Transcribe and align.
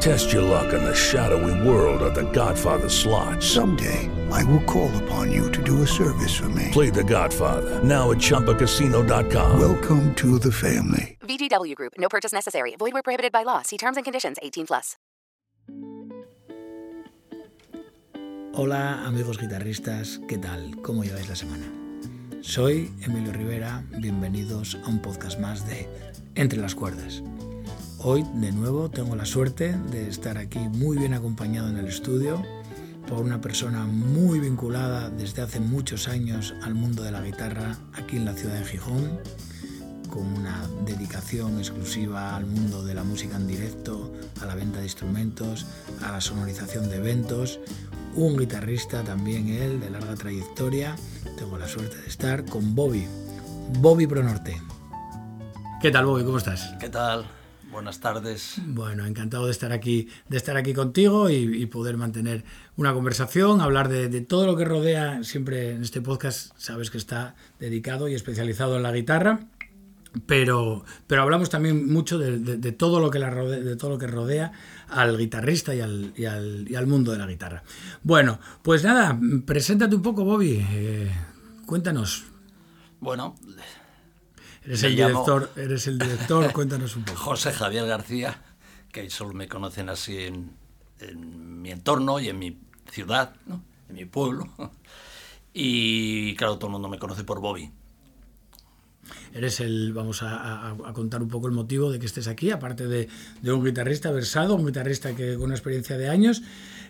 Test 0.00 0.32
your 0.32 0.40
luck 0.40 0.72
in 0.72 0.82
the 0.82 0.94
shadowy 0.94 1.52
world 1.68 2.00
of 2.00 2.14
the 2.14 2.24
Godfather 2.32 2.88
slot. 2.88 3.42
Someday, 3.42 4.08
I 4.30 4.42
will 4.44 4.62
call 4.64 4.90
upon 5.04 5.30
you 5.30 5.50
to 5.52 5.62
do 5.62 5.82
a 5.82 5.86
service 5.86 6.34
for 6.34 6.48
me. 6.48 6.68
Play 6.72 6.88
the 6.88 7.04
Godfather, 7.04 7.84
now 7.84 8.10
at 8.10 8.16
ChumbaCasino.com. 8.16 9.60
Welcome 9.60 10.14
to 10.14 10.38
the 10.38 10.50
family. 10.50 11.18
VGW 11.20 11.74
Group, 11.74 11.92
no 11.98 12.08
purchase 12.08 12.32
necessary. 12.32 12.76
Void 12.76 12.94
where 12.94 13.02
prohibited 13.02 13.30
by 13.30 13.42
law. 13.42 13.60
See 13.60 13.76
terms 13.76 13.98
and 13.98 14.04
conditions 14.04 14.38
18 14.42 14.66
plus. 14.68 14.96
Hola 18.54 19.06
amigos 19.06 19.38
guitarristas, 19.38 20.18
¿qué 20.26 20.38
tal? 20.38 20.76
¿Cómo 20.82 21.04
lleváis 21.04 21.28
la 21.28 21.36
semana? 21.36 21.64
Soy 22.40 22.90
Emilio 23.02 23.32
Rivera, 23.32 23.84
bienvenidos 23.98 24.76
a 24.84 24.88
un 24.88 25.00
podcast 25.00 25.38
más 25.38 25.68
de 25.68 25.88
Entre 26.34 26.58
las 26.58 26.74
Cuerdas. 26.74 27.22
Hoy 28.02 28.24
de 28.32 28.50
nuevo 28.50 28.88
tengo 28.88 29.14
la 29.14 29.26
suerte 29.26 29.76
de 29.90 30.08
estar 30.08 30.38
aquí 30.38 30.58
muy 30.58 30.96
bien 30.96 31.12
acompañado 31.12 31.68
en 31.68 31.76
el 31.76 31.86
estudio 31.86 32.42
por 33.06 33.18
una 33.18 33.42
persona 33.42 33.84
muy 33.84 34.40
vinculada 34.40 35.10
desde 35.10 35.42
hace 35.42 35.60
muchos 35.60 36.08
años 36.08 36.54
al 36.62 36.74
mundo 36.74 37.02
de 37.02 37.10
la 37.10 37.20
guitarra 37.20 37.76
aquí 37.92 38.16
en 38.16 38.24
la 38.24 38.32
ciudad 38.32 38.54
de 38.54 38.64
Gijón, 38.64 39.20
con 40.08 40.26
una 40.26 40.66
dedicación 40.86 41.58
exclusiva 41.58 42.36
al 42.36 42.46
mundo 42.46 42.82
de 42.82 42.94
la 42.94 43.04
música 43.04 43.36
en 43.36 43.46
directo, 43.46 44.10
a 44.40 44.46
la 44.46 44.54
venta 44.54 44.78
de 44.78 44.84
instrumentos, 44.84 45.66
a 46.02 46.12
la 46.12 46.22
sonorización 46.22 46.88
de 46.88 46.96
eventos, 46.96 47.60
un 48.14 48.38
guitarrista 48.38 49.04
también 49.04 49.48
él 49.48 49.78
de 49.78 49.90
larga 49.90 50.14
trayectoria. 50.14 50.96
Tengo 51.36 51.58
la 51.58 51.68
suerte 51.68 51.98
de 51.98 52.06
estar 52.06 52.46
con 52.46 52.74
Bobby, 52.74 53.06
Bobby 53.78 54.06
Pronorte. 54.06 54.56
¿Qué 55.82 55.90
tal 55.90 56.06
Bobby? 56.06 56.24
¿Cómo 56.24 56.38
estás? 56.38 56.74
¿Qué 56.80 56.88
tal? 56.88 57.39
Buenas 57.70 58.00
tardes. 58.00 58.56
Bueno, 58.66 59.06
encantado 59.06 59.46
de 59.46 59.52
estar 59.52 59.70
aquí, 59.72 60.08
de 60.28 60.36
estar 60.36 60.56
aquí 60.56 60.74
contigo 60.74 61.30
y, 61.30 61.34
y 61.34 61.66
poder 61.66 61.96
mantener 61.96 62.44
una 62.76 62.92
conversación, 62.92 63.60
hablar 63.60 63.88
de, 63.88 64.08
de, 64.08 64.20
todo 64.22 64.46
lo 64.46 64.56
que 64.56 64.64
rodea. 64.64 65.22
Siempre 65.22 65.72
en 65.72 65.82
este 65.82 66.00
podcast 66.00 66.52
sabes 66.56 66.90
que 66.90 66.98
está 66.98 67.36
dedicado 67.60 68.08
y 68.08 68.14
especializado 68.14 68.76
en 68.76 68.82
la 68.82 68.90
guitarra, 68.90 69.46
pero, 70.26 70.84
pero 71.06 71.22
hablamos 71.22 71.48
también 71.48 71.92
mucho 71.92 72.18
de, 72.18 72.38
de, 72.38 72.56
de 72.56 72.72
todo 72.72 72.98
lo 72.98 73.10
que 73.10 73.20
la 73.20 73.30
rodea, 73.30 73.60
de 73.60 73.76
todo 73.76 73.90
lo 73.90 73.98
que 73.98 74.08
rodea 74.08 74.50
al 74.88 75.16
guitarrista 75.16 75.72
y 75.72 75.80
al, 75.80 76.12
y 76.16 76.24
al, 76.24 76.66
y 76.68 76.74
al 76.74 76.88
mundo 76.88 77.12
de 77.12 77.18
la 77.18 77.26
guitarra. 77.26 77.62
Bueno, 78.02 78.40
pues 78.62 78.82
nada, 78.82 79.16
preséntate 79.46 79.94
un 79.94 80.02
poco, 80.02 80.24
Bobby. 80.24 80.66
Eh, 80.70 81.10
cuéntanos. 81.66 82.24
Bueno, 82.98 83.36
Eres 84.70 84.84
el, 84.84 84.94
director, 84.94 85.50
eres 85.56 85.86
el 85.88 85.98
director, 85.98 86.52
cuéntanos 86.52 86.94
un 86.94 87.02
poco. 87.02 87.18
José 87.18 87.50
Javier 87.50 87.86
García, 87.86 88.40
que 88.92 89.10
solo 89.10 89.32
me 89.32 89.48
conocen 89.48 89.88
así 89.88 90.16
en, 90.18 90.52
en 91.00 91.60
mi 91.60 91.72
entorno 91.72 92.20
y 92.20 92.28
en 92.28 92.38
mi 92.38 92.56
ciudad, 92.88 93.34
¿no? 93.46 93.64
en 93.88 93.96
mi 93.96 94.04
pueblo. 94.04 94.46
Y 95.52 96.36
claro, 96.36 96.56
todo 96.58 96.68
el 96.68 96.72
mundo 96.74 96.88
me 96.88 97.00
conoce 97.00 97.24
por 97.24 97.40
Bobby. 97.40 97.72
Eres 99.34 99.58
el, 99.58 99.92
vamos 99.92 100.22
a, 100.22 100.36
a, 100.36 100.70
a, 100.70 100.92
contar 100.92 101.20
un 101.20 101.28
poco 101.28 101.48
el 101.48 101.52
motivo 101.52 101.90
de 101.90 101.98
que 101.98 102.06
estés 102.06 102.28
aquí, 102.28 102.52
aparte 102.52 102.86
de, 102.86 103.08
de, 103.42 103.52
un 103.52 103.64
guitarrista 103.64 104.12
versado, 104.12 104.54
un 104.54 104.64
guitarrista 104.64 105.16
que 105.16 105.34
con 105.34 105.46
una 105.46 105.54
experiencia 105.54 105.98
de 105.98 106.08
años, 106.08 106.42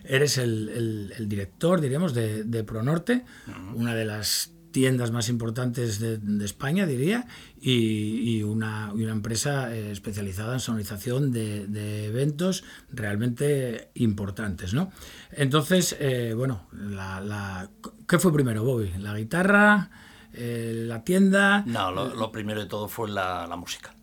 eres 0.03 0.37
el, 0.37 0.69
el, 0.69 1.13
el 1.17 1.27
director, 1.27 1.81
diríamos, 1.81 2.13
de, 2.13 2.43
de 2.43 2.63
Pronorte, 2.63 3.25
uh 3.47 3.49
-huh. 3.49 3.73
una 3.73 3.95
de 3.95 4.05
las 4.05 4.51
tiendas 4.71 5.11
más 5.11 5.29
importantes 5.29 5.99
de, 5.99 6.45
España, 6.45 6.85
diría, 6.85 7.27
y, 7.59 8.41
una, 8.43 8.91
empresa 8.95 9.73
eh, 9.73 9.91
especializada 9.91 10.53
en 10.53 10.59
sonorización 10.59 11.31
de, 11.31 12.05
eventos 12.05 12.63
realmente 12.89 13.91
importantes, 13.95 14.73
¿no? 14.73 14.91
Entonces, 15.31 15.95
eh, 15.99 16.33
bueno, 16.35 16.67
la, 16.71 17.19
la, 17.21 17.69
¿qué 18.07 18.19
fue 18.19 18.33
primero, 18.33 18.63
Bobby? 18.63 18.91
¿La 18.97 19.15
guitarra? 19.15 19.89
Eh, 20.33 20.85
¿La 20.87 21.03
tienda? 21.03 21.63
No, 21.65 21.91
lo, 21.91 22.31
primero 22.31 22.61
de 22.61 22.67
todo 22.67 22.87
fue 22.87 23.09
la, 23.09 23.47
música, 23.57 23.93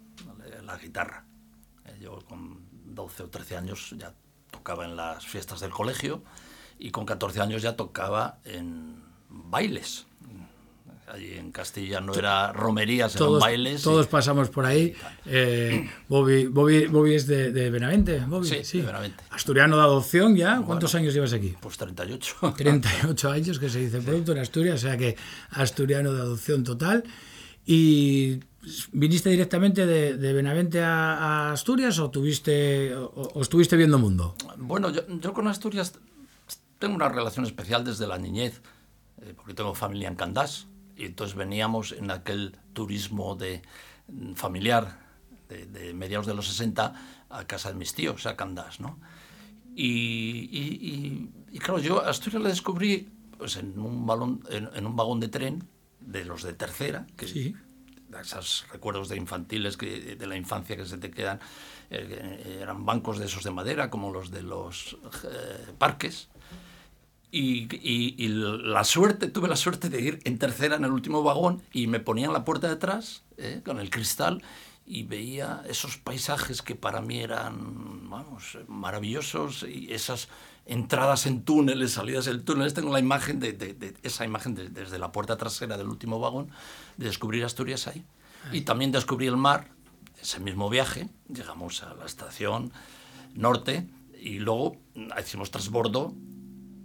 la, 0.65 0.77
guitarra. 0.77 1.25
Yo 2.01 2.19
con 2.29 2.61
12 2.95 3.25
o 3.25 3.29
13 3.29 3.57
años 3.57 3.95
ya 3.99 4.15
tocaba 4.51 4.85
en 4.85 4.97
las 4.97 5.27
fiestas 5.27 5.61
del 5.61 5.71
colegio 5.71 6.23
y 6.79 6.91
con 6.91 7.07
14 7.07 7.41
años 7.41 7.63
ya 7.63 7.77
tocaba 7.77 8.39
en 8.45 9.03
bailes 9.29 10.08
allí 11.13 11.35
en 11.35 11.53
Castilla 11.53 12.01
no 12.01 12.15
era 12.15 12.53
romerías, 12.53 13.15
eran 13.15 13.29
todos, 13.29 13.41
bailes. 13.41 13.83
Todos 13.83 14.07
y... 14.07 14.09
pasamos 14.09 14.51
por 14.51 14.67
ahí. 14.67 14.95
Eh, 15.27 15.89
Bobby, 16.09 16.47
Bobby, 16.47 16.87
Bobby, 16.87 17.15
es 17.15 17.27
de, 17.27 17.53
de 17.53 17.71
Benavente. 17.71 18.21
Bobby, 18.27 18.49
sí, 18.49 18.65
sí. 18.65 18.79
De 18.79 18.87
Benavente. 18.87 19.25
Asturiano 19.31 19.77
de 19.77 19.83
adopción 19.83 20.37
ya. 20.37 20.63
¿Cuántos 20.65 20.93
bueno, 20.93 21.05
años 21.05 21.15
llevas 21.15 21.33
aquí? 21.33 21.55
Pues 21.61 21.77
38. 21.77 22.55
38 22.57 23.31
años, 23.33 23.59
que 23.59 23.69
se 23.69 23.81
dice 23.81 24.01
pronto 24.01 24.33
en 24.33 24.39
Asturias, 24.39 24.77
o 24.77 24.87
sea 24.87 24.97
que 24.97 25.17
asturiano 25.51 26.13
de 26.13 26.21
adopción 26.21 26.65
total. 26.65 27.05
Y 27.65 28.41
¿Viniste 28.93 29.31
directamente 29.31 29.87
de, 29.87 30.17
de 30.17 30.33
Benavente 30.33 30.83
a, 30.83 31.15
a, 31.15 31.53
Asturias 31.53 31.99
o, 31.99 32.11
tuviste, 32.11 32.95
o, 32.95 33.31
o, 33.35 33.43
estuviste 33.43 33.77
viendo 33.77 33.99
mundo? 33.99 34.35
Bueno, 34.57 34.91
yo, 34.91 35.03
yo, 35.21 35.33
con 35.33 35.47
Asturias 35.49 35.95
tengo 36.79 36.95
una 36.95 37.09
relación 37.09 37.45
especial 37.45 37.85
desde 37.85 38.07
la 38.07 38.19
niñez, 38.19 38.61
eh, 39.23 39.33
porque 39.37 39.55
tengo 39.55 39.75
familia 39.75 40.09
en 40.09 40.17
Candás, 40.17 40.67
y 40.99 41.05
entonces 41.05 41.37
veníamos 41.37 41.93
en 41.93 42.11
aquel 42.11 42.57
turismo 42.73 43.37
de, 43.37 43.63
familiar 44.35 44.99
de, 45.49 45.65
de, 45.67 45.95
mediados 45.95 46.27
de 46.27 46.35
los 46.35 46.49
60 46.49 47.27
a 47.31 47.45
casa 47.45 47.71
de 47.71 47.77
mis 47.77 47.95
tíos, 47.95 48.27
a 48.27 48.37
Candás, 48.37 48.81
¿no? 48.81 48.99
Y, 49.75 50.49
y, 50.51 50.61
y, 50.81 51.31
y 51.53 51.59
claro, 51.61 51.79
yo 51.79 52.05
a 52.05 52.11
Asturias 52.11 52.43
la 52.43 52.49
descubrí 52.49 53.09
pues, 53.39 53.57
en, 53.57 53.79
un 53.79 54.07
balón, 54.07 54.43
en, 54.51 54.69
en, 54.75 54.87
un 54.87 54.97
vagón 54.97 55.21
de 55.21 55.29
tren 55.29 55.69
de 56.01 56.25
los 56.25 56.43
de 56.43 56.53
tercera, 56.53 57.07
que 57.17 57.29
sí. 57.29 57.55
esos 58.21 58.67
recuerdos 58.73 59.09
de 59.09 59.17
infantiles 59.17 59.77
que, 59.77 60.17
de 60.17 60.27
la 60.27 60.37
infancia 60.37 60.77
que 60.77 60.85
se 60.85 60.99
te 60.99 61.13
quedan, 61.13 61.39
eh, 61.91 62.59
eran 62.61 62.85
bancos 62.85 63.19
de 63.19 63.27
esos 63.27 63.45
de 63.45 63.53
madera, 63.53 63.89
como 63.89 64.13
los 64.13 64.33
de 64.33 64.43
los 64.43 64.99
eh, 65.25 65.73
parques, 65.79 66.29
y, 67.31 67.69
y, 67.77 68.15
y, 68.17 68.29
la 68.29 68.85
suerte, 68.85 69.29
tuve 69.29 69.49
la 69.49 69.57
suerte 69.57 69.91
de 69.91 70.01
ir 70.01 70.19
en 70.25 70.39
tercera 70.39 70.77
en 70.77 70.85
el 70.85 70.93
último 70.93 71.23
vagón 71.23 71.63
y 71.73 71.87
me 71.87 72.01
ponía 72.01 72.27
en 72.27 72.33
la 72.33 72.45
puerta 72.45 72.69
de 72.69 72.75
atrás 72.75 73.23
eh, 73.37 73.61
con 73.65 73.79
el 73.81 73.91
cristal 73.91 74.43
y 74.87 75.03
veía 75.03 75.63
esos 75.69 75.99
paisajes 75.99 76.63
que 76.63 76.75
para 76.75 77.03
mí 77.03 77.21
eran, 77.21 78.09
vamos, 78.09 78.57
maravillosos 78.69 79.67
y 79.69 79.93
esas 79.93 80.29
entradas 80.65 81.27
en 81.27 81.43
túneles, 81.43 81.93
salidas 81.93 82.27
en 82.27 82.43
túneles. 82.43 82.73
Tengo 82.73 82.93
la 82.93 82.99
imagen 82.99 83.39
de, 83.41 83.53
de, 83.53 83.75
de 83.75 83.95
esa 84.03 84.25
imagen 84.25 84.55
de, 84.55 84.71
desde 84.71 84.99
la 84.99 85.13
puerta 85.13 85.37
trasera 85.37 85.77
del 85.77 85.89
último 85.89 86.19
vagón 86.21 86.51
de 86.97 87.07
descubrir 87.07 87.45
Asturias 87.45 87.87
ahí. 87.87 88.07
Ay. 88.51 88.59
Y 88.59 88.61
también 88.63 88.91
descubrí 88.91 89.27
el 89.27 89.37
mar, 89.37 89.69
ese 90.23 90.41
mismo 90.41 90.71
viaje. 90.71 91.11
Llegamos 91.29 91.83
a 91.83 91.93
la 91.93 92.07
estación 92.07 92.73
norte 93.35 93.87
y 94.19 94.39
luego 94.39 94.77
hicimos 95.21 95.51
transbordo 95.51 96.15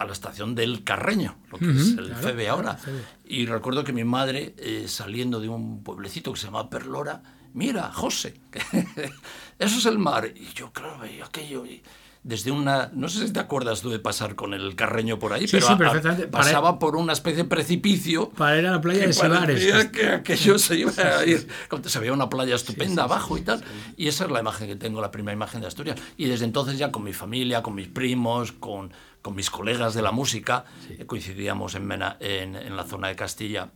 a 0.03 0.05
la 0.05 0.13
estación 0.13 0.55
del 0.55 0.83
Carreño, 0.83 1.35
lo 1.51 1.57
que 1.57 1.65
uh 1.65 1.69
-huh, 1.69 1.79
es 1.81 1.97
el 1.97 2.05
claro, 2.07 2.21
FEBE 2.21 2.49
ahora. 2.49 2.75
Claro, 2.75 2.99
y 3.25 3.45
recuerdo 3.45 3.83
que 3.83 3.93
mi 3.93 4.03
madre, 4.03 4.53
eh, 4.57 4.85
saliendo 4.87 5.39
de 5.39 5.49
un 5.49 5.83
pueblecito 5.83 6.31
que 6.31 6.39
se 6.39 6.45
llama 6.47 6.69
Perlora, 6.69 7.23
mira, 7.53 7.91
José, 7.91 8.39
eso 9.59 9.77
es 9.77 9.85
el 9.85 9.97
mar. 9.97 10.31
Y 10.35 10.53
yo, 10.53 10.71
claro, 10.71 10.99
veía 10.99 11.25
aquello 11.25 11.65
y 11.65 11.81
desde 12.23 12.51
una, 12.51 12.89
no 12.93 13.09
sé 13.09 13.27
si 13.27 13.33
te 13.33 13.39
acuerdas 13.41 13.81
tú 13.81 13.89
de 13.89 13.99
pasar 13.99 14.35
con 14.35 14.53
el 14.53 14.75
carreño 14.75 15.19
por 15.19 15.33
ahí, 15.33 15.41
Sí, 15.45 15.57
pero 15.57 15.65
sí, 15.67 15.71
a- 15.73 15.75
a- 15.75 15.77
perfectamente. 15.77 16.27
Para- 16.27 16.43
pasaba 16.45 16.79
por 16.79 16.95
una 16.95 17.11
especie 17.11 17.43
de 17.43 17.49
precipicio 17.49 18.29
Para 18.29 18.57
ir 18.57 18.65
a 18.65 18.71
la 18.71 18.79
playa 18.81 19.05
de 19.07 19.13
parecía 19.13 19.91
que 19.91 20.07
aquello 20.07 20.57
se 20.57 20.77
iba 20.77 20.91
a 20.91 21.25
ir. 21.25 21.45
Se 21.85 21.99
veía 21.99 22.13
una 22.13 22.29
playa 22.29 22.55
estupenda 22.55 23.03
abajo 23.03 23.37
y 23.37 23.41
tal. 23.41 23.61
Y 23.97 24.07
esa 24.07 24.23
es 24.25 24.31
la 24.31 24.39
imagen 24.39 24.67
que 24.69 24.75
tengo, 24.77 25.01
la 25.01 25.11
primera 25.11 25.33
imagen 25.33 25.59
de 25.61 25.67
Asturias. 25.67 25.99
Y 26.15 26.25
desde 26.25 26.45
entonces 26.45 26.77
ya 26.77 26.91
con 26.91 27.03
mi 27.03 27.11
familia, 27.13 27.61
con 27.61 27.75
mis 27.75 27.89
primos, 27.89 28.53
con, 28.53 28.93
con 29.21 29.35
mis 29.35 29.49
colegas 29.49 29.93
de 29.93 30.01
la 30.01 30.11
música, 30.13 30.63
eh, 30.89 31.05
coincidíamos 31.05 31.75
en, 31.75 31.85
Mena- 31.85 32.15
en, 32.21 32.55
en 32.55 32.77
la 32.77 32.83
zona 32.85 33.09
de 33.09 33.15
Castilla 33.17 33.69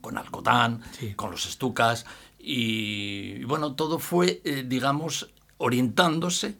con 0.00 0.16
Alcotán, 0.16 0.80
Sí. 0.98 1.14
con 1.14 1.32
los 1.32 1.44
Estucas. 1.46 2.06
Y, 2.38 3.36
y 3.40 3.44
bueno, 3.44 3.74
todo 3.74 3.98
fue, 3.98 4.40
eh, 4.44 4.64
digamos, 4.66 5.30
orientándose 5.56 6.56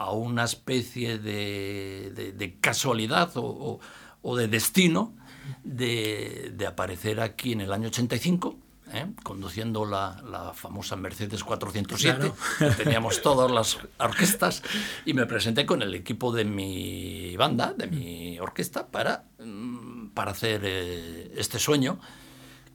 a 0.00 0.12
una 0.12 0.44
especie 0.44 1.18
de, 1.18 2.10
de- 2.14 2.32
de 2.32 2.58
casualidad 2.58 3.36
o, 3.36 3.42
o- 3.44 3.80
o 4.22 4.36
de 4.36 4.48
destino 4.48 5.14
de, 5.62 6.52
de 6.54 6.66
aparecer 6.66 7.20
aquí 7.20 7.52
en 7.52 7.60
el 7.60 7.72
año 7.72 7.88
85, 7.88 8.56
¿eh? 8.94 9.06
conduciendo 9.22 9.84
la, 9.84 10.22
la 10.30 10.52
famosa 10.54 10.96
Mercedes 10.96 11.44
407. 11.44 12.18
Claro. 12.18 12.34
que 12.76 12.82
Teníamos 12.84 13.20
todas 13.20 13.50
las 13.50 13.78
orquestas 13.98 14.62
y 15.04 15.12
me 15.12 15.26
presenté 15.26 15.66
con 15.66 15.82
el 15.82 15.94
equipo 15.94 16.32
de 16.32 16.44
mi 16.46 17.36
banda, 17.36 17.74
de 17.76 17.86
mi 17.86 18.38
orquesta, 18.38 18.86
para, 18.86 19.24
mm, 19.38 20.08
para 20.14 20.30
hacer 20.32 20.62
eh, 20.64 21.32
este 21.36 21.58
sueño 21.58 22.00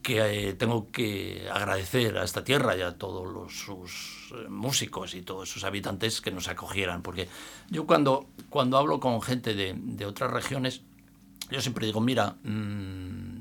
que 0.03 0.49
eh, 0.49 0.53
tengo 0.53 0.91
que 0.91 1.47
agradecer 1.51 2.17
a 2.19 2.23
esta 2.23 2.43
tierra 2.43 2.77
y 2.77 2.81
a 2.81 2.97
todos 2.97 3.25
los, 3.27 3.51
sus 3.57 4.14
músicos 4.49 5.13
y 5.15 5.21
todos 5.21 5.49
sus 5.49 5.63
habitantes 5.63 6.21
que 6.21 6.31
nos 6.31 6.47
acogieran. 6.47 7.01
Porque 7.01 7.27
yo 7.69 7.85
cuando, 7.85 8.27
cuando 8.49 8.77
hablo 8.77 8.99
con 8.99 9.21
gente 9.21 9.53
de, 9.53 9.75
de 9.77 10.05
otras 10.05 10.31
regiones, 10.31 10.81
yo 11.51 11.61
siempre 11.61 11.85
digo, 11.85 12.01
mira, 12.01 12.35
mm, 12.43 13.39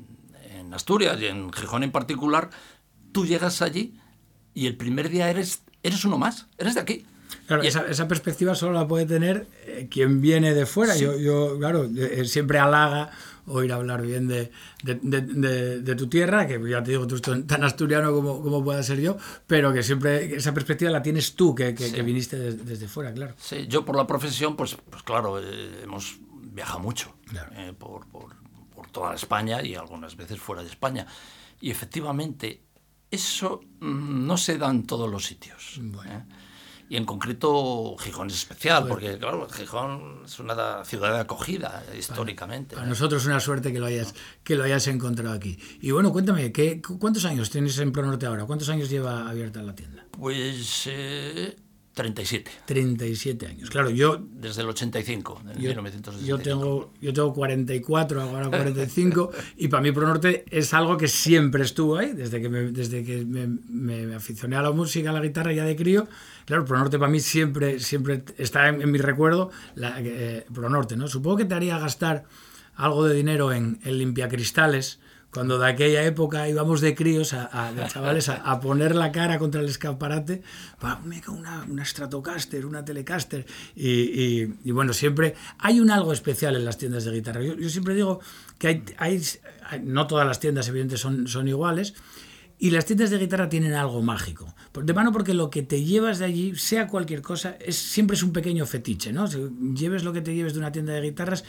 en 0.58 0.74
Asturias 0.74 1.18
y 1.20 1.26
en 1.26 1.52
Gijón 1.52 1.82
en 1.82 1.90
particular, 1.92 2.50
tú 3.12 3.26
llegas 3.26 3.62
allí 3.62 3.94
y 4.54 4.66
el 4.66 4.76
primer 4.76 5.08
día 5.08 5.30
eres, 5.30 5.62
eres 5.82 6.04
uno 6.04 6.18
más, 6.18 6.46
eres 6.58 6.74
de 6.74 6.80
aquí. 6.80 7.06
Claro, 7.46 7.64
Y- 7.64 7.66
esa, 7.66 7.86
esa 7.88 8.06
perspectiva 8.08 8.54
solo 8.54 8.72
la 8.74 8.86
puede 8.86 9.06
tener 9.06 9.46
eh, 9.66 9.88
quien 9.90 10.20
viene 10.20 10.54
de 10.54 10.66
fuera. 10.66 10.96
Yo, 10.96 11.18
yo, 11.18 11.58
claro, 11.58 11.84
eh, 11.96 12.24
siempre 12.26 12.58
halaga 12.58 13.10
oír 13.46 13.72
hablar 13.72 14.02
bien 14.02 14.26
de, 14.28 14.50
de, 14.82 14.94
de- 15.02 15.80
de- 15.80 15.94
tu 15.94 16.08
tierra, 16.08 16.46
que 16.46 16.60
ya 16.68 16.82
te 16.82 16.90
digo, 16.92 17.06
tú 17.06 17.16
eres 17.16 17.46
tan 17.46 17.62
asturiano 17.64 18.12
como, 18.12 18.42
como 18.42 18.64
pueda 18.64 18.82
ser 18.82 19.00
yo, 19.00 19.16
pero 19.46 19.72
que 19.72 19.82
siempre 19.82 20.36
esa 20.36 20.52
perspectiva 20.54 20.90
la 20.90 21.02
tienes 21.02 21.34
tú, 21.34 21.54
que, 21.54 21.74
que- 21.74 21.92
que 21.92 22.02
viniste 22.02 22.38
des- 22.38 22.64
desde 22.64 22.88
fuera, 22.88 23.12
claro. 23.12 23.34
Sí, 23.38 23.66
yo 23.68 23.84
por 23.84 23.96
la 23.96 24.06
profesión, 24.06 24.56
pues, 24.56 24.76
pues 24.90 25.02
claro, 25.02 25.38
eh, 25.40 25.80
hemos 25.82 26.16
viajado 26.52 26.80
mucho 26.80 27.14
Claro. 27.26 27.50
eh, 27.56 27.72
por, 27.78 28.06
por- 28.08 28.34
por 28.74 28.88
toda 28.90 29.14
España 29.14 29.62
y 29.62 29.74
algunas 29.74 30.16
veces 30.16 30.38
fuera 30.40 30.62
de 30.62 30.68
España. 30.68 31.06
Y 31.60 31.70
efectivamente, 31.70 32.62
eso 33.10 33.60
mm, 33.80 34.26
no 34.26 34.36
se 34.36 34.58
da 34.58 34.70
en 34.70 34.84
todos 34.86 35.10
los 35.10 35.24
sitios. 35.26 35.80
¿eh? 36.06 36.22
Y 36.88 36.96
en 36.96 37.06
concreto, 37.06 37.96
Gijón 37.98 38.28
es 38.28 38.34
especial, 38.34 38.86
porque 38.86 39.18
claro, 39.18 39.48
Gijón 39.48 40.22
es 40.24 40.38
una 40.38 40.84
ciudad 40.84 41.14
de 41.14 41.20
acogida 41.20 41.82
históricamente. 41.98 42.74
Para 42.74 42.86
¿eh? 42.86 42.90
nosotros 42.90 43.22
es 43.22 43.28
una 43.28 43.40
suerte 43.40 43.72
que 43.72 43.78
lo 43.78 43.86
hayas, 43.86 44.14
que 44.42 44.54
lo 44.54 44.64
hayas 44.64 44.86
encontrado 44.88 45.34
aquí. 45.34 45.58
Y 45.80 45.90
bueno, 45.92 46.12
cuéntame, 46.12 46.52
¿qué, 46.52 46.82
¿cuántos 46.82 47.24
años 47.24 47.50
tienes 47.50 47.78
en 47.78 47.90
Pronorte 47.90 48.26
ahora? 48.26 48.44
¿Cuántos 48.44 48.68
años 48.68 48.90
lleva 48.90 49.28
abierta 49.28 49.62
la 49.62 49.74
tienda? 49.74 50.04
Pues 50.10 50.84
eh, 50.86 51.56
37, 51.94 52.50
37 52.66 53.46
años. 53.46 53.70
Claro, 53.70 53.88
yo 53.88 54.20
desde 54.20 54.62
el 54.62 54.68
85, 54.68 55.42
en 55.42 55.62
Yo, 55.62 55.68
1965. 55.70 56.26
yo 56.26 56.38
tengo, 56.38 56.92
yo 57.00 57.12
tengo 57.12 57.32
44, 57.32 58.20
ahora 58.20 58.48
45, 58.48 59.30
y 59.56 59.68
para 59.68 59.80
mí 59.82 59.92
Pronorte 59.92 60.44
es 60.50 60.74
algo 60.74 60.96
que 60.96 61.06
siempre 61.06 61.62
estuvo 61.62 61.96
ahí, 61.96 62.12
desde 62.12 62.42
que, 62.42 62.48
me, 62.48 62.62
desde 62.72 63.04
que 63.04 63.24
me, 63.24 63.46
me 63.46 64.14
aficioné 64.14 64.56
a 64.56 64.62
la 64.62 64.72
música, 64.72 65.10
a 65.10 65.12
la 65.12 65.20
guitarra 65.20 65.52
ya 65.52 65.64
de 65.64 65.76
crío. 65.76 66.08
Claro, 66.46 66.64
Pronorte 66.64 66.98
para 66.98 67.10
mí 67.10 67.20
siempre, 67.20 67.78
siempre 67.78 68.24
está 68.38 68.68
en, 68.68 68.82
en 68.82 68.90
mi 68.90 68.98
recuerdo, 68.98 69.50
la, 69.76 69.94
eh, 70.00 70.44
Pronorte, 70.52 70.96
¿no? 70.96 71.06
Supongo 71.06 71.38
que 71.38 71.44
te 71.44 71.54
haría 71.54 71.78
gastar 71.78 72.24
algo 72.74 73.06
de 73.06 73.14
dinero 73.14 73.52
en, 73.52 73.78
en 73.84 73.98
limpiacristales, 73.98 74.98
cuando 75.34 75.58
de 75.58 75.68
aquella 75.68 76.04
época 76.04 76.48
íbamos 76.48 76.80
de 76.80 76.94
críos, 76.94 77.32
a, 77.34 77.72
chavales, 77.88 78.28
a, 78.28 78.60
poner 78.60 78.94
la 78.94 79.10
cara 79.10 79.36
contra 79.40 79.60
el 79.60 79.68
escaparate, 79.68 80.42
para 80.78 81.00
una, 81.28 81.64
una 81.68 81.84
Stratocaster, 81.84 82.64
una 82.64 82.84
Telecaster, 82.84 83.44
y, 83.74 84.70
bueno, 84.70 84.92
siempre 84.92 85.34
hay 85.58 85.80
un 85.80 85.90
algo 85.90 86.12
especial 86.12 86.54
en 86.54 86.64
las 86.64 86.78
tiendas 86.78 87.04
de 87.04 87.10
guitarra. 87.10 87.42
Yo, 87.42 87.56
yo 87.56 87.68
siempre 87.68 87.94
digo 87.94 88.20
que 88.58 88.68
hay, 88.68 88.84
hay- 88.96 89.20
no 89.82 90.06
todas 90.06 90.26
las 90.26 90.38
tiendas 90.38 90.68
evidentemente 90.68 91.02
son, 91.02 91.26
son 91.26 91.48
iguales, 91.48 91.94
y 92.56 92.70
las 92.70 92.84
tiendas 92.84 93.10
de 93.10 93.18
guitarra 93.18 93.48
tienen 93.48 93.74
algo 93.74 94.00
mágico. 94.02 94.54
De 94.72 94.94
mano 94.94 95.10
porque 95.10 95.34
lo 95.34 95.50
que 95.50 95.62
te 95.62 95.82
llevas 95.82 96.20
de 96.20 96.26
allí, 96.26 96.54
sea 96.54 96.86
cualquier 96.86 97.20
cosa, 97.20 97.56
es, 97.60 97.76
siempre 97.76 98.16
es 98.16 98.22
un 98.22 98.32
pequeño 98.32 98.64
fetiche, 98.66 99.12
¿no? 99.12 99.26
Si 99.26 99.38
lleves 99.74 100.04
lo 100.04 100.12
que 100.12 100.20
te 100.20 100.32
lleves 100.32 100.54
de 100.54 100.60
una 100.60 100.70
tienda 100.70 100.92
de 100.92 101.00
guitarras, 101.00 101.44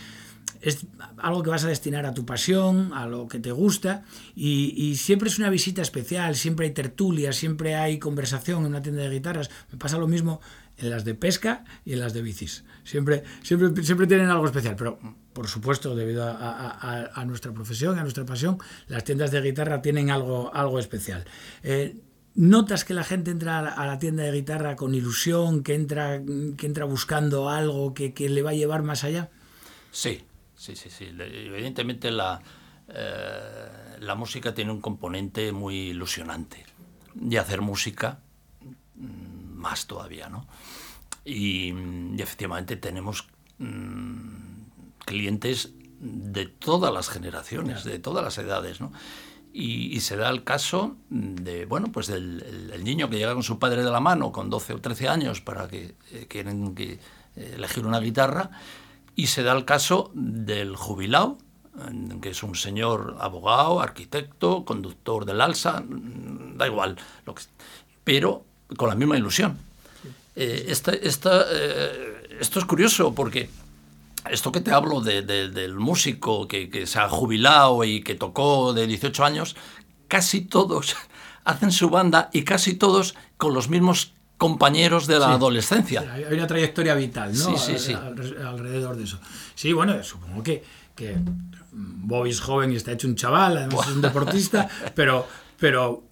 es 0.62 0.86
algo 1.18 1.44
que 1.44 1.50
vas 1.50 1.64
a 1.64 1.68
destinar 1.68 2.06
a 2.06 2.14
tu 2.14 2.26
pasión, 2.26 2.92
a 2.94 3.08
lo 3.08 3.28
que 3.28 3.40
te 3.40 3.52
gusta, 3.52 4.04
y, 4.36 4.74
y 4.76 4.96
siempre 4.96 5.30
es 5.30 5.38
una 5.40 5.50
visita 5.50 5.82
especial, 5.82 6.36
siempre 6.36 6.68
hay 6.68 6.74
tertulias, 6.74 7.36
siempre 7.36 7.76
hay 7.76 8.00
conversación 8.00 8.62
en 8.62 8.68
una 8.68 8.82
tienda 8.82 9.04
de 9.04 9.10
guitarras. 9.10 9.50
Me 9.72 9.78
pasa 9.78 9.98
lo 9.98 10.08
mismo 10.08 10.42
en 10.78 10.90
las 10.90 11.06
de 11.06 11.16
pesca 11.16 11.64
y 11.86 11.94
en 11.94 12.00
las 12.00 12.14
de 12.14 12.22
bicis. 12.22 12.64
Siempre, 12.84 13.24
siempre, 13.44 13.84
siempre 13.84 14.08
tienen 14.08 14.30
algo 14.30 14.46
especial, 14.46 14.76
pero 14.78 15.00
por 15.34 15.48
supuesto, 15.48 15.96
debido 15.96 16.24
a, 16.24 17.10
a- 17.14 17.26
nuestra 17.26 17.52
profesión, 17.54 17.98
a 18.00 18.02
nuestra 18.04 18.26
pasión, 18.26 18.58
las 18.88 19.04
tiendas 19.04 19.32
de 19.32 19.42
guitarra 19.42 19.82
tienen 19.82 20.10
algo, 20.10 20.54
algo 20.54 20.80
especial. 20.80 21.26
Eh, 21.64 21.98
¿Notas 22.36 22.84
que 22.84 22.94
la 22.94 23.06
gente 23.06 23.32
entra 23.32 23.60
a 23.60 23.86
la 23.86 23.98
tienda 23.98 24.24
de 24.24 24.32
guitarra 24.34 24.76
con 24.76 24.94
ilusión, 24.94 25.64
que 25.64 25.74
entra, 25.74 26.22
que 26.58 26.66
entra 26.66 26.84
buscando 26.84 27.50
algo 27.50 27.94
que, 27.94 28.14
que 28.14 28.28
le 28.28 28.42
va 28.42 28.50
a 28.50 28.54
llevar 28.54 28.84
más 28.84 29.06
allá? 29.06 29.30
Sí, 29.92 30.22
sí, 30.56 30.76
sí, 30.76 30.90
sí. 30.90 31.06
Evidentemente 31.06 32.12
la, 32.12 32.42
eh, 32.88 33.98
la 34.00 34.16
música 34.16 34.54
tiene 34.54 34.72
un 34.72 34.82
componente 34.82 35.52
muy 35.52 35.76
ilusionante. 35.90 36.66
Y 37.30 37.38
hacer 37.38 37.62
música 37.62 38.20
mm, 38.96 39.54
más 39.58 39.88
todavía, 39.88 40.30
¿no? 40.30 40.48
Y, 41.24 41.74
y 41.74 42.22
efectivamente 42.22 42.76
tenemos 42.76 43.28
mm, 43.58 44.26
clientes 45.06 45.74
de 46.00 46.46
todas 46.46 46.94
las 46.94 47.10
generaciones, 47.10 47.84
de 47.84 48.00
todas 48.00 48.24
las 48.24 48.38
edades, 48.38 48.82
¿no? 48.82 48.92
Y, 49.54 49.96
y 49.96 50.02
se 50.02 50.18
da 50.18 50.30
el 50.30 50.44
caso 50.44 50.98
de, 51.10 51.66
bueno, 51.66 51.90
pues 51.92 52.08
del 52.08 52.44
el- 52.46 52.72
el 52.74 52.84
niño 52.84 53.10
que 53.10 53.18
llega 53.18 53.34
con 53.34 53.44
su 53.44 53.58
padre 53.58 53.84
de 53.84 53.90
la 53.90 54.02
mano 54.02 54.34
con 54.34 54.50
12 54.50 54.74
o 54.74 54.82
13 54.82 55.08
años 55.08 55.40
para 55.40 55.70
que 55.70 55.96
eh, 56.12 56.26
quieren 56.28 56.76
que, 56.76 57.00
eh, 57.38 57.54
elegir 57.56 57.86
una 57.86 58.00
guitarra, 58.02 58.52
y 59.16 59.28
se 59.28 59.44
da 59.44 59.54
el 59.54 59.66
caso 59.66 60.12
del 60.14 60.76
jubilado, 60.76 61.38
que 62.22 62.30
es 62.30 62.42
un 62.44 62.56
señor 62.56 63.18
abogado, 63.20 63.82
arquitecto, 63.82 64.64
conductor 64.66 65.26
del 65.26 65.42
alsa, 65.42 65.82
mm, 65.82 66.58
da 66.58 66.68
igual, 66.68 66.98
lo 67.26 67.36
que, 67.36 67.44
pero 68.04 68.46
con 68.78 68.90
la 68.90 68.96
misma 68.96 69.18
ilusión. 69.18 69.58
Eh, 70.36 70.66
esta- 70.70 70.94
esta, 70.94 71.46
eh, 71.52 72.38
esto 72.40 72.60
es 72.60 72.66
curioso 72.66 73.14
porque 73.14 73.50
esto 74.30 74.52
que 74.52 74.62
te 74.62 74.72
hablo 74.72 75.02
de- 75.02 75.22
de- 75.22 75.50
del 75.50 75.76
músico 75.76 76.48
que, 76.48 76.70
que 76.70 76.88
se 76.88 77.00
ha 77.00 77.08
jubilado 77.10 77.84
y 77.84 78.02
que 78.04 78.16
tocó 78.16 78.74
de 78.74 78.88
18 78.88 79.24
años, 79.24 79.56
casi 80.08 80.42
todos 80.42 80.96
hacen 81.46 81.72
su 81.72 81.90
banda 81.90 82.30
y 82.34 82.44
casi 82.44 82.74
todos 82.76 83.16
con 83.38 83.54
los 83.54 83.70
mismos 83.70 84.14
compañeros 84.38 85.08
de 85.08 85.20
la 85.20 85.32
adolescencia. 85.34 86.02
Hay 86.14 86.34
una 86.34 86.48
trayectoria 86.48 86.94
vital, 86.96 87.32
¿no? 87.38 87.58
Sí, 87.58 87.74
sí, 87.74 87.80
sí. 87.80 87.94
Al- 87.94 88.20
al- 88.20 88.48
alrededor 88.48 88.98
de 88.98 89.04
eso. 89.06 89.20
Sí, 89.56 89.72
bueno, 89.74 90.02
supongo 90.04 90.44
que, 90.44 90.64
que 90.96 91.16
Bobby 91.72 92.32
es 92.32 92.42
joven 92.42 92.72
y 92.72 92.76
está 92.76 92.92
hecho 92.92 93.08
un 93.08 93.16
chaval, 93.16 93.58
además 93.58 93.88
es 93.88 93.94
un 93.96 94.02
deportista, 94.10 94.68
pero, 94.94 95.26
pero 95.60 96.04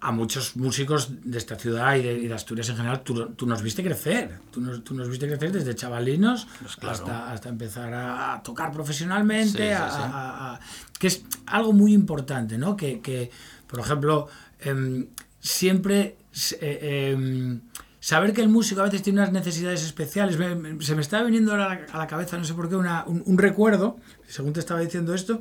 a 0.00 0.10
muchos 0.10 0.56
músicos 0.56 1.10
de 1.24 1.38
esta 1.38 1.56
ciudad 1.56 1.94
y 1.96 2.02
de, 2.02 2.12
y 2.14 2.26
de 2.26 2.34
Asturias 2.34 2.68
en 2.68 2.76
general, 2.76 3.02
tú, 3.02 3.26
tú 3.36 3.46
nos 3.46 3.62
viste 3.62 3.84
crecer. 3.84 4.38
Tú 4.50 4.60
nos, 4.60 4.82
tú 4.82 4.94
nos 4.94 5.08
viste 5.08 5.28
crecer 5.28 5.52
desde 5.52 5.74
chavalinos 5.76 6.48
Pues 6.60 6.74
claro. 6.76 6.96
hasta, 6.98 7.32
hasta 7.32 7.48
empezar 7.48 7.94
a, 7.94 8.34
a 8.34 8.42
tocar 8.42 8.72
profesionalmente, 8.72 9.58
Sí, 9.58 9.58
sí, 9.58 9.70
a- 9.70 9.90
sí. 9.90 9.96
a- 10.02 10.54
a- 10.54 10.60
que 10.98 11.06
es 11.08 11.24
algo 11.46 11.72
muy 11.72 11.92
importante, 11.94 12.58
¿no? 12.58 12.76
Que, 12.76 13.00
que, 13.00 13.30
por 13.68 13.78
ejemplo, 13.80 14.28
em, 14.60 15.06
siempre 15.40 16.16
eh, 16.60 17.10
em, 17.12 17.60
saber 18.00 18.32
que 18.32 18.40
el 18.42 18.48
músico 18.48 18.80
a 18.80 18.84
veces 18.84 19.02
tiene 19.02 19.20
unas 19.20 19.32
necesidades 19.32 19.82
especiales. 19.84 20.38
Me- 20.38 20.54
me- 20.54 20.82
se 20.82 20.94
me 20.94 21.02
estaba 21.02 21.24
viniendo 21.24 21.52
ahora 21.52 21.86
a 21.92 21.98
la, 21.98 22.06
cabeza, 22.06 22.36
no 22.38 22.44
sé 22.44 22.54
por 22.54 22.68
qué, 22.68 22.76
una- 22.76 23.04
un, 23.06 23.38
recuerdo, 23.38 23.96
según 24.26 24.52
te 24.52 24.60
estaba 24.60 24.80
diciendo 24.80 25.14
esto. 25.14 25.40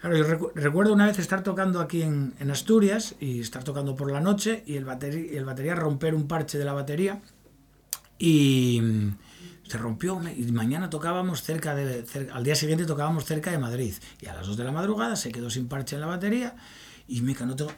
Claro, 0.00 0.16
yo 0.16 0.24
recu- 0.26 0.52
recuerdo 0.54 0.92
una 0.92 1.06
vez 1.06 1.18
estar 1.20 1.42
tocando 1.44 1.80
aquí 1.80 2.02
en, 2.02 2.34
en 2.40 2.50
Asturias 2.50 3.14
y 3.20 3.40
estar 3.40 3.62
tocando 3.62 3.94
por 3.94 4.10
la 4.10 4.20
noche 4.20 4.64
y 4.66 4.76
el, 4.76 4.86
y 5.32 5.36
el 5.36 5.44
batería 5.44 5.74
romper 5.76 6.14
un 6.14 6.26
parche 6.26 6.58
de 6.58 6.64
la 6.64 6.72
batería 6.72 7.20
y 8.18 8.80
mm, 8.82 9.16
se 9.68 9.78
rompió 9.78 10.20
y 10.36 10.42
mañana 10.52 10.90
tocábamos 10.90 11.42
cerca 11.42 11.74
de, 11.74 12.04
al 12.32 12.44
día 12.44 12.54
siguiente 12.54 12.84
tocábamos 12.84 13.24
cerca 13.24 13.50
de 13.50 13.58
Madrid 13.58 13.94
y 14.20 14.26
a 14.26 14.34
las 14.34 14.46
2 14.46 14.56
de 14.56 14.64
la 14.64 14.72
madrugada 14.72 15.16
se 15.16 15.32
quedó 15.32 15.50
sin 15.50 15.68
parche 15.68 15.94
en 15.96 16.00
la 16.00 16.06
batería 16.08 16.56
y 17.08 17.22
me 17.22 17.34
no 17.34 17.56
tengo 17.56 17.72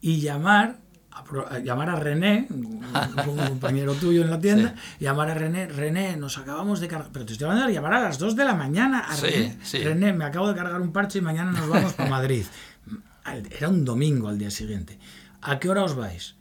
y 0.00 0.20
llamar 0.20 0.78
a, 1.14 1.54
a 1.54 1.58
llamar 1.60 1.90
a 1.90 1.96
René, 1.96 2.46
un, 2.50 2.84
un 3.28 3.46
compañero 3.48 3.94
tuyo 3.94 4.22
en 4.22 4.30
la 4.30 4.40
tienda, 4.40 4.74
llamar 4.98 5.30
a 5.30 5.34
René, 5.34 5.66
René, 5.66 6.16
nos 6.16 6.38
acabamos 6.38 6.80
de 6.80 6.88
cargar, 6.88 7.10
pero 7.12 7.24
te 7.24 7.32
estoy 7.32 7.46
hablando 7.46 7.68
de 7.68 7.72
llamar 7.74 7.94
a 7.94 8.00
las 8.02 8.18
2 8.18 8.36
de 8.36 8.44
la 8.44 8.54
mañana 8.54 9.00
a 9.00 9.14
Sí, 9.16 9.26
René, 9.26 9.58
sí. 9.62 9.78
René, 9.78 10.12
me 10.12 10.24
acabo 10.24 10.48
de 10.48 10.54
cargar 10.54 10.80
un 10.80 10.92
parche 10.92 11.18
y 11.18 11.22
mañana 11.22 11.52
nos 11.52 11.68
vamos 11.68 11.92
para 11.92 12.10
Madrid. 12.10 12.44
Era 13.58 13.68
un 13.68 13.84
domingo 13.84 14.28
al 14.28 14.38
día 14.38 14.50
siguiente. 14.50 14.98
¿A 15.40 15.58
qué 15.58 15.70
hora 15.70 15.84
os 15.84 15.94
vais? 15.94 16.34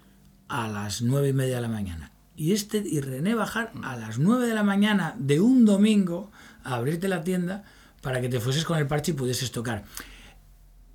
A 0.50 0.68
las 0.68 1.02
nueve 1.02 1.30
y 1.30 1.34
media 1.34 1.56
de 1.56 1.62
la 1.62 1.68
mañana. 1.70 2.12
Y 2.36 2.52
este 2.54 2.78
y 2.80 3.00
René 3.00 3.36
bajar 3.36 3.72
a 3.84 3.96
las 3.96 4.18
9 4.18 4.48
de 4.48 4.56
la 4.56 4.64
mañana 4.64 5.14
de 5.20 5.40
un 5.40 5.66
domingo 5.66 6.32
a 6.64 6.76
abrirte 6.76 7.08
la 7.08 7.24
tienda 7.24 7.64
para 8.02 8.22
que 8.22 8.28
te 8.28 8.40
fueses 8.40 8.66
con 8.66 8.80
el 8.80 8.88
parche 8.88 9.12
y 9.12 9.14
pudieses 9.14 9.52
tocar. 9.52 9.84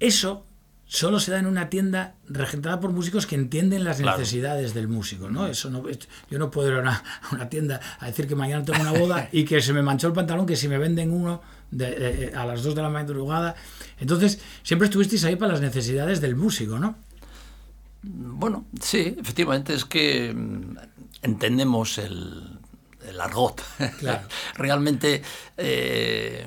Eso 0.01 0.48
solo 0.91 1.21
se 1.21 1.31
da 1.31 1.39
en 1.39 1.47
una 1.47 1.69
tienda 1.71 2.15
regentada 2.29 2.81
por 2.81 2.91
músicos 2.93 3.27
que 3.27 3.35
entienden 3.37 3.85
las 3.85 3.99
Claro. 3.99 4.19
necesidades 4.19 4.75
del 4.75 4.89
músico, 4.89 5.29
¿no? 5.31 5.47
Eso 5.47 5.69
no 5.71 5.85
yo 6.31 6.39
no 6.39 6.51
puedo 6.51 6.69
ir 6.69 6.75
a 6.79 6.81
una, 6.81 7.05
a 7.31 7.35
una 7.35 7.49
tienda 7.49 7.81
a 8.01 8.07
decir 8.07 8.27
que 8.27 8.35
mañana 8.35 8.65
tengo 8.65 8.81
una 8.81 8.93
boda 8.99 9.29
y 9.31 9.45
que 9.45 9.61
se 9.63 9.73
me 9.73 9.83
manchó 9.83 10.07
el 10.09 10.15
pantalón, 10.15 10.47
que 10.47 10.57
si 10.57 10.67
me 10.67 10.79
venden 10.79 11.13
uno 11.13 11.41
de- 11.71 11.95
de- 11.95 12.35
a 12.35 12.45
las 12.47 12.63
2 12.63 12.75
de 12.75 12.83
la 12.83 12.89
madrugada. 12.89 13.55
Entonces, 14.01 14.41
siempre 14.63 14.87
estuvisteis 14.87 15.23
ahí 15.25 15.37
para 15.37 15.53
las 15.53 15.61
necesidades 15.61 16.21
del 16.23 16.35
músico, 16.37 16.79
¿no? 16.79 16.97
Bueno, 18.03 18.65
sí, 18.81 19.15
efectivamente 19.21 19.75
es 19.75 19.85
que 19.85 20.33
mm, 20.35 20.77
entendemos 21.23 21.99
el, 21.99 22.59
el 23.07 23.21
argot. 23.21 23.61
Claro. 23.99 24.27
Realmente 24.55 25.23
eh, 25.57 26.47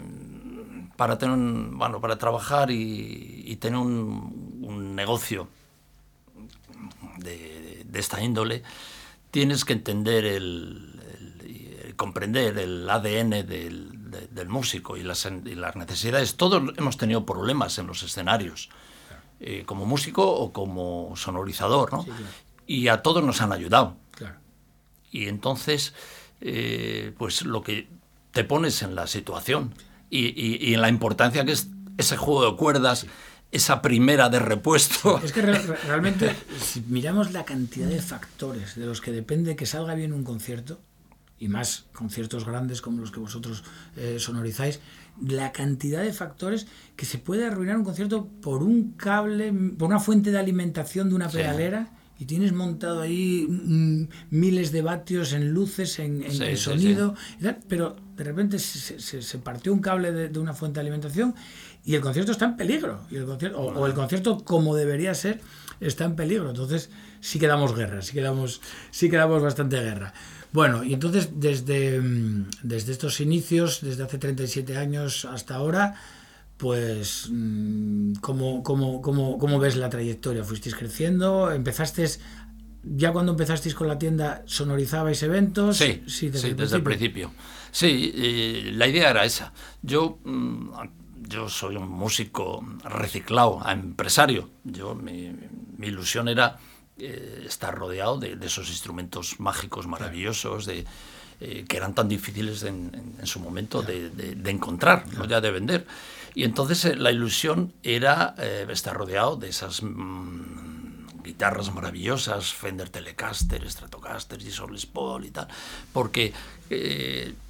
para 0.95 1.17
tener 1.17 1.35
un- 1.35 1.77
bueno, 1.77 1.99
para 1.99 2.17
trabajar 2.17 2.71
y, 2.71 3.40
y 3.51 3.57
tener 3.57 3.79
un, 3.79 4.59
un 4.61 4.95
negocio 4.95 5.47
de, 7.17 7.83
de 7.85 7.99
esta 7.99 8.21
índole, 8.23 8.63
tienes 9.31 9.65
que 9.65 9.73
entender 9.73 10.25
el, 10.25 11.93
comprender 11.95 12.57
el 12.57 12.89
ADN 12.89 13.29
del, 13.45 14.11
de- 14.11 14.27
del 14.27 14.47
músico 14.49 14.97
y 14.97 15.03
las, 15.03 15.25
y 15.45 15.55
las 15.55 15.75
necesidades. 15.75 16.35
Todos 16.35 16.63
hemos 16.77 16.97
tenido 16.97 17.25
problemas 17.25 17.77
en 17.77 17.87
los 17.87 18.03
escenarios, 18.03 18.69
eh, 19.39 19.63
como 19.65 19.85
músico 19.85 20.29
o 20.31 20.51
como 20.53 21.13
sonorizador, 21.15 21.91
¿no? 21.93 22.05
Y 22.67 22.87
a 22.87 23.01
todos 23.01 23.23
nos 23.23 23.41
han 23.41 23.51
ayudado. 23.51 23.97
Claro. 24.11 24.35
Y 25.11 25.27
entonces, 25.27 25.93
eh, 26.39 27.13
pues 27.17 27.41
lo 27.43 27.63
que 27.63 27.87
te 28.31 28.43
pones 28.45 28.81
en 28.81 28.95
la 28.95 29.07
situación 29.07 29.73
y, 30.09 30.27
y- 30.27 30.57
y 30.69 30.73
en 30.73 30.81
la 30.81 30.89
importancia 30.89 31.43
que 31.43 31.51
es 31.51 31.67
ese 31.97 32.15
juego 32.17 32.49
de 32.49 32.55
cuerdas, 32.55 33.05
esa 33.51 33.81
primera 33.81 34.29
de 34.29 34.39
repuesto. 34.39 35.19
Es 35.23 35.31
que 35.33 35.41
re- 35.41 35.59
re- 35.59 35.77
realmente, 35.87 36.33
si 36.61 36.81
miramos 36.87 37.31
la 37.33 37.43
cantidad 37.45 37.87
de 37.87 38.01
factores 38.01 38.75
de 38.75 38.85
los 38.85 39.01
que 39.01 39.11
depende 39.11 39.55
que 39.55 39.65
salga 39.65 39.93
bien 39.95 40.13
un 40.13 40.23
concierto, 40.23 40.79
y 41.39 41.47
más 41.47 41.85
conciertos 41.91 42.45
grandes 42.45 42.81
como 42.81 42.99
los 43.01 43.11
que 43.11 43.19
vosotros 43.19 43.63
eh, 43.97 44.17
sonorizáis, 44.19 44.79
la 45.27 45.51
cantidad 45.51 46.01
de 46.03 46.13
factores 46.13 46.67
que 46.95 47.05
se 47.05 47.17
puede 47.17 47.45
arruinar 47.47 47.77
un 47.77 47.83
concierto 47.83 48.27
por 48.41 48.61
un 48.63 48.91
cable, 48.91 49.51
por 49.77 49.87
una 49.89 49.99
fuente 49.99 50.29
de 50.31 50.37
alimentación 50.39 51.09
de 51.09 51.15
una 51.15 51.29
Sí. 51.29 51.37
pedalera, 51.37 51.89
y 52.19 52.25
tienes 52.25 52.53
montado 52.53 53.01
ahí 53.01 53.47
mm, 53.49 54.03
miles 54.29 54.71
de 54.71 54.83
vatios 54.83 55.33
en 55.33 55.49
luces, 55.51 55.97
en, 55.97 56.21
en- 56.21 56.31
Sí, 56.31 56.43
en 56.43 56.57
sí, 56.57 56.63
sonido, 56.63 57.15
y 57.39 57.43
tal, 57.43 57.57
pero 57.67 57.95
de 58.15 58.23
repente 58.23 58.59
se, 58.59 58.99
se- 58.99 59.23
se 59.23 59.37
partió 59.39 59.73
un 59.73 59.79
cable 59.79 60.11
de, 60.11 60.29
de 60.29 60.37
una 60.39 60.53
fuente 60.53 60.75
de 60.75 60.81
alimentación 60.81 61.33
y 61.83 61.95
el 61.95 62.01
concierto 62.01 62.31
está 62.31 62.45
en 62.45 62.57
peligro. 62.57 63.01
Y 63.09 63.15
el 63.17 63.25
concierto, 63.25 63.59
o, 63.59 63.79
o 63.79 63.87
el 63.87 63.93
concierto 63.93 64.43
como 64.43 64.75
debería 64.75 65.13
ser 65.13 65.41
está 65.79 66.05
en 66.05 66.15
peligro. 66.15 66.49
Entonces 66.49 66.89
sí 67.19 67.39
que 67.39 67.47
damos 67.47 67.75
guerra, 67.75 68.01
sí 68.01 68.13
que 68.13 68.21
damos, 68.21 68.61
sí 68.91 69.09
que 69.09 69.17
damos 69.17 69.41
bastante 69.41 69.79
guerra. 69.79 70.13
Bueno, 70.51 70.83
y 70.83 70.93
entonces 70.93 71.29
desde, 71.35 71.99
mm, 72.01 72.49
desde 72.63 72.91
estos 72.91 73.21
inicios, 73.21 73.79
desde 73.81 74.03
hace 74.03 74.17
37 74.17 74.77
años 74.77 75.25
hasta 75.25 75.55
ahora, 75.55 75.95
pues 76.57 77.27
mm, 77.31 78.15
¿cómo, 78.21 78.61
cómo, 78.63 79.01
cómo, 79.01 79.37
cómo 79.37 79.59
ves 79.59 79.77
la 79.77 79.89
trayectoria? 79.89 80.43
¿Fuisteis 80.43 80.75
creciendo? 80.75 81.51
¿Empezaste 81.51 82.05
ya 82.83 83.11
cuando 83.13 83.31
empezasteis 83.31 83.75
con 83.75 83.87
la 83.87 83.97
tienda 83.97 84.43
sonorizabais 84.45 85.23
eventos? 85.23 85.77
Sí, 85.77 86.03
sí, 86.07 86.29
desde, 86.29 86.75
el 86.75 86.83
principio. 86.83 87.31
Sí, 87.71 88.11
eh, 88.13 88.71
la 88.73 88.87
idea 88.87 89.11
era 89.11 89.23
esa. 89.23 89.53
Yo, 89.81 90.19
mm, 90.23 90.69
yo 91.27 91.49
soy 91.49 91.75
un 91.75 91.87
músico 91.89 92.63
reciclado, 92.83 93.61
a 93.65 93.71
empresario. 93.73 94.49
Yo, 94.63 94.95
mi, 94.95 95.31
mi 95.77 95.87
ilusión 95.87 96.27
era 96.27 96.57
eh, 96.97 97.43
estar 97.47 97.73
rodeado 97.75 98.17
de, 98.17 98.35
de 98.35 98.47
esos 98.47 98.69
instrumentos 98.69 99.39
mágicos 99.39 99.87
maravillosos, 99.87 100.65
de, 100.65 100.85
eh, 101.39 101.65
que 101.67 101.77
eran 101.77 101.93
tan 101.95 102.07
difíciles 102.09 102.63
en, 102.63 102.91
en- 102.93 103.15
en 103.19 103.27
su 103.27 103.39
momento 103.39 103.81
de, 103.81 104.09
de- 104.09 104.51
encontrar, 104.51 105.05
no 105.17 105.25
ya 105.25 105.41
de 105.41 105.51
vender. 105.51 105.87
Y 106.35 106.43
entonces 106.43 106.85
eh, 106.85 106.95
la 106.95 107.11
ilusión 107.11 107.73
era 107.83 108.35
estar 108.69 108.95
rodeado 108.95 109.35
de 109.35 109.49
esas 109.49 109.81
mm, 109.83 111.23
guitarras 111.23 111.73
maravillosas, 111.73 112.53
Fender 112.53 112.89
Telecaster, 112.89 113.69
Stratocaster, 113.69 114.39
Gibson 114.41 114.71
Les 114.73 114.85
Paul 114.85 115.25
y 115.25 115.31
tal, 115.31 115.47
porque, 115.93 116.33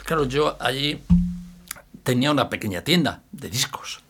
claro, 0.06 0.26
yo 0.26 0.58
allí 0.60 1.00
tenía 2.04 2.32
una 2.32 2.50
pequeña 2.50 2.84
tienda 2.84 3.24
de 3.32 3.50
discos 3.50 4.02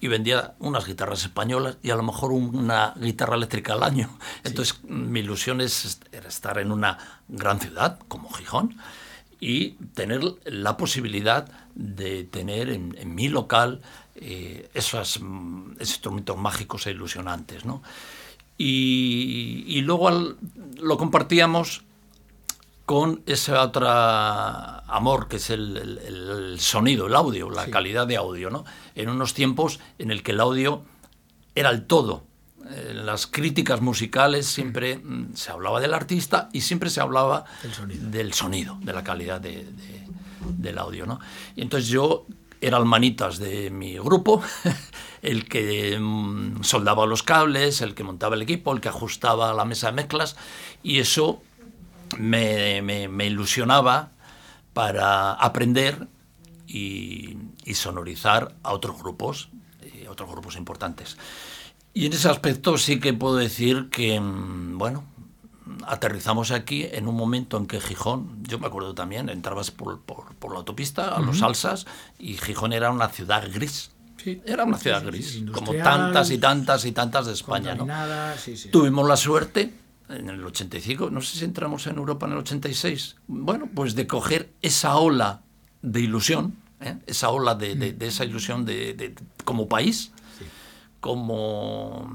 y 0.00 0.08
vendía 0.08 0.54
unas 0.58 0.86
guitarras 0.86 1.22
españolas 1.22 1.76
y 1.82 1.90
a 1.90 1.96
lo 1.96 2.02
mejor 2.02 2.32
una 2.32 2.92
guitarra 2.96 3.36
eléctrica 3.36 3.74
al 3.74 3.82
año. 3.84 4.10
Entonces 4.44 4.82
mi 4.84 5.20
ilusión 5.20 5.60
es 5.60 6.00
era 6.10 6.28
estar 6.28 6.58
en 6.58 6.72
una 6.72 6.98
gran 7.28 7.60
ciudad 7.60 7.98
como 8.08 8.30
Gijón 8.32 8.76
y 9.40 9.70
tener 9.94 10.22
la 10.44 10.76
posibilidad 10.76 11.48
de 11.74 12.24
tener 12.24 12.68
en, 12.68 12.96
en 12.98 13.14
mi 13.14 13.28
local 13.28 13.80
eh, 14.16 14.68
esos, 14.74 15.20
mm, 15.20 15.72
esos 15.80 15.90
instrumentos 15.94 16.36
mágicos 16.36 16.86
e 16.86 16.90
ilusionantes. 16.90 17.64
¿no? 17.64 17.82
Y, 18.58 19.64
y 19.66 19.80
luego 19.82 20.08
al- 20.08 20.36
lo 20.80 20.96
compartíamos 20.98 21.82
con 22.92 23.22
ese 23.24 23.52
otro 23.54 23.88
amor 23.88 25.26
que 25.26 25.36
es 25.36 25.48
el, 25.48 25.76
el- 25.78 25.98
el 26.52 26.60
sonido, 26.60 27.06
el 27.06 27.14
audio, 27.14 27.48
la 27.48 27.66
calidad 27.70 28.06
de 28.06 28.16
audio, 28.18 28.50
¿no? 28.50 28.66
En 28.94 29.08
unos 29.08 29.32
tiempos 29.32 29.80
en 29.98 30.10
el 30.10 30.22
que 30.22 30.32
el 30.32 30.40
audio 30.40 30.82
era 31.54 31.70
el 31.70 31.86
todo. 31.86 32.24
En 32.90 33.06
las 33.06 33.26
críticas 33.26 33.80
musicales 33.80 34.44
siempre 34.46 34.96
mm, 34.98 35.34
se 35.34 35.50
hablaba 35.50 35.80
del 35.80 35.94
artista 35.94 36.50
y 36.52 36.60
siempre 36.60 36.90
se 36.90 37.00
hablaba 37.00 37.46
del 38.10 38.34
sonido, 38.34 38.76
de 38.82 38.92
la 38.92 39.02
calidad 39.02 39.40
de- 39.40 39.64
de- 39.64 40.06
del 40.58 40.76
audio, 40.78 41.06
¿no? 41.06 41.18
Y 41.56 41.62
entonces 41.62 41.88
yo 41.88 42.26
era 42.60 42.76
el 42.76 42.84
manitas 42.84 43.38
de 43.38 43.70
mi 43.70 43.96
grupo, 43.98 44.42
el 45.22 45.48
que 45.48 45.98
mm, 45.98 46.62
soldaba 46.62 47.06
los 47.06 47.22
cables, 47.22 47.80
el 47.80 47.94
que 47.94 48.04
montaba 48.04 48.34
el 48.36 48.42
equipo, 48.42 48.70
el 48.74 48.82
que 48.82 48.90
ajustaba 48.90 49.54
la 49.54 49.64
mesa 49.64 49.86
de 49.86 49.94
mezclas 49.94 50.36
y 50.82 50.98
eso 50.98 51.40
me, 52.18 52.82
me- 52.82 53.08
me 53.08 53.26
ilusionaba 53.26 54.10
para 54.72 55.32
aprender 55.32 56.08
y, 56.66 57.36
y 57.64 57.74
sonorizar 57.74 58.54
a 58.62 58.72
otros 58.72 58.98
grupos, 59.02 59.48
eh, 59.82 60.06
otros 60.08 60.30
grupos 60.30 60.56
importantes. 60.56 61.16
Y 61.94 62.06
en 62.06 62.12
ese 62.14 62.28
aspecto 62.28 62.78
sí 62.78 62.98
que 63.00 63.12
puedo 63.12 63.36
decir 63.36 63.90
que, 63.90 64.18
mm, 64.18 64.78
bueno, 64.78 65.04
aterrizamos 65.86 66.50
aquí 66.50 66.86
en 66.90 67.06
un 67.08 67.14
momento 67.16 67.56
en 67.56 67.66
que 67.66 67.80
Gijón, 67.80 68.42
yo 68.44 68.58
me 68.58 68.66
acuerdo 68.66 68.94
también, 68.94 69.28
entrabas 69.28 69.70
por, 69.70 70.00
por- 70.00 70.34
por 70.36 70.52
la 70.52 70.58
autopista 70.58 71.14
a 71.14 71.20
los 71.20 71.38
Salsas 71.38 71.86
y 72.18 72.34
Gijón 72.36 72.72
era 72.72 72.90
una 72.90 73.08
ciudad 73.08 73.44
gris. 73.52 73.90
Sí. 74.22 74.40
Era 74.46 74.64
una 74.64 74.78
ciudad 74.78 75.00
Sí, 75.00 75.06
gris, 75.06 75.30
sí, 75.32 75.44
como 75.46 75.72
tantas 75.82 76.30
y 76.30 76.38
tantas 76.38 76.84
y 76.84 76.92
tantas 76.92 77.26
de 77.26 77.32
España. 77.32 77.74
¿no? 77.74 77.84
Tuvimos 78.70 79.06
la 79.08 79.16
suerte 79.16 79.74
en 80.12 80.28
el 80.28 80.44
85, 80.44 81.10
no 81.10 81.20
sé 81.20 81.38
si 81.38 81.44
entramos 81.44 81.86
en 81.86 81.96
Europa 81.96 82.26
en 82.26 82.32
el 82.32 82.38
86, 82.38 83.16
bueno, 83.26 83.68
pues 83.74 83.94
de 83.94 84.06
coger 84.06 84.52
esa 84.62 84.96
ola 84.96 85.42
de 85.82 86.00
ilusión, 86.00 86.56
¿eh? 86.80 86.98
esa 87.06 87.30
ola 87.30 87.54
de, 87.54 87.74
de- 87.74 87.92
de 87.92 88.06
esa 88.06 88.24
ilusión 88.24 88.64
de, 88.64 88.94
de- 88.94 89.14
como 89.44 89.68
país, 89.68 90.12
como, 91.00 92.10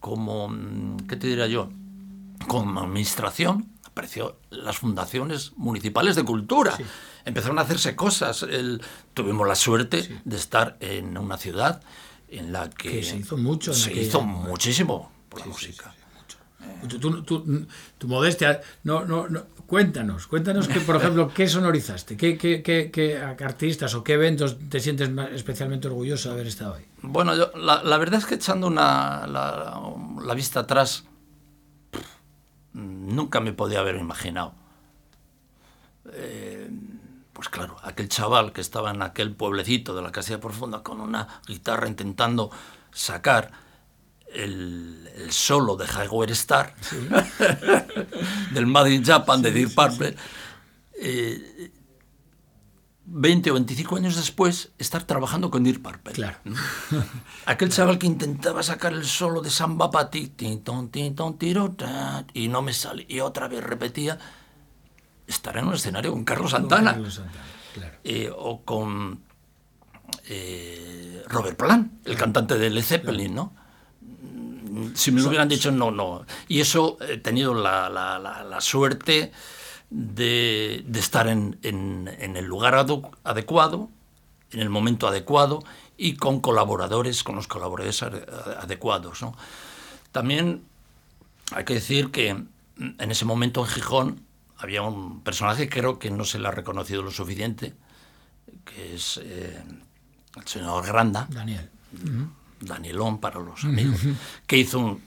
como, 0.00 0.96
¿qué 1.08 1.16
te 1.16 1.26
diría 1.28 1.46
yo? 1.46 1.70
Como 2.46 2.80
administración, 2.80 3.68
apareció 3.84 4.38
las 4.50 4.78
fundaciones 4.78 5.52
municipales 5.56 6.16
de 6.16 6.24
cultura. 6.24 6.76
Empezaron 7.24 7.58
a 7.58 7.62
hacerse 7.62 7.94
cosas. 7.94 8.42
El- 8.42 8.80
tuvimos 9.14 9.46
la 9.46 9.54
suerte 9.54 10.20
de 10.24 10.36
estar 10.36 10.76
en 10.80 11.16
una 11.18 11.36
ciudad 11.38 11.82
en 12.28 12.52
la 12.52 12.70
que, 12.70 12.90
Que 12.90 13.02
se 13.04 13.16
hizo 13.18 13.36
mucho 13.36 13.70
en 13.72 13.76
se 13.76 13.90
aquella 13.90 14.06
hizo 14.06 14.20
muchísimo 14.22 15.10
por 15.28 15.40
la 15.40 15.46
música. 15.46 15.94
Mucho. 16.82 16.98
Tú- 17.00 17.22
tú- 17.22 17.42
tú- 17.42 17.66
tu 17.98 18.08
modestia, 18.08 18.60
no, 18.84 19.04
no, 19.04 19.28
no, 19.28 19.44
cuéntanos, 19.66 20.26
cuéntanos 20.26 20.66
que, 20.68 20.80
por 20.80 20.96
ejemplo, 20.96 21.28
qué 21.34 21.46
sonorizaste, 21.48 22.16
qué, 22.16 22.36
qué, 22.38 22.62
qué, 22.62 22.90
qué 22.92 23.16
artistas 23.18 23.94
o 23.94 24.02
qué 24.04 24.14
eventos 24.14 24.56
te 24.68 24.80
sientes 24.80 25.10
especialmente 25.32 25.88
orgulloso 25.88 26.28
de 26.28 26.34
haber 26.34 26.46
estado 26.46 26.74
ahí. 26.74 26.86
Bueno, 27.02 27.34
yo, 27.36 27.50
la, 27.56 27.82
la 27.82 27.98
verdad 27.98 28.18
es 28.20 28.26
que 28.26 28.34
echando 28.34 28.66
una, 28.66 29.26
la, 29.26 29.80
la 30.24 30.34
vista 30.34 30.60
atrás, 30.60 31.04
pff, 31.90 32.04
nunca 32.74 33.40
me 33.40 33.52
podía 33.52 33.80
haber 33.80 33.96
imaginado. 33.96 34.54
Eh, 36.12 36.70
pues 37.32 37.48
claro, 37.48 37.76
aquel 37.82 38.08
chaval 38.08 38.52
que 38.52 38.60
estaba 38.60 38.90
en 38.90 39.02
aquel 39.02 39.32
pueblecito 39.32 39.94
de 39.94 40.02
la 40.02 40.10
Casilla 40.10 40.40
Profunda 40.40 40.82
con 40.82 41.00
una 41.00 41.28
guitarra 41.46 41.86
intentando 41.86 42.50
sacar 42.90 43.52
el, 44.34 45.10
el 45.16 45.32
solo 45.32 45.76
de 45.76 45.86
Jaguar 45.86 46.30
Star, 46.30 46.74
del 48.52 48.66
Made 48.66 48.94
in 48.94 49.04
Japan 49.04 49.42
de 49.42 49.50
Deep 49.52 49.74
Purple, 49.74 50.14
eh, 51.00 51.72
20 53.10 53.50
o 53.50 53.54
25 53.54 53.96
años 53.96 54.16
después, 54.16 54.70
estar 54.78 55.02
trabajando 55.04 55.50
con 55.50 55.64
Deep 55.64 55.82
Purple. 55.82 56.12
Claro. 56.12 56.36
¿no? 56.44 56.56
Aquel 57.46 57.70
chaval 57.70 57.98
que 57.98 58.06
intentaba 58.06 58.62
sacar 58.62 58.92
el 58.92 59.06
solo 59.06 59.40
de 59.40 59.50
Samba 59.50 59.90
Pati, 59.90 60.32
y 62.34 62.48
no 62.48 62.62
me 62.62 62.72
sale, 62.74 63.06
y 63.08 63.20
otra 63.20 63.48
vez 63.48 63.64
repetía, 63.64 64.18
estar 65.26 65.56
en 65.56 65.68
un 65.68 65.74
escenario 65.74 66.12
con 66.12 66.24
Carlos 66.24 66.50
Santana, 66.50 66.92
Carlos 66.92 67.14
Santana, 67.14 67.44
claro. 67.74 67.96
eh, 68.04 68.30
o 68.34 68.62
con 68.62 69.20
eh, 70.26 71.22
Robert 71.28 71.56
Plant, 71.56 72.06
el 72.06 72.16
cantante 72.16 72.58
de 72.58 72.70
Led 72.70 72.82
Zeppelin, 72.82 73.34
¿no? 73.34 73.54
Si 74.94 75.10
me 75.10 75.20
lo 75.20 75.28
hubieran 75.28 75.48
dicho, 75.48 75.70
no, 75.70 75.90
no. 75.90 76.24
Y 76.48 76.60
eso 76.60 76.96
he 77.00 77.18
tenido 77.18 77.54
la, 77.54 77.88
la- 77.88 78.18
la- 78.18 78.44
la 78.44 78.60
suerte 78.60 79.32
de, 79.90 80.82
de 80.86 80.98
estar 81.00 81.26
en, 81.28 81.58
en- 81.62 82.08
en 82.18 82.36
el 82.36 82.44
lugar 82.44 82.74
adecuado, 83.24 83.88
en 84.52 84.60
el 84.60 84.68
momento 84.70 85.06
adecuado 85.08 85.62
y 85.96 86.14
con 86.16 86.40
colaboradores, 86.40 87.22
con 87.24 87.36
los 87.36 87.48
colaboradores 87.48 88.02
ade- 88.02 88.24
adecuados. 88.60 89.22
¿no? 89.22 89.34
También 90.12 90.64
hay 91.52 91.64
que 91.64 91.74
decir 91.74 92.10
que 92.10 92.34
mm, 92.34 92.46
en 92.98 93.10
ese 93.10 93.24
momento 93.24 93.60
en 93.60 93.66
Gijón 93.66 94.20
había 94.58 94.82
un 94.82 95.20
personaje 95.22 95.68
que 95.68 95.80
creo 95.80 95.98
que 95.98 96.10
no 96.10 96.24
se 96.24 96.38
le 96.38 96.48
ha 96.48 96.50
reconocido 96.50 97.02
lo 97.02 97.10
suficiente, 97.10 97.74
que 98.64 98.94
es 98.94 99.18
eh, 99.22 99.62
el 100.36 100.46
señor 100.46 100.84
Granda. 100.86 101.26
Daniel. 101.30 101.70
Danielón 102.60 103.18
para 103.20 103.40
los 103.40 103.64
amigos, 103.64 104.00
que 104.46 104.58
hizo, 104.58 104.78
un, 104.78 105.00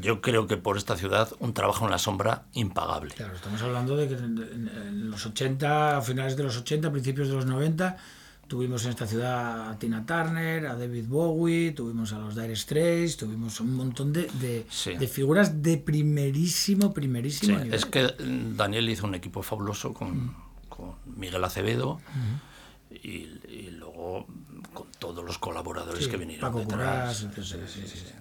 yo 0.00 0.20
creo 0.20 0.46
que 0.46 0.56
por 0.56 0.76
esta 0.76 0.96
ciudad, 0.96 1.28
un 1.40 1.52
trabajo 1.54 1.84
en 1.84 1.90
la 1.90 1.98
sombra 1.98 2.44
impagable. 2.54 3.14
Claro, 3.14 3.34
estamos 3.34 3.60
hablando 3.62 3.96
de 3.96 4.08
que 4.08 4.14
en, 4.14 5.10
los 5.10 5.24
80, 5.26 5.96
a 5.98 6.02
finales 6.02 6.36
de 6.36 6.44
los 6.44 6.56
80, 6.56 6.90
principios 6.92 7.28
de 7.28 7.34
los 7.34 7.46
90, 7.46 7.96
tuvimos 8.48 8.84
en 8.84 8.90
esta 8.90 9.06
ciudad 9.06 9.70
a 9.70 9.78
Tina 9.78 10.04
Turner, 10.04 10.66
a 10.66 10.76
David 10.76 11.06
Bowie, 11.08 11.72
tuvimos 11.72 12.12
a 12.12 12.18
los 12.18 12.34
Dire 12.36 12.54
Straits, 12.54 13.16
tuvimos 13.16 13.60
un 13.60 13.74
montón 13.74 14.12
de, 14.12 14.28
de, 14.40 14.66
Sí. 14.68 14.94
de 14.94 15.06
figuras 15.08 15.62
de 15.62 15.78
primerísimo, 15.78 16.88
Sí, 16.88 16.92
primerísimo 16.94 17.58
nivel. 17.58 17.74
es 17.74 17.86
que 17.86 18.02
mm, 18.04 18.56
Daniel 18.56 18.88
hizo 18.90 19.06
un 19.06 19.14
equipo 19.14 19.42
fabuloso 19.42 19.94
con, 19.94 20.34
con 20.68 20.92
Miguel 21.16 21.42
Acevedo 21.44 22.00
y, 22.90 23.26
y 23.48 23.70
luego 23.72 24.26
con 24.72 24.86
todos 24.98 25.24
los 25.24 25.38
colaboradores 25.38 26.04
Sí, 26.04 26.10
que 26.10 26.16
vinieron 26.16 26.40
Paco 26.40 26.60
detrás. 26.60 27.22
Currás, 27.24 27.46
sí, 27.46 27.58
sí, 27.68 27.86
sí, 27.86 27.96
sí. 27.98 28.12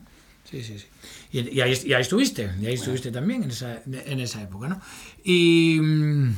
Sí, 0.43 0.63
sí, 0.63 0.79
sí. 0.79 0.87
Y, 1.31 1.57
y 1.57 1.61
ahí, 1.61 1.79
y 1.85 1.93
ahí 1.93 2.01
estuviste, 2.01 2.51
y 2.59 2.65
ahí 2.65 2.73
estuviste 2.73 3.11
también 3.11 3.43
en 3.43 3.51
esa, 3.51 3.81
en 3.85 4.19
esa 4.19 4.41
época, 4.41 4.67
¿no? 4.67 4.81
Y 5.23 5.79
mm, 5.79 6.35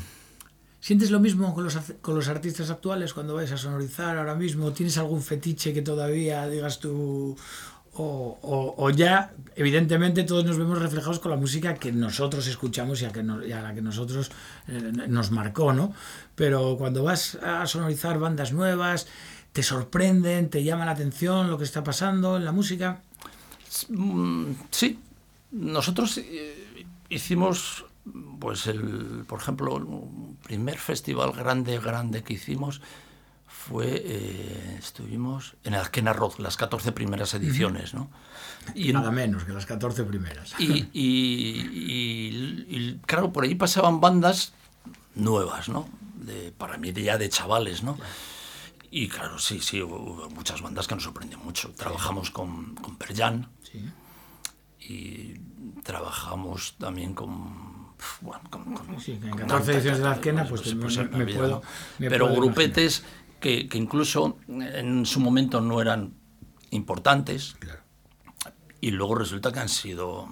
¿sientes 0.79 1.09
lo 1.09 1.19
mismo 1.19 1.53
con 1.55 1.63
los, 1.63 1.77
con 2.01 2.13
los 2.15 2.27
artistas 2.27 2.69
actuales 2.69 3.13
cuando 3.13 3.33
vais 3.35 3.51
a 3.51 3.57
sonorizar 3.57 4.17
ahora 4.17 4.35
mismo? 4.35 4.71
¿Tienes 4.71 4.97
algún 4.97 5.21
fetiche 5.23 5.73
que 5.73 5.81
todavía 5.81 6.47
digas 6.47 6.79
tú? 6.79 7.35
O, 7.95 8.39
o- 8.41 8.73
o 8.83 8.89
ya, 8.89 9.33
evidentemente, 9.55 10.23
todos 10.23 10.43
nos 10.45 10.57
vemos 10.57 10.79
reflejados 10.79 11.19
con 11.19 11.29
la 11.29 11.37
música 11.37 11.75
que 11.75 11.91
nosotros 11.91 12.47
escuchamos 12.47 13.01
y 13.03 13.05
a, 13.05 13.11
que 13.11 13.21
nos- 13.21 13.45
y 13.45 13.51
a 13.51 13.61
la 13.61 13.73
que 13.75 13.81
nosotros 13.83 14.31
eh, 14.67 14.91
nos 15.07 15.29
marcó, 15.31 15.73
¿no? 15.73 15.93
Pero 16.35 16.75
cuando 16.77 17.03
vas 17.03 17.35
a 17.35 17.65
sonorizar 17.67 18.17
bandas 18.17 18.51
nuevas, 18.51 19.05
¿te 19.53 19.63
sorprenden, 19.63 20.49
te 20.49 20.63
llama 20.63 20.85
la 20.85 20.91
atención 20.91 21.49
lo 21.49 21.57
que 21.57 21.63
está 21.63 21.83
pasando 21.83 22.37
en 22.37 22.45
la 22.45 22.51
música? 22.51 23.01
Mm, 23.89 24.51
Sí, 24.71 24.99
nosotros 25.51 26.17
eh, 26.17 26.85
hicimos, 27.09 27.85
pues 28.39 28.67
el, 28.67 29.23
por 29.27 29.39
ejemplo, 29.39 29.77
el 29.77 30.35
primer 30.43 30.77
festival 30.77 31.31
grande, 31.33 31.79
grande 31.79 32.23
que 32.23 32.33
hicimos 32.33 32.81
fue, 33.47 34.01
eh, 34.05 34.75
estuvimos 34.79 35.55
en 35.63 35.75
Rock, 36.13 36.39
las 36.39 36.57
14 36.57 36.91
primeras 36.91 37.33
ediciones, 37.35 37.93
¿no? 37.93 38.09
Y 38.75 38.89
en- 38.89 38.95
Nada 38.95 39.11
menos 39.11 39.43
que 39.45 39.53
las 39.53 39.65
14 39.65 40.03
primeras. 40.03 40.53
y, 40.59 40.87
y- 40.91 41.59
y- 41.71 42.65
y, 42.67 42.99
claro, 43.05 43.31
por 43.31 43.43
ahí 43.43 43.55
pasaban 43.55 44.01
bandas 44.01 44.53
nuevas, 45.15 45.69
¿no? 45.69 45.87
De, 46.15 46.51
para 46.57 46.77
mí 46.77 46.91
ya 46.93 47.17
de 47.17 47.29
chavales, 47.29 47.83
¿no? 47.83 47.97
Y 48.95 49.07
claro, 49.07 49.39
sí, 49.39 49.59
sí, 49.59 49.81
hubo, 49.81 50.29
muchas 50.29 50.61
bandas 50.61 50.87
que 50.87 50.93
nos 50.93 51.03
sorprendían 51.05 51.43
mucho. 51.43 51.71
Trabajamos 51.71 52.29
con, 52.29 52.75
con 52.75 52.95
Perjan 52.95 53.49
Sí. 53.63 53.83
y 54.79 55.33
trabajamos 55.81 56.75
también 56.77 57.15
con... 57.15 57.73
Bueno, 58.21 58.43
con, 58.51 58.73
con- 58.75 58.99
Sí, 59.01 59.13
con 59.17 59.31
14 59.31 59.47
tanta- 59.47 59.71
ediciones 59.71 59.97
de 59.97 60.03
la 60.03 60.11
Azquena, 60.11 60.43
bueno, 60.43 60.55
pues, 60.63 60.75
me- 60.75 60.91
se 60.91 61.03
me 61.05 61.15
olvida, 61.23 61.37
puedo- 61.39 61.61
me 61.97 62.09
Pero 62.09 62.27
puedo 62.27 62.41
grupetes 62.41 63.03
que, 63.39 63.67
que 63.67 63.77
incluso 63.79 64.37
en 64.47 65.05
su 65.07 65.19
momento 65.19 65.59
no 65.59 65.81
eran 65.81 66.13
importantes 66.69 67.55
Claro, 67.59 67.81
y 68.79 68.91
luego 68.91 69.15
resulta 69.15 69.51
que 69.51 69.59
han 69.59 69.69
sido 69.69 70.27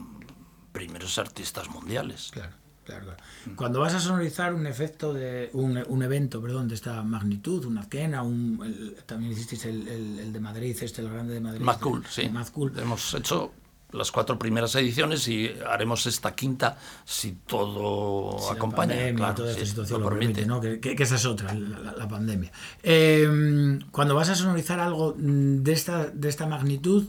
primeros 0.71 1.17
artistas 1.17 1.67
mundiales. 1.69 2.29
claro, 2.31 2.55
claro. 2.99 3.17
Cuando 3.55 3.79
vas 3.79 3.93
a 3.93 3.99
sonorizar 3.99 4.53
un 4.53 4.67
efecto 4.67 5.13
de 5.13 5.49
un, 5.53 5.77
un 5.87 6.03
evento, 6.03 6.41
perdón, 6.41 6.67
de 6.67 6.75
esta 6.75 7.01
magnitud, 7.03 7.63
una 7.65 7.81
Azquena, 7.81 8.21
un, 8.23 8.59
el- 8.65 8.95
también 9.05 9.31
hicisteis 9.31 9.65
el, 9.65 9.87
el- 9.87 10.19
el 10.19 10.33
de 10.33 10.39
Madrid, 10.39 10.75
este, 10.81 11.01
el 11.01 11.09
grande 11.09 11.33
de 11.35 11.39
Madrid. 11.39 11.61
Más 11.61 11.77
cool, 11.77 12.05
sí. 12.09 12.29
Más 12.29 12.51
cool. 12.51 12.73
Hemos 12.77 13.13
hecho 13.13 13.51
las 13.93 14.09
cuatro 14.09 14.39
primeras 14.39 14.73
ediciones 14.75 15.27
y 15.27 15.51
haremos 15.67 16.05
esta 16.05 16.33
quinta 16.33 16.77
si 17.03 17.33
todo 17.45 18.37
Si 18.39 18.45
la 18.45 18.51
acompaña. 18.53 18.93
pandemia 18.93 19.15
claro, 19.17 19.35
toda 19.35 19.51
esta 19.51 19.63
sí, 19.63 19.69
situación 19.69 20.01
lo 20.01 20.09
permite. 20.09 20.47
Que, 20.61 20.79
que- 20.79 20.95
que 20.95 21.03
esa 21.03 21.15
es 21.15 21.25
otra, 21.25 21.53
la, 21.53 22.07
pandemia. 22.07 22.51
Eh, 22.83 23.79
cuando 23.91 24.15
vas 24.15 24.29
a 24.29 24.35
sonorizar 24.35 24.79
algo 24.79 25.13
mm, 25.17 25.57
de 25.63 25.71
esta, 25.73 26.07
de 26.07 26.29
esta 26.29 26.45
magnitud, 26.47 27.05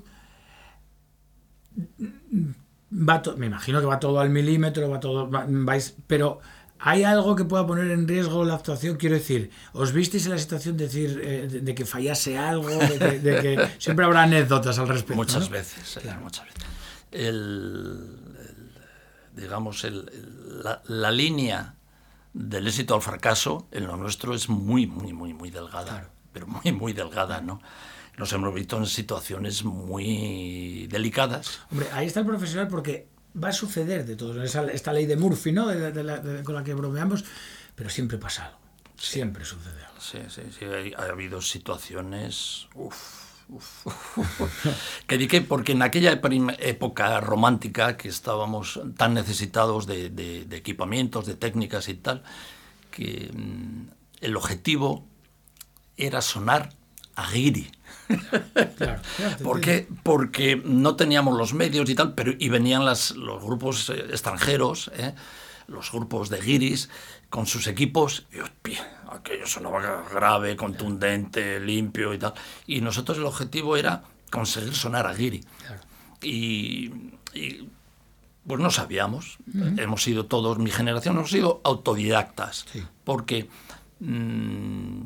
va 2.92 3.22
to- 3.22 3.36
me 3.36 3.46
imagino 3.46 3.80
que 3.80 3.86
va 3.86 3.98
todo 4.00 4.20
al 4.20 4.30
milímetro, 4.30 4.88
va 4.90 5.00
todo, 5.00 5.30
va- 5.30 5.46
vais, 5.48 5.94
pero 6.06 6.40
¿hay 6.78 7.04
algo 7.04 7.34
que 7.36 7.44
pueda 7.44 7.66
poner 7.66 7.90
en 7.90 8.06
riesgo 8.08 8.44
la 8.44 8.54
actuación? 8.54 8.96
Quiero 8.96 9.14
decir, 9.14 9.50
¿os 9.72 9.92
visteis 9.92 10.26
en 10.26 10.32
la 10.32 10.38
situación 10.38 10.76
de 10.76 10.84
decir 10.84 11.20
eh, 11.24 11.48
de, 11.50 11.60
de 11.60 11.74
que 11.74 11.84
fallase 11.84 12.36
algo? 12.36 12.68
De 12.68 12.98
que, 12.98 13.18
de 13.20 13.40
que- 13.40 13.68
siempre 13.78 14.04
habrá 14.04 14.22
anécdotas 14.24 14.78
al 14.78 14.88
respecto. 14.88 15.14
Muchas 15.16 15.44
¿no? 15.44 15.50
veces, 15.50 15.96
eh, 15.98 16.14
muchas 16.22 16.44
veces. 16.46 16.62
El, 17.10 18.18
el- 18.38 18.72
digamos, 19.42 19.84
el- 19.84 20.10
la, 20.64 20.82
la 20.86 21.10
línea 21.10 21.74
del 22.34 22.66
éxito 22.66 22.94
al 22.94 23.02
fracaso 23.02 23.66
en 23.70 23.86
lo 23.86 23.96
nuestro 23.96 24.34
es 24.34 24.48
muy, 24.48 24.86
muy, 24.86 25.12
muy, 25.12 25.32
muy 25.34 25.50
delgada. 25.50 26.08
Pero 26.32 26.46
muy, 26.46 26.72
muy 26.72 26.92
delgada, 26.94 27.42
¿no? 27.42 27.60
Nos 28.18 28.32
hemos 28.32 28.52
visto 28.54 28.76
en 28.76 28.86
situaciones 28.86 29.64
muy 29.64 30.86
delicadas. 30.88 31.60
Hombre, 31.70 31.88
ahí 31.92 32.06
está 32.06 32.20
el 32.20 32.26
profesional 32.26 32.68
porque 32.68 33.08
va 33.42 33.48
a 33.48 33.52
suceder 33.52 34.04
de 34.04 34.16
todo. 34.16 34.42
Esa, 34.42 34.64
esta 34.66 34.92
ley 34.92 35.06
de 35.06 35.16
Murphy, 35.16 35.52
¿no? 35.52 35.66
De- 35.66 35.92
de 35.92 36.04
la- 36.04 36.18
de- 36.18 36.42
con 36.44 36.54
la 36.54 36.62
que 36.62 36.74
bromeamos, 36.74 37.24
pero 37.74 37.88
siempre 37.88 38.18
pasa 38.18 38.46
algo. 38.46 38.58
Siempre 38.98 39.44
sucede 39.44 39.82
algo. 39.84 40.00
Sí, 40.00 40.18
sí, 40.28 40.42
sí. 40.58 40.64
hay- 40.66 40.92
Ha, 40.92 41.04
habido 41.10 41.40
situaciones. 41.40 42.68
uf, 42.74 42.94
uf, 43.48 43.86
que 45.06 45.16
di 45.18 45.26
que 45.26 45.40
porque 45.40 45.72
en 45.72 45.82
aquella 45.82 46.12
época 46.12 47.20
romántica 47.20 47.96
que 47.96 48.08
estábamos 48.08 48.78
tan 48.96 49.14
necesitados 49.14 49.86
de, 49.86 50.10
de- 50.10 50.44
de 50.44 50.56
equipamientos, 50.56 51.24
de 51.26 51.34
técnicas 51.34 51.88
y 51.88 51.94
tal, 51.94 52.22
que 52.90 53.30
mm, 53.32 53.88
el 54.20 54.36
objetivo 54.36 55.06
era 55.96 56.20
sonar 56.20 56.74
a 57.16 57.30
Guiri. 57.30 57.70
Claro, 58.76 59.02
claro, 59.16 59.36
te 59.36 59.44
¿Por 59.44 59.60
qué? 59.60 59.88
Porque 60.02 60.60
no 60.64 60.96
teníamos 60.96 61.36
los 61.36 61.54
medios 61.54 61.88
y 61.88 61.94
tal, 61.94 62.14
pero 62.14 62.32
y 62.38 62.48
venían 62.48 62.84
las, 62.84 63.12
los 63.12 63.42
grupos 63.42 63.90
eh, 63.90 64.06
extranjeros, 64.10 64.90
¿eh? 64.94 65.14
los 65.68 65.90
grupos 65.92 66.28
de 66.28 66.40
guiris, 66.40 66.90
con 67.30 67.46
sus 67.46 67.66
equipos, 67.66 68.26
y 68.32 68.40
hostia, 68.40 69.04
aquello 69.10 69.46
sonaba 69.46 70.04
grave, 70.12 70.56
contundente, 70.56 71.60
limpio 71.60 72.12
y 72.12 72.18
tal. 72.18 72.34
Y 72.66 72.80
nosotros 72.80 73.18
el 73.18 73.24
objetivo 73.24 73.76
era 73.76 74.02
conseguir 74.30 74.74
sonar 74.74 75.06
a 75.06 75.14
guiri. 75.14 75.42
Y, 76.20 76.90
y 77.34 77.68
Pues 78.46 78.60
no 78.60 78.70
sabíamos. 78.70 79.38
Hemos 79.76 80.02
sido 80.02 80.26
todos, 80.26 80.58
mi 80.58 80.70
generación, 80.70 81.16
hemos 81.16 81.30
sido 81.30 81.60
autodidactas. 81.64 82.66
Sí. 82.70 82.82
Porque 83.04 83.48
mm, 84.00 85.02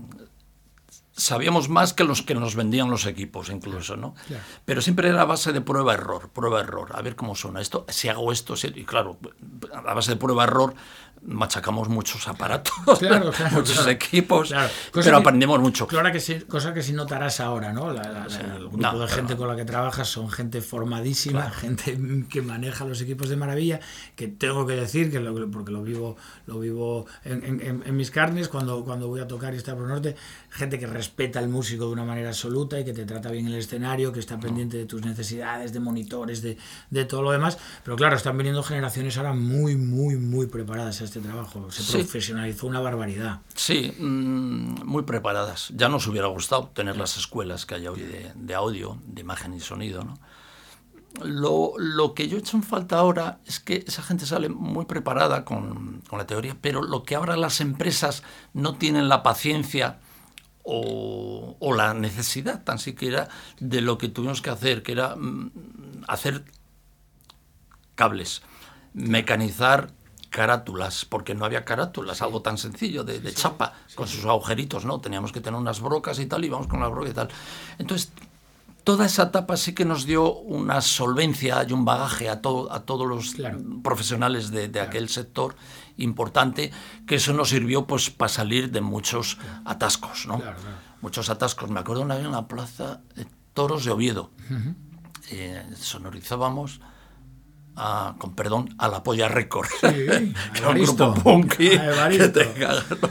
sabíamos 1.16 1.68
más 1.68 1.92
que 1.94 2.04
los 2.04 2.22
que 2.22 2.34
nos 2.34 2.54
vendían 2.56 2.90
los 2.90 3.06
equipos, 3.06 3.48
incluso, 3.50 3.96
¿no? 3.96 4.14
Claro. 4.26 4.42
Pero 4.64 4.80
siempre 4.82 5.08
era 5.08 5.22
a 5.22 5.24
base 5.24 5.52
de 5.52 5.60
prueba-error, 5.60 6.28
prueba-error. 6.30 6.90
A 6.94 7.02
ver 7.02 7.16
cómo 7.16 7.34
suena 7.34 7.60
esto, 7.60 7.86
si 7.88 8.08
hago 8.08 8.32
esto, 8.32 8.54
si- 8.56 8.68
y 8.74 8.84
claro, 8.84 9.18
a 9.72 9.94
base 9.94 10.12
de 10.12 10.16
prueba-error 10.16 10.74
machacamos 11.22 11.88
muchos 11.88 12.28
aparatos, 12.28 12.72
Claro, 13.00 13.32
claro, 13.32 13.50
muchos 13.56 13.84
equipos, 13.88 14.54
pero 14.92 15.02
que- 15.02 15.10
aprendemos 15.10 15.58
mucho. 15.58 15.86
Claro 15.88 16.12
que 16.12 16.20
sí, 16.20 16.40
cosa 16.42 16.72
que 16.72 16.82
sí 16.82 16.92
notarás 16.92 17.40
ahora, 17.40 17.72
¿no? 17.72 17.92
La- 17.92 18.02
la- 18.02 18.26
la- 18.28 18.54
el 18.54 18.60
grupo 18.68 18.76
no, 18.76 18.98
de 18.98 19.08
gente 19.08 19.34
con 19.36 19.48
la 19.48 19.56
que 19.56 19.64
trabajas 19.64 20.06
son 20.08 20.30
gente 20.30 20.60
formadísima, 20.60 21.50
gente 21.50 21.98
que 22.28 22.42
maneja 22.42 22.84
los 22.84 23.00
equipos 23.00 23.28
de 23.28 23.36
maravilla, 23.36 23.80
que 24.14 24.28
tengo 24.28 24.66
que 24.66 24.74
decir, 24.74 25.10
que 25.10 25.18
lo- 25.18 25.50
porque 25.50 25.72
lo 25.72 25.82
vivo, 25.82 26.16
lo 26.46 26.60
vivo 26.60 27.06
en, 27.24 27.42
en- 27.44 27.60
en- 27.60 27.82
en 27.84 27.96
mis 27.96 28.10
carnes 28.12 28.48
cuando, 28.48 28.84
cuando 28.84 29.08
voy 29.08 29.20
a 29.20 29.26
tocar 29.26 29.52
y 29.54 29.56
está 29.56 29.74
por 29.74 29.88
norte, 29.88 30.14
gente 30.56 30.78
que 30.78 30.86
respeta 30.86 31.38
al 31.38 31.48
músico 31.48 31.86
de 31.86 31.92
una 31.92 32.04
manera 32.04 32.28
absoluta 32.30 32.80
y 32.80 32.84
que 32.84 32.92
te 32.92 33.04
trata 33.04 33.30
bien 33.30 33.46
en 33.46 33.52
el 33.52 33.58
escenario, 33.58 34.12
que 34.12 34.20
está 34.20 34.38
pendiente 34.40 34.76
de 34.76 34.86
tus 34.86 35.02
necesidades, 35.04 35.72
de 35.72 35.80
monitores, 35.80 36.42
de, 36.42 36.56
de 36.90 37.04
todo 37.04 37.22
lo 37.22 37.30
demás. 37.30 37.58
Pero 37.84 37.96
claro, 37.96 38.16
están 38.16 38.36
viniendo 38.36 38.62
generaciones 38.62 39.16
ahora 39.18 39.32
muy, 39.34 39.76
muy, 39.76 40.16
muy 40.16 40.46
preparadas 40.46 41.00
a 41.00 41.04
este 41.04 41.20
trabajo. 41.20 41.70
Se 41.70 41.82
Sí. 41.82 41.92
profesionalizó 41.98 42.66
una 42.66 42.80
barbaridad. 42.80 43.40
Sí, 43.54 43.92
mm, 43.98 44.84
muy 44.84 45.02
preparadas. 45.04 45.72
Ya 45.76 45.88
nos 45.88 46.06
hubiera 46.06 46.26
gustado 46.28 46.70
tener 46.74 46.96
las 46.96 47.16
escuelas 47.16 47.66
que 47.66 47.74
hay 47.76 47.86
hoy 47.86 48.00
de, 48.00 48.32
de 48.34 48.54
audio, 48.54 48.98
de 49.06 49.20
imagen 49.20 49.54
y 49.54 49.60
sonido, 49.60 50.02
¿no? 50.02 50.18
Lo, 51.24 51.72
lo 51.78 52.12
que 52.12 52.28
yo 52.28 52.36
he 52.36 52.40
hecho 52.40 52.58
en 52.58 52.62
falta 52.62 52.98
ahora 52.98 53.38
es 53.46 53.58
que 53.58 53.82
esa 53.86 54.02
gente 54.02 54.26
sale 54.26 54.50
muy 54.50 54.84
preparada 54.84 55.46
con, 55.46 56.02
con 56.10 56.18
la 56.18 56.26
teoría, 56.26 56.56
pero 56.60 56.82
lo 56.82 57.04
que 57.04 57.14
ahora 57.14 57.38
las 57.38 57.62
empresas 57.62 58.22
no 58.52 58.74
tienen 58.74 59.08
la 59.08 59.22
paciencia 59.22 59.98
o, 60.66 61.56
o 61.58 61.74
la 61.74 61.94
necesidad 61.94 62.64
tan 62.64 62.78
siquiera 62.78 63.28
de 63.60 63.80
lo 63.80 63.96
que 63.96 64.08
tuvimos 64.08 64.42
que 64.42 64.50
hacer, 64.50 64.82
que 64.82 64.92
era 64.92 65.16
mm, 65.16 66.04
hacer 66.08 66.44
cables, 67.94 68.42
mecanizar 68.92 69.92
carátulas, 70.28 71.06
porque 71.06 71.34
no 71.34 71.44
había 71.46 71.64
carátulas, 71.64 72.20
algo 72.20 72.42
tan 72.42 72.58
sencillo 72.58 73.04
de, 73.04 73.20
de 73.20 73.32
chapa, 73.32 73.72
con 73.94 74.06
sus 74.06 74.24
agujeritos, 74.26 74.84
¿no? 74.84 75.00
Teníamos 75.00 75.32
que 75.32 75.40
tener 75.40 75.58
unas 75.58 75.80
brocas 75.80 76.18
y 76.18 76.26
tal, 76.26 76.44
y 76.44 76.50
vamos 76.50 76.66
con 76.66 76.80
las 76.80 76.90
brocas 76.90 77.12
y 77.12 77.14
tal. 77.14 77.28
Entonces, 77.78 78.12
toda 78.86 79.04
esa 79.06 79.24
etapa 79.24 79.56
sí 79.56 79.74
que 79.74 79.84
nos 79.84 80.06
dio 80.06 80.32
una 80.32 80.80
solvencia 80.80 81.66
y 81.68 81.72
un 81.72 81.84
bagaje 81.84 82.28
a, 82.30 82.40
todo, 82.40 82.72
a 82.72 82.84
todos 82.86 83.06
los 83.06 83.34
Claro. 83.34 83.58
profesionales 83.82 84.50
de, 84.52 84.68
de 84.68 84.80
aquel 84.80 85.08
sector 85.08 85.56
importante, 85.96 86.70
que 87.06 87.16
eso 87.16 87.32
nos 87.32 87.48
sirvió 87.48 87.84
pues 87.86 88.10
para 88.10 88.28
salir 88.28 88.70
de 88.70 88.80
muchos 88.80 89.38
atascos, 89.64 90.26
¿no? 90.26 90.38
Claro. 90.38 90.56
Muchos 91.02 91.28
atascos. 91.30 91.68
Me 91.68 91.80
acuerdo 91.80 92.02
una 92.02 92.14
vez 92.14 92.24
en 92.24 92.30
la 92.32 92.46
plaza 92.46 93.00
de 93.16 93.26
Toros 93.54 93.84
de 93.84 93.90
Oviedo. 93.90 94.30
Eh, 95.32 95.66
sonorizábamos 95.76 96.80
a, 97.74 98.14
con 98.18 98.34
perdón, 98.36 98.74
a 98.78 98.86
la 98.88 99.02
polla 99.02 99.26
récord. 99.28 99.66
Sí, 99.80 99.86
que 100.52 100.58
era 100.58 100.68
un 100.70 100.78
grupo 100.82 101.12
punky 101.14 101.70
A 101.76 101.86
Evaristo. 101.92 102.32
que 102.32 102.44
te 102.44 102.52
cagas, 102.60 102.84
¿no? 103.02 103.08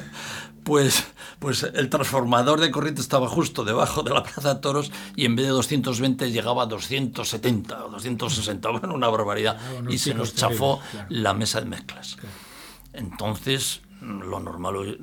Pues, 0.63 1.03
pues 1.39 1.63
el 1.63 1.89
transformador 1.89 2.59
de 2.59 2.71
corriente 2.71 3.01
estaba 3.01 3.27
justo 3.27 3.63
debajo 3.63 4.03
de 4.03 4.13
la 4.13 4.23
plaza 4.23 4.61
toros 4.61 4.91
y 5.15 5.25
en 5.25 5.35
vez 5.35 5.45
de 5.45 5.51
220 5.51 6.31
llegaba 6.31 6.63
a 6.63 6.65
270 6.65 7.85
o 7.85 7.89
260, 7.89 8.69
bueno, 8.69 8.93
una 8.93 9.07
barbaridad. 9.09 9.57
Ah, 9.59 9.89
y 9.89 9.97
se 9.97 10.13
nos 10.13 10.35
chafó 10.35 10.77
terribles, 10.77 10.91
claro. 10.91 11.07
la 11.09 11.33
mesa 11.33 11.61
de 11.61 11.65
mezclas. 11.67 12.17
Entonces, 12.93 13.81
lo 14.01 14.39
normal 14.39 14.99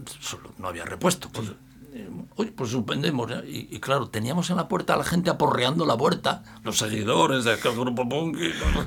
no 0.59 0.68
había 0.68 0.85
repuesto. 0.85 1.29
Pues, 1.31 1.53
eh, 1.95 2.09
oye, 2.37 2.53
pues 2.53 2.71
suspendemos. 2.71 3.31
Y, 3.47 3.68
y 3.71 3.81
claro, 3.81 4.09
teníamos 4.09 4.49
en 4.51 4.57
la 4.57 4.66
puerta 4.68 4.95
a 4.95 4.97
la 4.97 5.05
gente 5.05 5.29
aporreando 5.29 5.85
la 5.85 5.97
puerta, 5.97 6.42
los 6.64 6.79
seguidores 6.79 7.45
de 7.45 7.53
aquel 7.53 7.73
grupo 7.73 8.09
punk. 8.09 8.38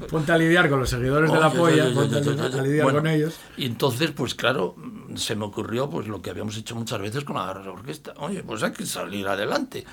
Ponte 0.10 0.32
a 0.32 0.38
lidiar 0.38 0.70
con 0.70 0.80
los 0.80 0.90
seguidores 0.90 1.32
de 1.32 1.40
la 1.40 1.50
Oye, 1.50 1.58
polla, 1.58 1.86
oye, 1.86 1.98
oye, 1.98 1.98
ponte 1.98 2.16
a 2.16 2.46
oye, 2.46 2.62
lidiar, 2.62 2.62
oye, 2.64 2.84
bueno, 2.84 3.00
con 3.00 3.08
ellos. 3.08 3.36
Y 3.58 3.66
entonces, 3.66 4.12
pues 4.12 4.34
claro, 4.34 4.76
se 5.18 5.36
me 5.36 5.46
ocurrió 5.46 5.90
pues 5.90 6.08
lo 6.08 6.22
que 6.22 6.30
habíamos 6.30 6.56
hecho 6.58 6.76
muchas 6.76 7.00
veces 7.00 7.24
con 7.24 7.36
la 7.36 7.52
orquesta. 7.52 8.14
Oye, 8.18 8.44
pues 8.44 8.64
hay 8.64 8.72
que 8.72 8.86
salir 8.86 9.28
adelante. 9.28 9.86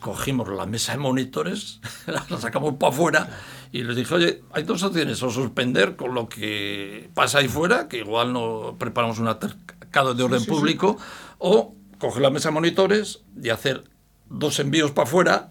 Cogimos 0.00 0.48
la 0.48 0.66
mesa 0.66 0.92
de 0.92 0.98
monitores, 0.98 1.80
la 2.06 2.24
sacamos 2.38 2.74
para 2.74 2.92
afuera 2.92 3.28
y 3.72 3.82
les 3.82 3.96
dije, 3.96 4.14
oye, 4.14 4.42
hay 4.52 4.64
dos 4.64 4.82
opciones, 4.82 5.22
o 5.22 5.30
suspender 5.30 5.96
con 5.96 6.14
lo 6.14 6.28
que 6.28 7.08
pasa 7.14 7.38
ahí 7.38 7.48
fuera, 7.48 7.88
que 7.88 7.98
igual 7.98 8.32
no 8.32 8.76
preparamos 8.78 9.18
un 9.18 9.28
atacado 9.28 10.12
de 10.14 10.22
orden 10.22 10.44
público, 10.44 10.98
o 11.38 11.74
coger 11.98 12.22
la 12.22 12.30
mesa 12.30 12.48
de 12.50 12.54
monitores 12.54 13.20
y 13.40 13.48
hacer 13.48 13.84
dos 14.28 14.58
envíos 14.58 14.90
para 14.90 15.08
afuera 15.08 15.50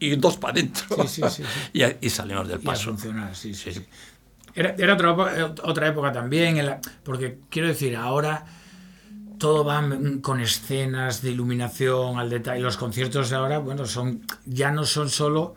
y 0.00 0.16
dos 0.16 0.36
para 0.36 0.52
adentro. 0.52 0.84
Sí, 1.06 1.22
sí, 1.22 1.22
sí, 1.30 1.42
sí. 1.44 1.70
y, 2.00 2.06
y 2.06 2.10
salimos 2.10 2.48
del 2.48 2.60
paso. 2.60 2.90
funcionar, 2.90 3.36
sí, 3.36 3.54
sí, 3.54 3.72
Sí. 3.72 3.80
sí. 3.80 3.86
Era, 4.54 4.74
era 4.78 4.94
otra, 4.94 5.10
época- 5.12 5.54
otra 5.64 5.86
época 5.88 6.12
también, 6.12 6.56
en 6.56 6.66
la- 6.66 6.80
porque 7.04 7.38
quiero 7.50 7.68
decir, 7.68 7.94
ahora 7.94 8.46
todo 9.38 9.64
va 9.64 9.82
con 10.22 10.40
escenas 10.40 11.22
de 11.22 11.30
iluminación 11.30 12.18
al 12.18 12.30
detalle. 12.30 12.62
Los 12.62 12.76
conciertos 12.76 13.30
de 13.30 13.36
ahora, 13.36 13.58
bueno, 13.58 13.86
son 13.86 14.22
ya 14.44 14.70
no 14.70 14.84
son 14.84 15.08
solo 15.10 15.54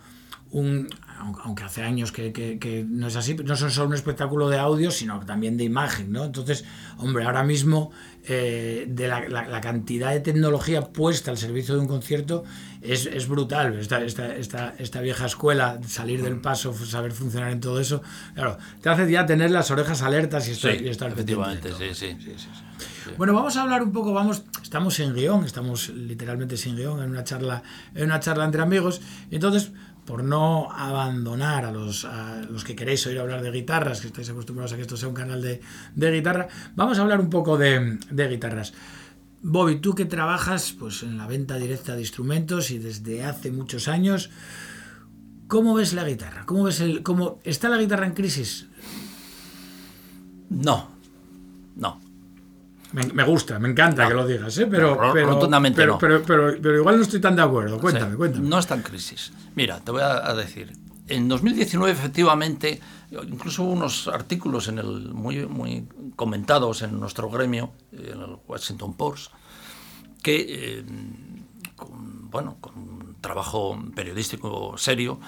un, 0.52 0.89
aunque 1.20 1.42
aunque 1.46 1.63
hace 1.63 1.84
años 1.84 2.12
que, 2.12 2.34
que- 2.34 2.58
que 2.60 2.84
no 2.88 3.08
es 3.08 3.15
así, 3.15 3.36
no 3.36 3.56
son 3.56 3.70
solo 3.72 3.88
un 3.89 3.94
espectáculo 3.94 4.50
de 4.50 4.58
audio, 4.58 4.89
sino 4.92 5.20
también 5.26 5.58
de 5.58 5.63
imagen, 5.63 6.12
¿no? 6.12 6.26
Entonces, 6.26 6.65
hombre, 6.98 7.24
ahora 7.26 7.44
mismo 7.44 7.92
eh, 8.27 8.86
de 8.88 9.08
la, 9.08 9.27
la- 9.27 9.47
la 9.47 9.62
cantidad 9.62 10.12
de 10.12 10.19
tecnología 10.19 10.82
puesta 10.82 11.32
al 11.32 11.38
servicio 11.38 11.73
de 11.75 11.82
un 11.82 11.88
concierto 11.88 12.43
es, 12.82 13.05
es 13.08 13.27
brutal. 13.27 13.77
Esta, 13.79 14.03
esta, 14.03 14.36
esta, 14.36 14.73
esta 14.77 15.01
vieja 15.01 15.25
escuela, 15.25 15.79
salir 15.88 16.21
del 16.23 16.39
paso, 16.41 16.73
saber 16.73 17.12
funcionar 17.12 17.51
en 17.51 17.60
todo 17.60 17.79
eso, 17.79 18.01
claro, 18.36 18.58
te 18.82 18.89
hace 18.89 19.10
ya 19.12 19.25
tener 19.25 19.51
las 19.51 19.71
orejas 19.71 20.01
alertas 20.01 20.47
y 20.47 20.51
estar, 20.51 20.71
Sí, 20.77 20.84
y 20.84 20.88
estar 20.89 21.12
efectivamente, 21.12 21.69
sí, 21.77 21.93
sí. 21.93 22.17
Bueno, 23.17 23.34
vamos 23.34 23.58
a 23.58 23.63
hablar 23.63 23.82
un 23.84 23.91
poco, 23.91 24.13
vamos, 24.13 24.43
estamos 24.62 24.93
sin 24.93 25.13
guion, 25.13 25.43
estamos 25.43 25.89
literalmente 25.89 26.55
sin 26.58 26.75
guion 26.75 27.01
en 27.03 27.10
una 27.10 27.23
charla, 27.23 27.63
en 27.95 28.05
una 28.05 28.19
charla 28.19 28.45
entre 28.45 28.62
amigos. 28.62 29.01
Entonces, 29.32 29.71
por 30.10 30.24
no 30.24 30.72
abandonar 30.72 31.65
a 31.65 31.72
los, 31.72 32.08
los 32.50 32.63
que 32.63 32.76
queréis 32.76 33.06
oír 33.06 33.19
hablar 33.19 33.43
de 33.43 33.52
guitarras, 33.52 34.02
que 34.02 34.08
estáis 34.08 34.28
acostumbrados 34.32 34.74
a 34.74 34.76
que 34.76 34.82
esto 34.82 34.98
sea 34.98 35.08
un 35.08 35.13
canal 35.13 35.39
de, 35.39 35.62
de 35.93 36.12
guitarra, 36.12 36.48
vamos 36.76 36.98
a 36.98 37.04
hablar 37.04 37.19
un 37.19 37.30
poco 37.30 37.60
de, 37.60 38.00
de 38.10 38.28
guitarras. 38.28 38.74
Bobby, 39.43 39.76
tú 39.76 39.93
que 39.93 40.06
trabajas 40.06 40.74
pues, 40.74 41.04
en 41.04 41.19
la 41.19 41.28
venta 41.28 41.58
directa 41.58 41.93
de 41.93 42.02
instrumentos 42.02 42.72
y 42.72 42.80
desde 42.80 43.24
hace 43.24 43.52
muchos 43.52 43.88
años, 43.88 44.32
¿cómo 45.48 45.76
ves 45.76 45.93
la 45.93 46.04
guitarra? 46.04 46.43
¿Cómo 46.48 46.63
ves 46.63 46.80
el, 46.80 47.04
cómo, 47.04 47.38
¿Está 47.43 47.69
la 47.69 47.78
guitarra 47.78 48.08
en 48.08 48.13
crisis? 48.13 48.65
No, 50.50 50.89
no. 51.76 52.02
Me, 52.91 53.04
me 53.13 53.23
gusta, 53.23 53.60
me 53.60 53.69
encanta 53.69 54.08
que 54.08 54.13
lo 54.15 54.25
digas, 54.25 54.58
¿eh? 54.58 54.65
pero, 54.65 54.95
No, 54.95 55.13
pero, 55.13 55.28
rotundamente 55.28 55.82
pero, 55.82 55.93
no. 55.93 55.99
pero, 55.99 56.23
pero, 56.23 56.56
pero 56.62 56.78
igual 56.78 56.97
no 56.97 57.04
estoy 57.04 57.21
tan 57.21 57.36
de 57.36 57.43
acuerdo. 57.43 57.80
Cuéntame, 57.80 58.15
cuéntame. 58.15 58.49
No 58.49 58.58
está 58.58 58.73
en 58.75 58.82
crisis. 58.82 59.32
Mira, 59.56 59.80
te 59.80 59.91
voy 59.91 60.02
a, 60.02 60.28
a 60.28 60.34
decir. 60.34 60.73
En 61.08 61.28
2019, 61.28 61.91
efectivamente, 61.91 62.80
incluso 63.12 63.63
hubo 63.63 63.71
unos 63.71 64.08
artículos 64.08 64.67
en 64.67 64.78
el, 64.80 65.10
muy, 65.13 65.45
muy 65.47 65.88
comentados 66.15 66.82
en 66.84 66.99
nuestro 66.99 67.30
gremio, 67.30 67.71
en 67.91 68.21
el 68.21 68.38
Washington 68.47 68.93
Post, 68.95 69.32
que, 70.21 70.45
eh, 70.47 70.86
con, 71.75 72.30
bueno, 72.30 72.58
con 72.62 72.78
un 72.78 73.15
trabajo 73.21 73.78
periodístico 73.95 74.78
serio, 74.78 75.19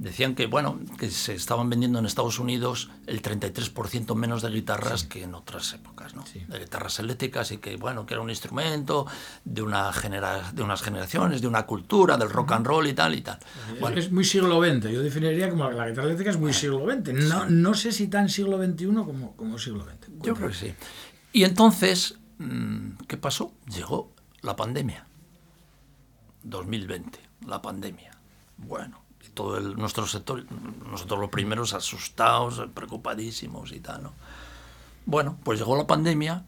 decían 0.00 0.34
que, 0.34 0.46
bueno, 0.46 0.80
que 0.98 1.10
se 1.10 1.34
estaban 1.34 1.68
vendiendo 1.68 1.98
en 1.98 2.06
Estados 2.06 2.38
Unidos 2.38 2.90
el 3.06 3.20
33% 3.20 4.14
menos 4.14 4.40
de 4.40 4.48
guitarras 4.48 5.04
que 5.04 5.24
en 5.24 5.34
otras 5.34 5.74
épocas, 5.74 6.14
¿no? 6.14 6.24
De 6.48 6.58
guitarras 6.58 6.98
eléctricas 7.00 7.52
y 7.52 7.58
que, 7.58 7.76
bueno, 7.76 8.06
que 8.06 8.14
era 8.14 8.22
un 8.22 8.30
instrumento 8.30 9.06
de, 9.44 9.60
una 9.60 9.92
genera 9.92 10.52
de 10.52 10.62
unas 10.62 10.80
generaciones, 10.80 11.42
de 11.42 11.48
una 11.48 11.66
cultura, 11.66 12.16
del 12.16 12.30
rock 12.30 12.52
and 12.52 12.66
roll 12.66 12.86
y 12.86 12.94
tal 12.94 13.14
y 13.14 13.20
tal. 13.20 13.38
Bueno, 13.78 13.98
Es 13.98 14.10
muy 14.10 14.24
siglo 14.24 14.58
XX. 14.62 14.90
Yo 14.90 15.02
definiría 15.02 15.50
como 15.50 15.70
la 15.70 15.86
guitarra 15.86 16.06
eléctrica 16.06 16.30
es 16.30 16.38
muy 16.38 16.54
siglo 16.54 16.86
XX. 16.90 17.12
No, 17.28 17.44
no 17.44 17.74
sé 17.74 17.92
si 17.92 18.08
tan 18.08 18.30
siglo 18.30 18.56
XXI 18.56 18.86
como, 18.86 19.36
como 19.36 19.58
siglo 19.58 19.84
XX. 19.84 20.12
Yo 20.22 20.34
creo 20.34 20.48
que 20.48 20.54
sí. 20.54 20.72
Y 21.34 21.44
entonces, 21.44 22.18
mm, 22.38 22.92
¿qué 23.06 23.18
pasó? 23.18 23.52
Llegó 23.66 24.14
la 24.40 24.56
pandemia. 24.56 25.06
2020, 26.42 27.18
la 27.46 27.60
pandemia. 27.60 28.12
Bueno, 28.56 29.02
todo 29.34 29.58
el, 29.58 29.76
nuestro 29.76 30.06
sector, 30.06 30.44
nosotros 30.90 31.20
los 31.20 31.30
primeros 31.30 31.74
asustados, 31.74 32.62
preocupadísimos 32.74 33.72
y 33.72 33.80
tal, 33.80 34.02
¿no? 34.02 34.12
Bueno, 35.06 35.38
pues 35.42 35.58
llegó 35.58 35.76
la 35.76 35.86
pandemia 35.86 36.44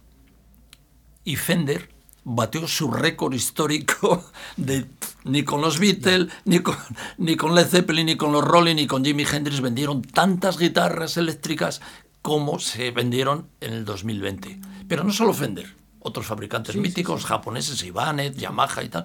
y 1.24 1.36
Fender 1.36 1.90
batió 2.24 2.66
su 2.68 2.90
récord 2.90 3.34
histórico 3.34 4.24
de 4.56 4.86
ni 5.24 5.44
con 5.44 5.60
los 5.60 5.78
Beatles, 5.78 6.32
ni 6.44 6.60
con, 6.60 6.76
ni 7.18 7.36
con 7.36 7.54
Led 7.54 7.66
Zeppelin, 7.66 8.06
ni 8.06 8.16
con 8.16 8.32
los 8.32 8.44
Rolling, 8.44 8.76
ni 8.76 8.86
con 8.86 9.04
Jimi 9.04 9.24
Hendrix 9.24 9.60
vendieron 9.60 10.02
tantas 10.02 10.58
guitarras 10.58 11.16
eléctricas 11.16 11.80
como 12.22 12.58
se 12.58 12.90
vendieron 12.90 13.48
en 13.60 13.72
el 13.72 13.84
2020. 13.84 14.60
Pero 14.88 15.04
no 15.04 15.12
solo 15.12 15.32
Fender, 15.32 15.74
otros 16.00 16.26
fabricantes 16.26 16.76
míticos, 16.76 17.24
japoneses, 17.24 17.82
Ibanez, 17.82 18.36
Yamaha 18.36 18.82
y 18.82 18.88
tal, 18.88 19.04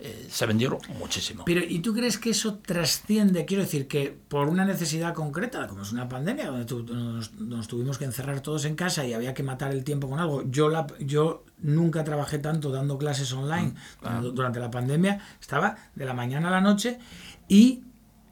eh, 0.00 0.28
se 0.30 0.46
vendieron 0.46 0.78
muchísimo. 0.98 1.44
Pero, 1.44 1.60
¿y 1.66 1.80
tú 1.80 1.92
crees 1.92 2.18
que 2.18 2.30
eso 2.30 2.58
trasciende? 2.58 3.44
Quiero 3.44 3.64
decir, 3.64 3.88
que 3.88 4.16
por 4.28 4.48
una 4.48 4.64
necesidad 4.64 5.12
concreta, 5.12 5.66
como 5.66 5.82
es 5.82 5.90
una 5.92 6.08
pandemia, 6.08 6.46
donde 6.46 6.64
tu- 6.66 6.84
nos, 6.84 7.32
nos 7.34 7.66
tuvimos 7.66 7.98
que 7.98 8.04
encerrar 8.04 8.40
todos 8.40 8.64
en 8.64 8.76
casa 8.76 9.04
y 9.04 9.12
había 9.12 9.34
que 9.34 9.42
matar 9.42 9.72
el 9.72 9.82
tiempo 9.82 10.08
con 10.08 10.20
algo. 10.20 10.44
Yo, 10.48 10.68
la, 10.68 10.86
yo 11.00 11.44
nunca 11.58 12.04
trabajé 12.04 12.38
tanto 12.38 12.70
dando 12.70 12.96
clases 12.96 13.32
online 13.32 13.74
cuando- 14.00 14.30
durante 14.30 14.60
la 14.60 14.70
pandemia. 14.70 15.20
Estaba 15.40 15.76
de 15.96 16.04
la 16.04 16.14
mañana 16.14 16.48
a 16.48 16.52
la 16.52 16.60
noche 16.60 16.98
y 17.48 17.82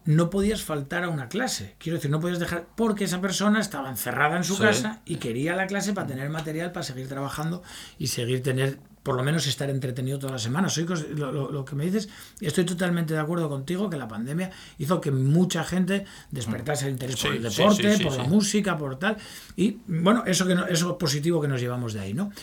no 0.05 0.29
podías 0.29 0.61
faltar 0.63 1.03
a 1.03 1.09
una 1.09 1.27
clase. 1.27 1.75
Quiero 1.79 1.97
decir, 1.97 2.09
no 2.09 2.21
podías 2.21 2.39
dejar, 2.39 2.65
porque 2.77 3.03
esa 3.03 3.19
persona 3.19 3.59
estaba 3.59 3.89
encerrada 3.89 4.37
en 4.37 4.45
su 4.45 4.55
Sí. 4.55 4.61
casa 4.61 5.01
y 5.03 5.17
quería 5.17 5.53
la 5.57 5.67
clase 5.67 5.91
para 5.91 6.07
tener 6.07 6.29
material 6.29 6.71
para 6.71 6.83
seguir 6.83 7.09
trabajando 7.09 7.61
y 7.99 8.07
seguir 8.07 8.41
tener, 8.41 8.79
por 9.07 9.15
lo 9.15 9.23
menos 9.23 9.47
estar 9.47 9.69
entretenido 9.69 10.19
toda 10.19 10.33
la 10.33 10.37
semana. 10.39 10.67
Soy 10.67 10.85
lo, 11.15 11.31
lo- 11.31 11.49
lo 11.49 11.63
que 11.63 11.75
me 11.77 11.85
dices, 11.85 12.09
estoy 12.41 12.65
totalmente 12.65 13.13
de 13.13 13.21
acuerdo 13.21 13.47
contigo 13.47 13.89
que 13.89 13.95
la 13.95 14.05
pandemia 14.05 14.51
hizo 14.79 14.99
que 14.99 15.11
mucha 15.11 15.63
gente 15.63 16.03
despertase 16.29 16.87
el 16.87 16.91
interés 16.91 17.15
por 17.15 17.31
el 17.37 17.41
deporte, 17.43 17.83
sí, 17.91 17.97
sí, 17.99 18.03
por 18.03 18.17
la 18.17 18.23
música, 18.25 18.77
por 18.77 18.99
tal. 18.99 19.15
Y 19.55 19.77
bueno, 19.87 20.23
eso, 20.27 20.45
que 20.45 20.55
no- 20.55 20.67
eso 20.67 20.91
es 20.91 20.97
positivo 20.97 21.39
que 21.41 21.47
nos 21.47 21.61
llevamos 21.61 21.93
de 21.93 22.01
ahí, 22.01 22.13
¿no? 22.13 22.33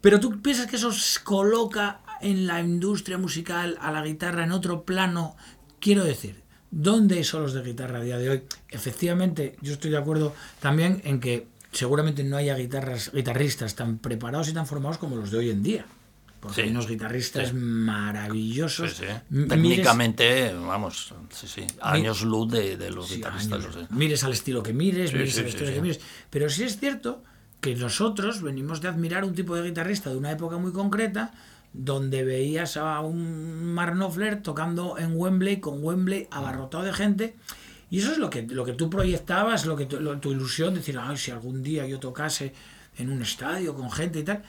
Pero 0.00 0.18
tú 0.18 0.42
piensas 0.42 0.66
que 0.66 0.74
eso 0.74 0.90
coloca 1.22 2.00
en 2.20 2.48
la 2.48 2.60
industria 2.60 3.16
musical 3.18 3.78
a 3.80 3.92
la 3.92 4.02
guitarra 4.04 4.42
en 4.42 4.50
otro 4.50 4.82
plano. 4.82 5.36
Quiero 5.78 6.02
decir, 6.02 6.42
¿dónde 6.72 7.18
hay 7.18 7.24
solos 7.24 7.52
de 7.52 7.62
guitarra 7.62 7.98
a 7.98 8.02
día 8.02 8.18
de 8.18 8.30
hoy? 8.30 8.42
Efectivamente, 8.70 9.54
yo 9.60 9.74
estoy 9.74 9.92
de 9.92 9.98
acuerdo 9.98 10.34
también 10.58 11.00
en 11.04 11.20
que 11.20 11.46
seguramente 11.70 12.24
no 12.24 12.36
haya 12.36 12.56
guitarras, 12.56 13.12
guitarristas 13.14 13.76
tan 13.76 13.98
preparados 13.98 14.48
y 14.48 14.52
tan 14.52 14.66
formados 14.66 14.98
como 14.98 15.14
los 15.14 15.30
de 15.30 15.38
hoy 15.38 15.50
en 15.50 15.62
día. 15.62 15.84
Porque 16.40 16.54
Sí. 16.56 16.60
hay 16.62 16.70
unos 16.70 16.88
guitarristas 16.88 17.48
Sí. 17.50 17.54
maravillosos. 17.54 18.90
Sí, 18.92 19.04
sí. 19.06 19.12
M- 19.30 19.44
mires- 19.46 19.48
Técnicamente, 19.48 20.54
vamos, 20.54 21.12
sí, 21.30 21.46
sí, 21.46 21.66
años 21.82 22.22
luz 22.22 22.50
de, 22.50 22.76
de 22.76 22.90
los 22.90 23.10
guitarristas. 23.14 23.64
años. 23.66 23.90
Mires 23.90 24.24
al 24.24 24.32
estilo 24.32 24.62
que 24.62 24.72
mires, 24.72 25.12
mires 25.12 25.38
al 25.38 25.46
estilo 25.46 25.70
que 25.72 25.80
mires. 25.82 26.00
Pero 26.30 26.48
sí 26.48 26.64
es 26.64 26.78
cierto 26.78 27.22
que 27.60 27.74
nosotros 27.74 28.40
venimos 28.42 28.80
de 28.80 28.88
admirar 28.88 29.24
un 29.24 29.34
tipo 29.34 29.54
de 29.54 29.62
guitarrista 29.68 30.08
de 30.10 30.16
una 30.16 30.30
época 30.30 30.56
muy 30.56 30.72
concreta 30.72 31.32
donde 31.72 32.24
veías 32.24 32.76
a 32.76 33.00
un 33.00 33.64
Mark 33.74 33.92
Knopfler 33.94 34.42
tocando 34.42 34.96
en 34.98 35.12
Wembley 35.14 35.60
con 35.60 35.84
Wembley 35.84 36.26
abarrotado 36.30 36.84
de 36.84 36.92
gente 36.92 37.36
y 37.90 37.98
eso 38.00 38.12
es 38.12 38.18
lo 38.18 38.30
que, 38.30 38.42
lo 38.42 38.64
que 38.64 38.72
tú 38.72 38.88
proyectabas, 38.88 39.66
lo 39.66 39.76
que 39.76 39.84
tu, 39.86 40.00
lo- 40.00 40.18
tu 40.18 40.32
ilusión, 40.32 40.74
decir, 40.74 40.98
ay, 40.98 41.16
si 41.16 41.30
algún 41.32 41.62
día 41.62 41.86
yo 41.86 42.00
tocase 42.00 42.52
en 42.96 43.10
un 43.10 43.20
estadio 43.22 43.74
con 43.74 43.90
gente 43.90 44.20
y 44.20 44.22
tal. 44.24 44.42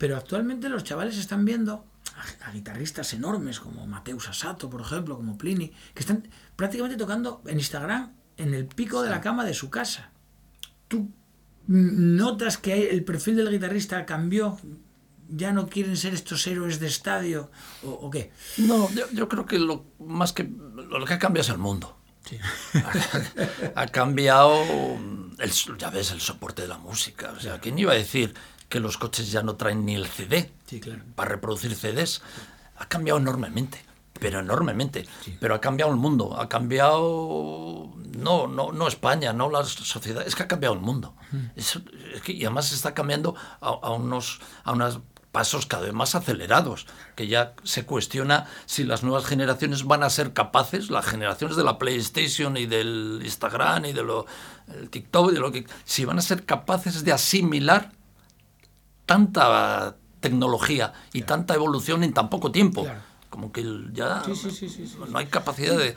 Pero 0.00 0.16
actualmente 0.16 0.70
los 0.70 0.82
chavales 0.82 1.18
están 1.18 1.44
viendo 1.44 1.84
a, 2.16 2.48
a 2.48 2.52
guitarristas 2.52 3.12
enormes 3.12 3.60
como 3.60 3.86
Mateus 3.86 4.30
Asato, 4.30 4.70
por 4.70 4.80
ejemplo, 4.80 5.14
como 5.14 5.36
Pliny, 5.36 5.74
que 5.92 6.00
están 6.00 6.26
prácticamente 6.56 6.96
tocando 6.96 7.42
en 7.44 7.58
Instagram 7.58 8.14
en 8.38 8.54
el 8.54 8.64
pico 8.64 9.02
de 9.02 9.10
la 9.10 9.20
cama 9.20 9.44
de 9.44 9.52
su 9.52 9.68
casa. 9.68 10.10
¿Tú 10.88 11.10
notas 11.66 12.56
que 12.56 12.88
el 12.88 13.04
perfil 13.04 13.36
del 13.36 13.50
guitarrista 13.50 14.06
cambió? 14.06 14.58
¿Ya 15.28 15.52
no 15.52 15.68
quieren 15.68 15.98
ser 15.98 16.14
estos 16.14 16.46
héroes 16.46 16.80
de 16.80 16.86
estadio? 16.86 17.50
¿O, 17.84 17.90
o 17.90 18.10
qué? 18.10 18.32
No, 18.56 18.90
yo, 18.94 19.04
yo 19.12 19.28
creo 19.28 19.44
que 19.44 19.58
lo 19.58 19.84
más 19.98 20.32
que 20.32 20.44
lo 20.44 21.04
que 21.04 21.12
ha 21.12 21.18
cambiado 21.18 21.44
es 21.44 21.50
el 21.50 21.58
mundo. 21.58 21.98
ha 23.74 23.86
cambiado, 23.88 24.64
el, 25.38 25.50
ya 25.76 25.90
ves, 25.90 26.10
el 26.12 26.22
soporte 26.22 26.62
de 26.62 26.68
la 26.68 26.78
música. 26.78 27.34
O 27.36 27.40
sea, 27.40 27.60
¿quién 27.60 27.78
iba 27.78 27.92
a 27.92 27.96
decir 27.96 28.34
que 28.70 28.80
los 28.80 28.96
coches 28.96 29.30
ya 29.30 29.42
no 29.42 29.56
traen 29.56 29.84
ni 29.84 29.94
el 29.96 30.06
CD 30.06 30.50
Sí, 30.66 30.80
claro. 30.80 31.02
para 31.14 31.30
reproducir 31.32 31.74
CDs? 31.74 32.22
Ha 32.78 32.86
cambiado 32.86 33.18
enormemente, 33.20 33.84
pero 34.18 34.40
enormemente. 34.40 35.06
Pero 35.40 35.54
ha 35.54 35.60
cambiado 35.60 35.90
el 35.92 35.98
mundo, 35.98 36.40
ha 36.40 36.48
cambiado 36.48 37.90
no, 38.16 38.46
no, 38.46 38.72
no 38.72 38.88
España, 38.88 39.32
no 39.32 39.50
la 39.50 39.64
sociedad, 39.64 40.26
es 40.26 40.34
que 40.34 40.44
ha 40.44 40.48
cambiado 40.48 40.74
el 40.74 40.80
mundo. 40.80 41.14
Es 41.56 41.78
que- 42.24 42.32
y 42.32 42.44
además 42.44 42.72
está 42.72 42.94
cambiando 42.94 43.34
a, 43.60 43.68
a 43.68 43.90
unos, 43.90 44.40
a 44.64 44.72
unos 44.72 45.00
pasos 45.32 45.66
cada 45.66 45.84
vez 45.84 45.92
más 45.92 46.14
acelerados, 46.16 46.86
que 47.14 47.28
ya 47.28 47.54
se 47.62 47.86
cuestiona 47.86 48.46
si 48.66 48.82
las 48.82 49.02
nuevas 49.04 49.24
generaciones 49.26 49.84
van 49.84 50.02
a 50.02 50.10
ser 50.10 50.32
capaces, 50.32 50.90
las 50.90 51.06
generaciones 51.06 51.56
de 51.56 51.62
la 51.64 51.78
PlayStation 51.78 52.56
y 52.56 52.66
del 52.66 53.20
Instagram 53.22 53.84
y 53.84 53.92
de 53.92 54.02
lo 54.02 54.26
el 54.76 54.90
TikTok 54.90 55.30
y 55.30 55.34
de 55.34 55.40
lo 55.40 55.52
que 55.52 55.66
si 55.84 56.04
van 56.04 56.18
a 56.18 56.22
ser 56.22 56.44
capaces 56.44 57.04
de 57.04 57.12
asimilar 57.12 57.92
tanta 59.10 59.96
tecnología 60.20 60.92
y 61.12 61.22
tanta 61.22 61.54
evolución 61.54 62.04
en 62.04 62.12
tan 62.14 62.30
poco 62.30 62.52
tiempo. 62.52 62.84
Claro. 62.84 63.00
Como 63.28 63.50
que 63.50 63.64
ya 63.92 64.22
Sí, 64.24 64.36
sí, 64.36 64.50
sí, 64.52 64.68
sí, 64.68 64.86
sí, 64.86 64.96
no 65.10 65.18
hay 65.18 65.26
capacidad 65.26 65.76
de... 65.76 65.96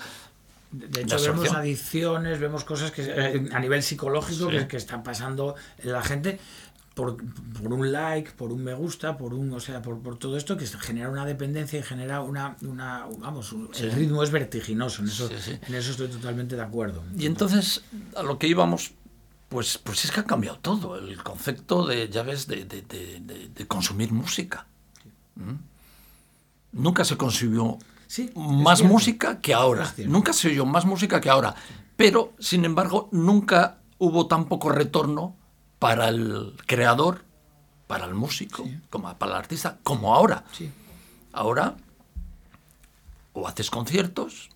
De 0.71 0.87
de 0.87 1.01
hecho, 1.01 1.21
vemos 1.21 1.51
adicciones, 1.51 2.39
vemos 2.39 2.63
cosas 2.63 2.89
que 2.89 3.03
eh, 3.05 3.49
a 3.53 3.59
nivel 3.59 3.83
psicológico 3.83 4.47
que, 4.47 4.67
que 4.67 4.77
están 4.77 5.03
pasando 5.03 5.53
en 5.77 5.91
la 5.91 6.01
gente 6.01 6.39
por, 6.95 7.17
por 7.61 7.71
un 7.71 7.91
like, 7.91 8.31
por 8.31 8.51
un 8.51 8.63
me 8.63 8.73
gusta, 8.73 9.15
por 9.15 9.35
un, 9.35 9.53
o 9.53 9.59
sea, 9.59 9.83
por, 9.83 9.99
por 9.99 10.17
todo 10.17 10.35
esto 10.35 10.57
que 10.57 10.65
genera 10.65 11.09
una 11.09 11.27
dependencia 11.27 11.77
y 11.77 11.83
genera 11.83 12.21
una, 12.21 12.55
una 12.61 13.05
vamos, 13.19 13.55
el 13.79 13.91
ritmo 13.91 14.23
es 14.23 14.31
vertiginoso. 14.31 15.03
En 15.03 15.09
eso, 15.09 15.29
en 15.67 15.75
eso 15.75 15.91
estoy 15.91 16.07
totalmente 16.07 16.55
de 16.55 16.63
acuerdo. 16.63 17.03
Y 17.15 17.27
entonces, 17.27 17.83
a 18.15 18.23
lo 18.23 18.39
que 18.39 18.47
íbamos, 18.47 18.93
pues, 19.53 19.77
pues 19.77 20.03
es 20.03 20.11
que 20.11 20.19
ha 20.19 20.25
cambiado 20.25 20.59
todo. 20.59 20.97
El 20.97 21.21
concepto 21.23 21.85
de, 21.85 22.09
ya 22.09 22.23
ves, 22.23 22.47
de, 22.47 22.65
de- 22.65 22.81
de- 22.81 23.19
de- 23.21 23.47
de 23.49 23.67
consumir 23.67 24.11
música. 24.11 24.65
¿Mm? 25.35 25.53
Nunca 26.73 27.05
se 27.05 27.15
consumió 27.15 27.77
Sí, 28.07 28.31
más 28.35 28.79
cierto. 28.79 28.93
música 28.93 29.39
que 29.39 29.53
ahora. 29.53 29.93
Nunca 30.07 30.33
se 30.33 30.49
oyó 30.49 30.65
más 30.65 30.85
música 30.85 31.21
que 31.21 31.29
ahora. 31.29 31.55
Pero, 31.95 32.33
sin 32.39 32.65
embargo, 32.65 33.07
nunca 33.11 33.77
hubo 33.99 34.27
tan 34.27 34.45
poco 34.45 34.69
retorno 34.69 35.35
para 35.79 36.09
el 36.09 36.53
creador, 36.65 37.23
para 37.87 38.05
el 38.05 38.15
músico, 38.15 38.67
como 38.89 39.15
para 39.17 39.33
el 39.33 39.37
artista, 39.37 39.77
como 39.83 40.13
ahora. 40.15 40.43
Sí. 40.51 40.71
Ahora, 41.31 41.75
o 43.33 43.47
haces 43.47 43.69
conciertos, 43.69 44.49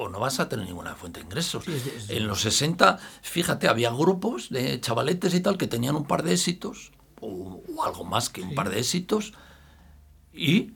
o 0.00 0.08
no 0.08 0.20
vas 0.20 0.38
a 0.38 0.48
tener 0.48 0.64
ninguna 0.66 0.94
fuente 0.94 1.18
de 1.18 1.26
ingresos. 1.26 1.64
Sí, 1.64 1.72
En 2.08 2.28
los 2.28 2.40
60, 2.42 2.98
fíjate, 3.20 3.66
había 3.66 3.90
grupos 3.90 4.48
de 4.48 4.80
chavaletes 4.80 5.34
y 5.34 5.40
tal 5.40 5.58
que 5.58 5.66
tenían 5.66 5.96
un 5.96 6.04
par 6.04 6.22
de 6.22 6.32
éxitos, 6.32 6.92
o, 7.20 7.62
o 7.76 7.84
algo 7.84 8.04
más 8.04 8.30
que 8.30 8.40
un 8.40 8.54
par 8.54 8.70
de 8.70 8.78
éxitos, 8.78 9.32
y 10.32 10.74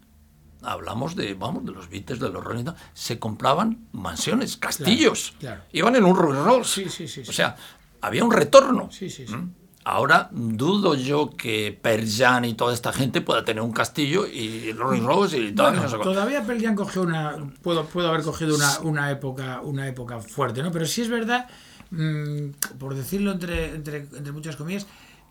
hablamos 0.62 1.14
de, 1.14 1.34
vamos, 1.34 1.64
de 1.64 1.70
los 1.70 1.88
Beatles, 1.88 2.18
de 2.18 2.30
los 2.30 2.42
Rolling 2.42 2.64
se 2.94 3.20
compraban 3.20 3.86
mansiones, 3.92 4.56
castillos, 4.56 5.34
claro. 5.38 5.62
iban 5.72 5.94
en 5.94 6.04
un 6.04 6.16
Rolls 6.16 6.44
Royce. 6.44 6.84
Sí, 6.84 7.06
sí, 7.06 7.06
sí, 7.06 7.30
O 7.30 7.32
sea, 7.32 7.54
había 8.00 8.24
un 8.24 8.32
retorno. 8.32 8.90
Sí, 8.90 9.08
sí, 9.08 9.26
sí. 9.26 9.34
¿Mm? 9.34 9.54
Ahora 9.84 10.28
dudo 10.32 10.94
yo 10.94 11.30
que 11.30 11.76
Perjan 11.80 12.44
y 12.44 12.54
toda 12.54 12.72
esta 12.72 12.92
gente 12.92 13.20
pueda 13.20 13.44
tener 13.44 13.62
un 13.62 13.72
castillo 13.72 14.26
y 14.28 14.72
Rolls 14.72 15.02
Royce 15.02 15.38
y 15.38 15.52
tal. 15.52 15.74
Bueno, 15.74 15.88
cuál. 15.88 16.02
todavía 16.02 16.44
Pearl 16.44 16.62
Jam 16.62 16.74
cogió 16.76 17.02
una 17.02 17.36
puedo, 17.62 17.84
puedo 17.86 18.08
haber 18.08 18.22
cogido 18.22 18.54
una, 18.54 18.78
una 18.80 19.10
época 19.10 19.60
una 19.60 19.88
época 19.88 20.20
fuerte 20.20 20.62
no 20.62 20.70
pero 20.70 20.86
sí 20.86 21.02
es 21.02 21.08
verdad 21.08 21.48
mm, 21.90 22.50
por 22.78 22.94
decirlo 22.94 23.32
entre, 23.32 23.74
entre, 23.74 23.96
entre 23.98 24.32
muchas 24.32 24.54
comillas 24.54 24.86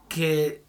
que 0.10 0.64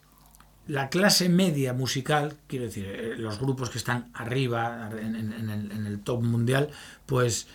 la 0.68 0.88
clase 0.88 1.29
media 1.29 1.73
musical 1.73 2.37
quiero 2.47 2.66
decir 2.66 2.87
eh, 2.87 3.14
los 3.16 3.40
grupos 3.40 3.68
que 3.68 3.79
están 3.79 4.11
arriba 4.14 4.90
en, 4.97 5.16
el, 5.16 5.73
en 5.73 5.87
el 5.87 6.01
top 6.01 6.23
mundial 6.23 6.71
pues 7.05 7.49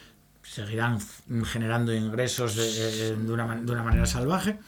seguirán 0.44 1.00
generando 1.46 1.94
ingresos 1.94 2.56
de, 2.56 3.16
de 3.16 3.32
una, 3.32 3.56
de 3.56 3.72
una 3.72 3.84
manera 3.84 4.06
salvaje 4.06 4.60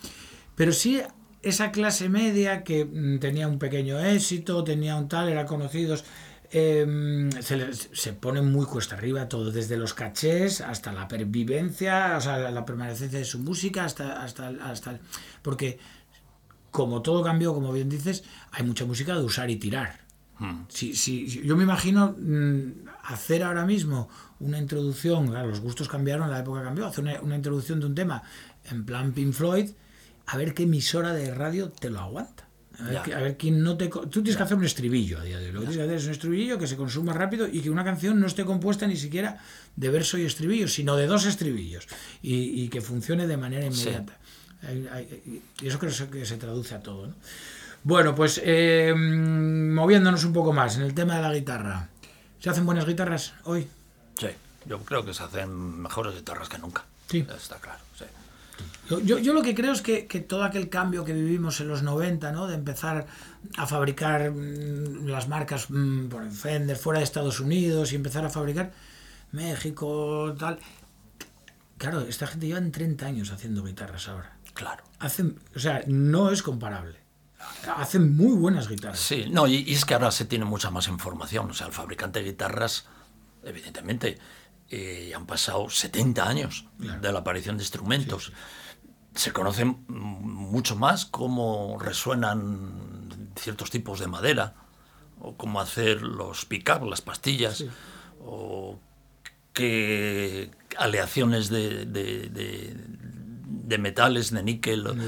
pero 0.55 0.71
sí 0.71 1.01
esa 1.41 1.71
clase 1.71 2.09
media 2.09 2.63
que 2.63 2.85
mm, 2.85 3.19
tenía 3.19 3.47
un 3.47 3.59
pequeño 3.59 3.99
éxito, 3.99 4.63
tenía 4.63 4.95
un 4.95 5.07
tal, 5.07 5.29
eran 5.29 5.47
conocidos, 5.47 6.03
eh, 6.51 7.29
se, 7.41 7.57
les- 7.57 7.89
se 7.93 8.13
pone 8.13 8.41
muy 8.41 8.65
cuesta 8.65 8.95
arriba 8.95 9.29
todo, 9.29 9.51
desde 9.51 9.77
los 9.77 9.93
cachés 9.93 10.61
hasta 10.61 10.91
la 10.91 11.07
pervivencia, 11.07 12.15
o 12.17 12.21
sea, 12.21 12.37
la, 12.51 12.65
permanencia 12.65 13.07
de 13.07 13.23
su 13.23 13.39
música, 13.39 13.85
hasta, 13.85 14.23
hasta, 14.23 14.49
el- 14.49 14.59
hasta 14.61 14.91
el- 14.91 14.99
porque 15.41 15.77
como 16.71 17.01
todo 17.01 17.23
cambió, 17.23 17.53
como 17.53 17.71
bien 17.71 17.89
dices, 17.89 18.23
hay 18.51 18.63
mucha 18.65 18.85
música 18.85 19.15
de 19.15 19.23
usar 19.23 19.49
y 19.49 19.55
tirar. 19.57 19.99
Si, 20.69 20.93
si- 20.95 21.29
si- 21.29 21.41
yo 21.45 21.57
me 21.57 21.63
imagino 21.63 22.15
mm, 22.17 22.87
hacer 23.03 23.43
ahora 23.43 23.65
mismo 23.65 24.07
una 24.39 24.57
introducción, 24.57 25.27
claro, 25.27 25.49
los 25.49 25.59
gustos 25.59 25.89
cambiaron, 25.89 26.29
la 26.31 26.39
época 26.39 26.63
cambió, 26.63 26.85
hacer 26.85 27.03
una, 27.03 27.19
una 27.21 27.35
introducción 27.35 27.79
de 27.81 27.87
un 27.87 27.95
tema 27.95 28.23
en 28.71 28.85
plan 28.85 29.11
Pink 29.11 29.33
Floyd, 29.33 29.71
a 30.31 30.37
ver 30.37 30.53
qué 30.53 30.63
emisora 30.63 31.13
de 31.13 31.33
radio 31.33 31.69
te 31.69 31.89
lo 31.89 31.99
aguanta. 31.99 32.45
A 32.79 32.83
ver, 32.83 33.01
qué- 33.03 33.13
a 33.13 33.19
ver 33.19 33.35
quién 33.37 33.61
no 33.61 33.75
te... 33.75 33.87
Tú 33.89 34.09
tienes 34.09 34.37
que 34.37 34.43
hacer 34.43 34.55
un 34.55 34.63
estribillo 34.63 35.19
a 35.19 35.23
día 35.23 35.37
de 35.37 35.47
hoy. 35.47 35.51
Lo 35.51 35.59
que 35.61 35.65
tienes 35.67 35.77
que 35.77 35.83
hacer 35.83 35.97
es 35.97 36.05
un 36.05 36.11
estribillo 36.11 36.57
que 36.57 36.65
se 36.67 36.77
consuma 36.77 37.11
rápido 37.11 37.45
y 37.47 37.59
que 37.61 37.69
una 37.69 37.83
canción 37.83 38.19
no 38.21 38.25
esté 38.27 38.45
compuesta 38.45 38.87
ni 38.87 38.95
siquiera 38.95 39.37
de 39.75 39.89
verso 39.89 40.17
y 40.17 40.23
estribillo, 40.25 40.67
sino 40.69 40.95
de 40.95 41.05
dos 41.07 41.25
estribillos 41.25 41.87
y, 42.21 42.63
y 42.63 42.69
que 42.69 42.79
funcione 42.79 43.27
de 43.27 43.35
manera 43.35 43.65
inmediata. 43.65 44.17
Y 45.61 45.67
eso 45.67 45.77
creo 45.79 45.91
que 46.09 46.25
se 46.25 46.37
traduce 46.37 46.75
a 46.75 46.79
todo. 46.81 47.07
¿no? 47.07 47.15
Bueno, 47.83 48.15
pues 48.15 48.39
eh, 48.43 48.93
moviéndonos 48.95 50.23
un 50.23 50.33
poco 50.33 50.53
más 50.53 50.77
en 50.77 50.83
el 50.83 50.93
tema 50.93 51.15
de 51.17 51.21
la 51.21 51.33
guitarra. 51.33 51.89
¿Se 52.39 52.49
hacen 52.49 52.65
buenas 52.65 52.85
guitarras 52.85 53.33
hoy? 53.43 53.67
Sí, 54.17 54.27
yo 54.65 54.79
creo 54.79 55.03
que 55.05 55.13
se 55.13 55.23
hacen 55.23 55.81
mejores 55.81 56.15
guitarras 56.15 56.47
que 56.49 56.57
nunca. 56.57 56.85
Sí. 57.09 57.25
Está 57.35 57.57
claro. 57.57 57.79
Yo, 58.89 59.19
yo- 59.19 59.33
lo 59.33 59.41
que 59.41 59.53
creo 59.53 59.71
es 59.73 59.81
que, 59.81 60.07
que 60.07 60.19
todo 60.19 60.43
aquel 60.43 60.69
cambio 60.69 61.05
que 61.05 61.13
vivimos 61.13 61.59
en 61.61 61.67
los 61.67 61.83
90, 61.83 62.31
¿no? 62.31 62.47
de 62.47 62.55
empezar 62.55 63.05
a 63.57 63.65
fabricar 63.67 64.31
mm, 64.31 65.05
las 65.07 65.27
marcas 65.27 65.67
mm, 65.69 66.07
por 66.07 66.29
Fender 66.31 66.75
fuera 66.77 66.99
de 66.99 67.03
Estados 67.05 67.39
Unidos 67.39 67.91
y 67.91 67.95
empezar 67.95 68.25
a 68.25 68.29
fabricar 68.29 68.71
México, 69.31 70.35
tal. 70.37 70.59
Claro, 71.77 72.01
esta 72.01 72.27
gente 72.27 72.47
llevan 72.47 72.71
30 72.71 73.05
años 73.05 73.31
haciendo 73.31 73.63
guitarras 73.63 74.07
ahora. 74.09 74.35
Claro. 74.53 74.83
Hacen, 74.99 75.39
o 75.55 75.59
sea, 75.59 75.83
no 75.87 76.31
es 76.31 76.43
comparable. 76.43 76.97
Hacen 77.77 78.17
muy 78.17 78.33
buenas 78.35 78.67
guitarras. 78.67 78.99
Sí, 78.99 79.27
no, 79.29 79.47
y, 79.47 79.57
y 79.65 79.73
es 79.73 79.85
que 79.85 79.93
ahora 79.93 80.11
se 80.11 80.25
tiene 80.25 80.43
mucha 80.43 80.71
más 80.71 80.87
información. 80.89 81.49
O 81.51 81.53
sea, 81.53 81.67
el 81.67 81.73
fabricante 81.73 82.19
de 82.19 82.25
guitarras, 82.25 82.85
evidentemente, 83.43 84.17
eh, 84.69 85.13
han 85.15 85.25
pasado 85.25 85.69
70 85.69 86.27
años 86.27 86.65
de 86.77 87.11
la 87.13 87.19
aparición 87.19 87.55
de 87.57 87.63
instrumentos. 87.63 88.33
Se 89.19 89.33
conocen 89.33 89.83
mm, 89.87 89.93
mucho 90.55 90.75
más 90.77 91.05
cómo 91.05 91.77
resuenan 91.77 93.09
ciertos 93.35 93.69
tipos 93.69 93.99
de 93.99 94.07
madera, 94.07 94.53
o 95.19 95.35
cómo 95.35 95.59
hacer 95.59 96.01
los 96.01 96.45
pick-up, 96.45 96.85
las 96.89 97.01
pastillas, 97.01 97.65
o 98.23 98.79
qué 99.51 100.51
aleaciones 100.77 101.49
de, 101.49 101.85
de- 101.85 102.29
de- 102.29 102.75
de 103.69 103.77
metales, 103.77 104.31
de 104.31 104.41
níquel, 104.41 104.83
sí, 104.93 104.99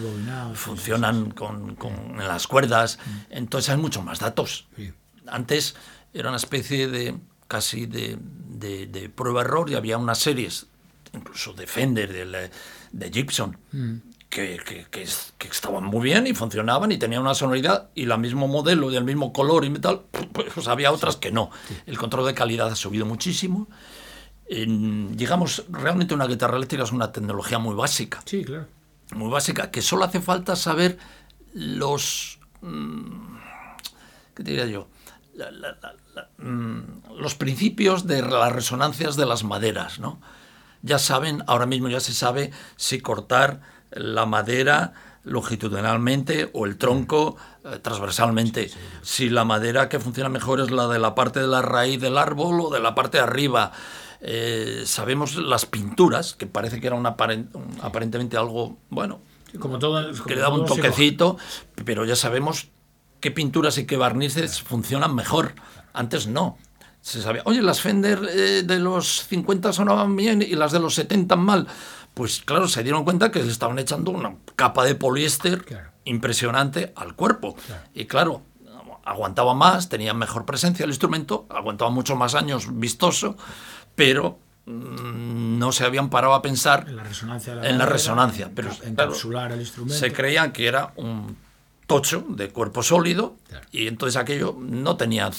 funcionan 0.56 1.32
con, 1.32 1.76
con- 1.76 2.20
en 2.20 2.28
las 2.28 2.48
cuerdas. 2.48 3.00
Entonces 3.30 3.70
hay 3.70 3.78
mucho 3.78 4.02
más 4.02 4.20
datos. 4.20 4.68
Antes 5.28 5.76
era 6.14 6.28
una 6.30 6.38
especie 6.38 6.88
de 6.90 7.16
casi 7.48 7.86
de, 7.86 8.18
de- 8.20 8.88
de 8.88 9.08
prueba-error 9.10 9.70
y 9.70 9.76
había 9.76 9.98
unas 9.98 10.18
series, 10.20 10.68
incluso 11.14 11.54
de 11.54 11.66
Fender, 11.66 12.12
de, 12.12 12.26
la- 12.26 12.50
de 12.92 13.10
Gibson, 13.12 13.58
que, 14.30 14.60
que- 14.66 14.86
que 14.90 15.02
es- 15.04 15.34
que 15.38 15.48
estaban 15.50 15.84
muy 15.84 16.02
bien 16.02 16.26
y 16.28 16.34
funcionaban 16.34 16.92
y 16.92 16.98
tenían 16.98 17.22
una 17.22 17.34
sonoridad 17.36 17.90
y 17.96 18.04
el 18.04 18.18
mismo 18.18 18.48
modelo 18.48 18.92
y 18.92 18.96
el 18.96 19.04
mismo 19.04 19.34
color 19.34 19.66
y 19.66 19.70
metal, 19.70 20.02
pues 20.56 20.68
había 20.68 20.92
otras 20.92 21.16
que 21.18 21.32
no. 21.32 21.50
El 21.86 21.98
control 21.98 22.26
de 22.26 22.34
calidad 22.34 22.68
ha 22.72 22.76
subido 22.76 23.06
muchísimo. 23.06 23.68
En- 24.48 25.16
digamos, 25.16 25.64
realmente 25.70 26.14
una 26.14 26.28
guitarra 26.28 26.58
eléctrica 26.58 26.84
es 26.84 26.92
una 26.92 27.12
tecnología 27.12 27.58
muy 27.60 27.74
básica 27.76 28.22
Sí, 28.26 28.44
claro. 28.44 28.68
muy 29.16 29.30
básica, 29.30 29.72
que 29.72 29.82
solo 29.82 30.04
hace 30.06 30.20
falta 30.22 30.56
saber 30.56 30.98
los... 31.54 32.40
mm, 32.62 33.38
¿Qué 34.36 34.44
te 34.44 34.52
diría 34.52 34.66
yo? 34.66 34.88
La- 35.36 35.52
la- 35.52 35.78
la- 35.82 35.96
la- 36.16 36.30
mm, 36.46 37.18
los 37.18 37.36
principios 37.36 38.08
de 38.08 38.22
las 38.22 38.52
resonancias 38.52 39.16
de 39.16 39.26
las 39.26 39.44
maderas, 39.44 40.00
¿no? 40.00 40.20
Ya 40.82 40.98
saben, 41.00 41.44
ahora 41.48 41.66
mismo 41.66 41.90
ya 41.90 42.00
se 42.00 42.14
sabe 42.14 42.52
si 42.76 43.00
cortar 43.02 43.62
la 43.92 44.26
madera 44.26 44.94
longitudinalmente 45.24 46.50
o 46.54 46.66
el 46.66 46.78
tronco 46.78 47.38
eh, 47.64 47.78
transversalmente. 47.82 48.72
Si 49.02 49.30
la 49.30 49.44
madera 49.46 49.90
que 49.90 50.00
funciona 50.00 50.30
mejor 50.30 50.60
es 50.62 50.72
la 50.72 50.88
de 50.88 50.98
la 51.00 51.14
parte 51.14 51.40
de 51.40 51.48
la 51.48 51.62
raíz 51.62 52.00
del 52.02 52.18
árbol 52.18 52.60
o 52.62 52.70
de 52.70 52.80
la 52.80 52.96
parte 52.96 53.18
de 53.18 53.24
arriba. 53.24 53.72
Eh, 54.22 54.84
sabemos 54.86 55.36
las 55.36 55.66
pinturas, 55.66 56.34
que 56.36 56.46
parece 56.48 56.80
que 56.80 56.88
era 56.88 56.96
un 56.96 57.06
aparen- 57.06 57.50
un- 57.54 57.78
aparentemente 57.82 58.38
algo, 58.38 58.78
bueno, 58.90 59.20
Como 59.60 59.80
todo. 59.80 60.12
como 60.12 60.24
que 60.26 60.36
le 60.36 60.42
daba 60.42 60.56
un 60.56 60.66
toquecito, 60.68 61.38
pero 61.86 62.06
ya 62.06 62.16
sabemos 62.16 62.70
qué 63.20 63.32
pinturas 63.32 63.78
y 63.80 63.86
qué 63.86 63.98
barnices 63.98 64.62
funcionan 64.62 65.16
mejor. 65.16 65.54
Antes 65.94 66.28
no. 66.28 66.58
Se 67.02 67.22
sabía, 67.22 67.42
oye, 67.46 67.62
las 67.62 67.82
Fender 67.82 68.20
eh, 68.30 68.64
de 68.64 68.80
los 68.80 69.24
50 69.28 69.74
sonaban 69.74 70.16
bien 70.16 70.42
y 70.42 70.54
las 70.56 70.72
de 70.72 70.80
los 70.80 70.94
70 70.96 71.36
mal. 71.36 71.68
Pues 72.14 72.42
claro, 72.46 72.68
se 72.68 72.84
dieron 72.84 73.04
cuenta 73.04 73.32
que 73.32 73.42
le 73.42 73.52
estaban 73.52 73.80
echando 73.80 74.12
una 74.12 74.36
capa 74.56 74.84
de 74.86 74.96
poliéster 74.96 75.64
Claro. 75.66 75.90
impresionante 76.06 76.94
al 76.96 77.16
cuerpo. 77.16 77.56
Y 77.94 78.06
claro, 78.06 78.44
aguantaba 79.04 79.54
más, 79.56 79.90
tenía 79.90 80.14
mejor 80.14 80.46
presencia 80.46 80.84
el 80.84 80.92
instrumento, 80.92 81.48
aguantaba 81.50 81.90
muchos 81.90 82.18
más 82.18 82.36
años 82.36 82.68
vistoso, 82.80 83.36
pero 83.96 84.38
mm, 84.66 85.58
no 85.58 85.72
se 85.72 85.86
habían 85.86 86.10
parado 86.10 86.34
a 86.36 86.42
pensar 86.42 86.86
En 86.88 86.98
la 86.98 87.04
resonancia. 87.04 87.54
de 87.56 87.60
en 87.62 87.66
la 87.66 87.72
madera, 87.80 87.86
resonancia. 87.94 88.52
Pero 88.54 88.70
claro, 88.70 88.86
encapsular 88.88 89.52
el 89.54 89.62
instrumento. 89.62 89.98
Se 89.98 90.14
creían 90.14 90.52
que 90.52 90.68
era 90.68 90.94
un 90.98 91.36
tocho 91.96 92.24
de 92.30 92.50
cuerpo 92.50 92.84
sólido 92.84 93.36
Claro. 93.50 93.68
y 93.72 93.88
entonces 93.88 94.16
aquello 94.16 94.56
no 94.60 94.96
tenía 94.98 95.30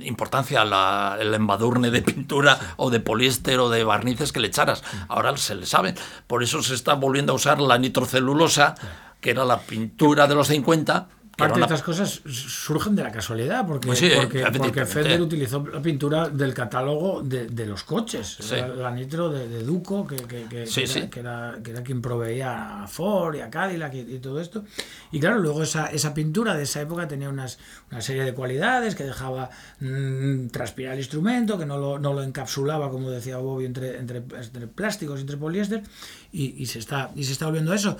importancia 0.00 0.64
la- 0.64 1.16
el 1.20 1.34
embadurne 1.34 1.90
de 1.90 2.02
pintura 2.02 2.74
o 2.76 2.90
de 2.90 3.00
poliéster 3.00 3.58
o 3.60 3.68
de 3.68 3.84
barnices 3.84 4.32
que 4.32 4.40
le 4.40 4.48
echaras. 4.48 4.82
Ahora 5.08 5.36
se 5.36 5.54
le 5.54 5.66
sabe. 5.66 5.94
Por 6.26 6.42
eso 6.42 6.62
se 6.62 6.74
está 6.74 6.94
volviendo 6.94 7.32
a 7.32 7.36
usar 7.36 7.60
la 7.60 7.78
nitrocelulosa, 7.78 8.74
que 9.20 9.30
era 9.30 9.44
la 9.44 9.60
pintura 9.60 10.26
de 10.28 10.34
los 10.34 10.46
50. 10.48 11.08
Parte 11.38 11.54
de 11.54 11.58
una- 11.58 11.66
estas 11.66 11.82
cosas 11.82 12.20
surgen 12.26 12.96
de 12.96 13.04
la 13.04 13.12
casualidad, 13.12 13.64
porque, 13.64 13.86
Pues 13.86 14.00
sí, 14.00 14.06
porque, 14.06 14.40
efectivamente. 14.40 14.58
porque 14.58 14.86
Fender 14.86 15.20
utilizó 15.22 15.64
la 15.72 15.80
pintura 15.80 16.28
del 16.28 16.52
catálogo 16.52 17.22
de, 17.22 17.46
de 17.46 17.64
los 17.64 17.84
coches, 17.84 18.38
Sí. 18.40 18.56
la, 18.56 18.66
la 18.66 18.90
nitro 18.90 19.30
de, 19.30 19.48
de 19.48 19.62
Duco, 19.62 20.04
que, 20.04 20.16
que- 20.16 20.46
que- 20.46 20.66
Sí, 20.66 20.82
era, 20.82 21.08
que, 21.08 21.20
era, 21.20 21.58
que 21.62 21.70
era 21.70 21.82
quien 21.84 22.02
proveía 22.02 22.82
a 22.82 22.88
Ford 22.88 23.36
y 23.36 23.40
a 23.40 23.50
Cadillac 23.50 23.94
y, 23.94 24.00
y 24.00 24.18
todo 24.18 24.40
esto. 24.40 24.64
Y 25.12 25.20
claro, 25.20 25.38
luego 25.38 25.62
esa, 25.62 25.86
esa 25.86 26.12
pintura 26.12 26.54
de 26.54 26.64
esa 26.64 26.80
época 26.80 27.06
tenía 27.06 27.28
unas, 27.28 27.58
una 27.92 28.00
serie 28.00 28.24
de 28.24 28.34
cualidades 28.34 28.96
que 28.96 29.04
dejaba 29.04 29.48
mm, 29.78 30.48
transpirar 30.48 30.94
el 30.94 30.98
instrumento, 30.98 31.56
que 31.56 31.66
no 31.66 31.78
lo, 31.78 32.00
no 32.00 32.14
lo 32.14 32.24
encapsulaba, 32.24 32.90
como 32.90 33.10
decía 33.10 33.36
Bobby, 33.36 33.64
entre, 33.64 33.96
entre, 33.98 34.18
entre 34.18 34.66
plásticos 34.66 35.20
entre 35.20 35.36
poliéster, 35.36 35.84
y, 36.32 36.60
y 36.60 36.66
se 36.66 36.80
está, 36.80 37.12
y 37.14 37.22
se 37.22 37.30
está 37.32 37.46
volviendo 37.46 37.70
a 37.70 37.76
eso. 37.76 37.96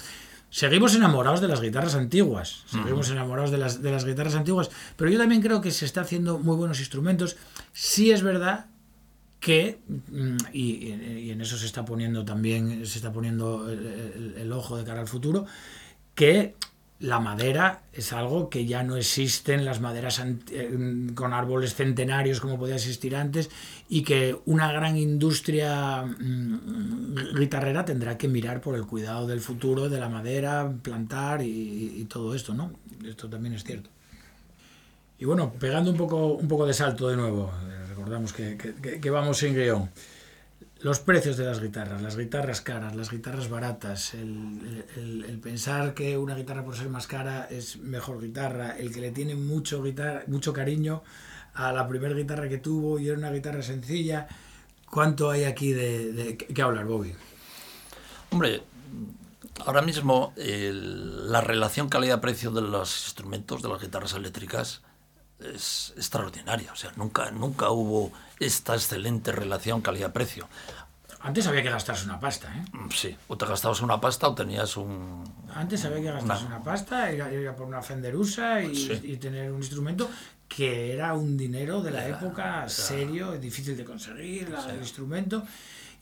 Seguimos 0.51 0.95
enamorados 0.95 1.41
de 1.43 1.49
las 1.49 1.61
guitarras 1.61 1.95
antiguas, 1.95 2.65
seguimos 2.71 3.11
enamorados 3.11 3.51
de 3.51 3.59
las, 3.59 3.83
de 3.83 3.91
las 3.91 4.05
guitarras 4.07 4.35
antiguas, 4.35 4.71
pero 4.97 5.11
yo 5.11 5.19
también 5.19 5.43
creo 5.43 5.61
que 5.61 5.71
se 5.71 5.85
está 5.85 6.01
haciendo 6.01 6.39
muy 6.39 6.57
buenos 6.57 6.79
instrumentos. 6.81 7.37
Sí 7.75 8.11
es 8.11 8.23
verdad 8.23 8.67
que, 9.41 9.79
mm, 9.87 10.37
y, 10.55 10.87
y 11.27 11.31
en 11.31 11.41
eso 11.43 11.57
se 11.59 11.67
está 11.67 11.85
poniendo 11.85 12.25
también, 12.25 12.87
se 12.87 12.99
está 12.99 13.13
poniendo 13.13 13.71
el, 13.71 13.87
el- 13.87 14.35
el 14.39 14.53
ojo 14.53 14.77
de 14.77 14.85
cara 14.85 15.01
al 15.01 15.07
futuro, 15.09 15.45
que 16.15 16.55
la 17.01 17.21
madera 17.21 17.83
es 17.93 18.13
algo 18.13 18.51
que 18.51 18.67
ya 18.67 18.83
no 18.83 18.97
existen 18.97 19.65
las 19.65 19.81
maderas 19.81 20.21
eh, 20.51 21.07
con 21.15 21.33
árboles 21.33 21.75
centenarios 21.75 22.41
como 22.41 22.59
podía 22.59 22.75
existir 22.75 23.15
antes 23.15 23.51
y 23.89 24.03
que 24.03 24.37
una 24.47 24.73
gran 24.73 24.97
industria 24.97 26.03
mm, 26.03 27.37
guitarrera 27.39 27.85
tendrá 27.85 28.19
que 28.19 28.27
mirar 28.27 28.61
por 28.61 28.75
el 28.75 28.85
cuidado 28.85 29.29
del 29.29 29.41
futuro 29.41 29.89
de 29.89 30.01
la 30.01 30.09
madera, 30.09 30.73
plantar 30.83 31.43
y, 31.43 32.05
todo 32.09 32.35
esto, 32.35 32.55
¿no? 32.55 32.73
Esto 33.07 33.29
también 33.29 33.55
es 33.55 33.63
cierto. 33.63 33.91
Y 35.21 35.25
bueno, 35.25 35.53
pegando 35.59 35.91
un 35.91 35.97
poco, 35.97 36.35
un 36.35 36.49
poco 36.49 36.67
de 36.67 36.73
salto 36.73 37.09
de 37.09 37.17
nuevo, 37.17 37.53
eh, 37.69 37.87
recordamos 37.89 38.33
que, 38.33 39.11
vamos 39.11 39.39
sin 39.39 39.55
guion. 39.55 39.89
Los 40.81 41.01
precios 41.01 41.37
de 41.37 41.45
las 41.45 41.61
guitarras, 41.61 42.01
las 42.03 42.17
guitarras 42.17 42.61
caras, 42.61 42.95
las 42.95 43.11
guitarras 43.11 43.49
baratas, 43.49 44.15
el, 44.15 44.85
el- 44.97 45.39
pensar 45.41 45.93
que 45.93 46.17
una 46.17 46.37
guitarra 46.37 46.65
por 46.65 46.77
ser 46.77 46.89
más 46.89 47.07
cara 47.09 47.49
es 47.51 47.79
mejor 47.79 48.21
guitarra, 48.21 48.77
el 48.79 48.93
que 48.93 49.01
le 49.01 49.11
tiene 49.11 49.35
mucho, 49.35 49.83
guitarra, 49.83 50.23
mucho 50.29 50.53
cariño 50.53 51.03
a 51.55 51.73
la 51.73 51.89
primera 51.89 52.15
guitarra 52.15 52.49
que 52.49 52.59
tuvo 52.59 52.99
y 53.01 53.09
era 53.09 53.19
una 53.19 53.33
guitarra 53.33 53.63
sencilla. 53.63 54.29
¿Cuánto 54.89 55.31
hay 55.31 55.45
aquí 55.45 55.73
de, 55.73 56.13
de 56.13 56.37
qué 56.37 56.63
hablar, 56.63 56.85
Bobby? 56.87 57.13
Hombre, 58.31 58.63
ahora 59.67 59.83
mismo 59.83 60.33
la 60.37 61.41
relación 61.41 61.89
calidad-precio 61.89 62.53
de 62.53 62.63
los 62.63 63.07
instrumentos, 63.07 63.63
de 63.63 63.69
las 63.69 63.81
guitarras 63.81 64.13
eléctricas, 64.15 64.83
es 65.41 65.93
extraordinaria. 65.97 66.73
O 66.73 66.77
sea, 66.77 66.93
nunca, 66.97 67.31
nunca 67.31 67.71
hubo 67.71 68.13
esta 68.41 68.75
excelente 68.75 69.33
relación 69.33 69.81
calidad-precio. 69.81 70.49
Antes 71.21 71.47
había 71.49 71.63
que 71.65 71.71
gastarse 71.71 72.05
una 72.05 72.21
pasta, 72.21 72.49
¿eh? 72.57 72.65
Mm, 72.73 72.91
Sí, 72.91 73.17
o 73.27 73.37
te 73.37 73.45
gastabas 73.47 73.81
una 73.81 74.01
pasta 74.01 74.29
o 74.29 74.35
tenías 74.35 74.77
un... 74.77 75.25
Antes 75.53 75.85
había 75.85 76.01
que 76.01 76.13
gastarse 76.13 76.47
una 76.47 76.63
pasta, 76.63 77.11
ir 77.13 77.51
por 77.57 77.67
una 77.67 77.83
Fender 77.83 78.15
USA 78.17 78.63
y, 78.63 78.75
Sí. 78.75 79.01
y 79.03 79.17
tener 79.17 79.51
un 79.51 79.59
instrumento 79.59 80.09
que 80.49 80.93
era 80.93 81.15
un 81.15 81.37
dinero 81.37 81.83
de 81.83 81.91
la 81.91 82.07
época 82.09 82.69
serio, 82.69 83.33
difícil 83.33 83.77
de 83.77 83.85
conseguir, 83.85 84.49
la- 84.49 84.71
el 84.73 84.79
instrumento. 84.79 85.45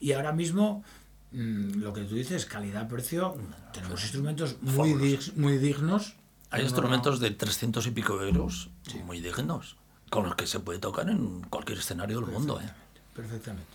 Y 0.00 0.12
ahora 0.12 0.32
mismo, 0.32 0.84
mm, 1.32 1.80
lo 1.80 1.92
que 1.94 2.02
tú 2.02 2.14
dices, 2.14 2.44
calidad-precio, 2.44 3.36
tenemos 3.72 4.02
instrumentos 4.02 4.56
muy, 4.60 4.92
dig- 4.92 5.32
muy 5.36 5.56
dignos. 5.56 6.14
Hay 6.56 6.62
No, 6.62 6.68
instrumentos 6.68 7.20
de 7.20 7.30
300 7.30 7.86
y 7.86 7.90
pico 7.90 8.20
euros 8.22 8.70
muy 9.04 9.20
dignos, 9.20 9.76
con 10.10 10.24
los 10.24 10.34
que 10.34 10.46
se 10.46 10.60
puede 10.60 10.78
tocar 10.78 11.08
en 11.08 11.42
cualquier 11.42 11.78
escenario 11.78 12.20
del 12.20 12.30
mundo. 12.30 12.60
¿eh? 12.60 12.68
Perfectamente. 13.14 13.70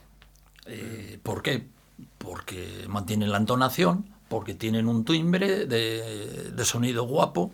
Eh, 0.65 1.19
¿Por 1.21 1.41
qué? 1.41 1.67
Porque 2.17 2.85
mantienen 2.87 3.31
la 3.31 3.37
entonación, 3.37 4.05
porque 4.29 4.53
tienen 4.53 4.87
un 4.87 5.05
timbre 5.05 5.65
de, 5.65 6.51
de 6.51 6.65
sonido 6.65 7.03
guapo, 7.03 7.53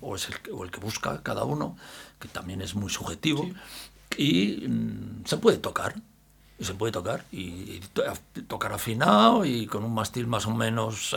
o 0.00 0.16
es 0.16 0.28
el, 0.28 0.40
que- 0.40 0.50
o 0.50 0.64
el 0.64 0.70
que 0.70 0.80
busca 0.80 1.22
cada 1.22 1.44
uno, 1.44 1.76
que 2.18 2.28
también 2.28 2.62
es 2.62 2.74
muy 2.74 2.90
subjetivo, 2.90 3.48
y 4.16 4.66
mm, 4.66 5.24
se 5.26 5.36
puede 5.36 5.58
tocar. 5.58 5.94
Y 6.60 6.64
se 6.64 6.74
puede 6.74 6.90
tocar 6.92 7.24
y, 7.30 7.38
y 7.40 7.80
to- 7.92 8.02
tocar 8.48 8.72
afinado 8.72 9.44
y 9.44 9.66
con 9.66 9.84
un 9.84 9.94
mástil 9.94 10.26
más 10.26 10.44
o 10.46 10.50
menos 10.52 11.14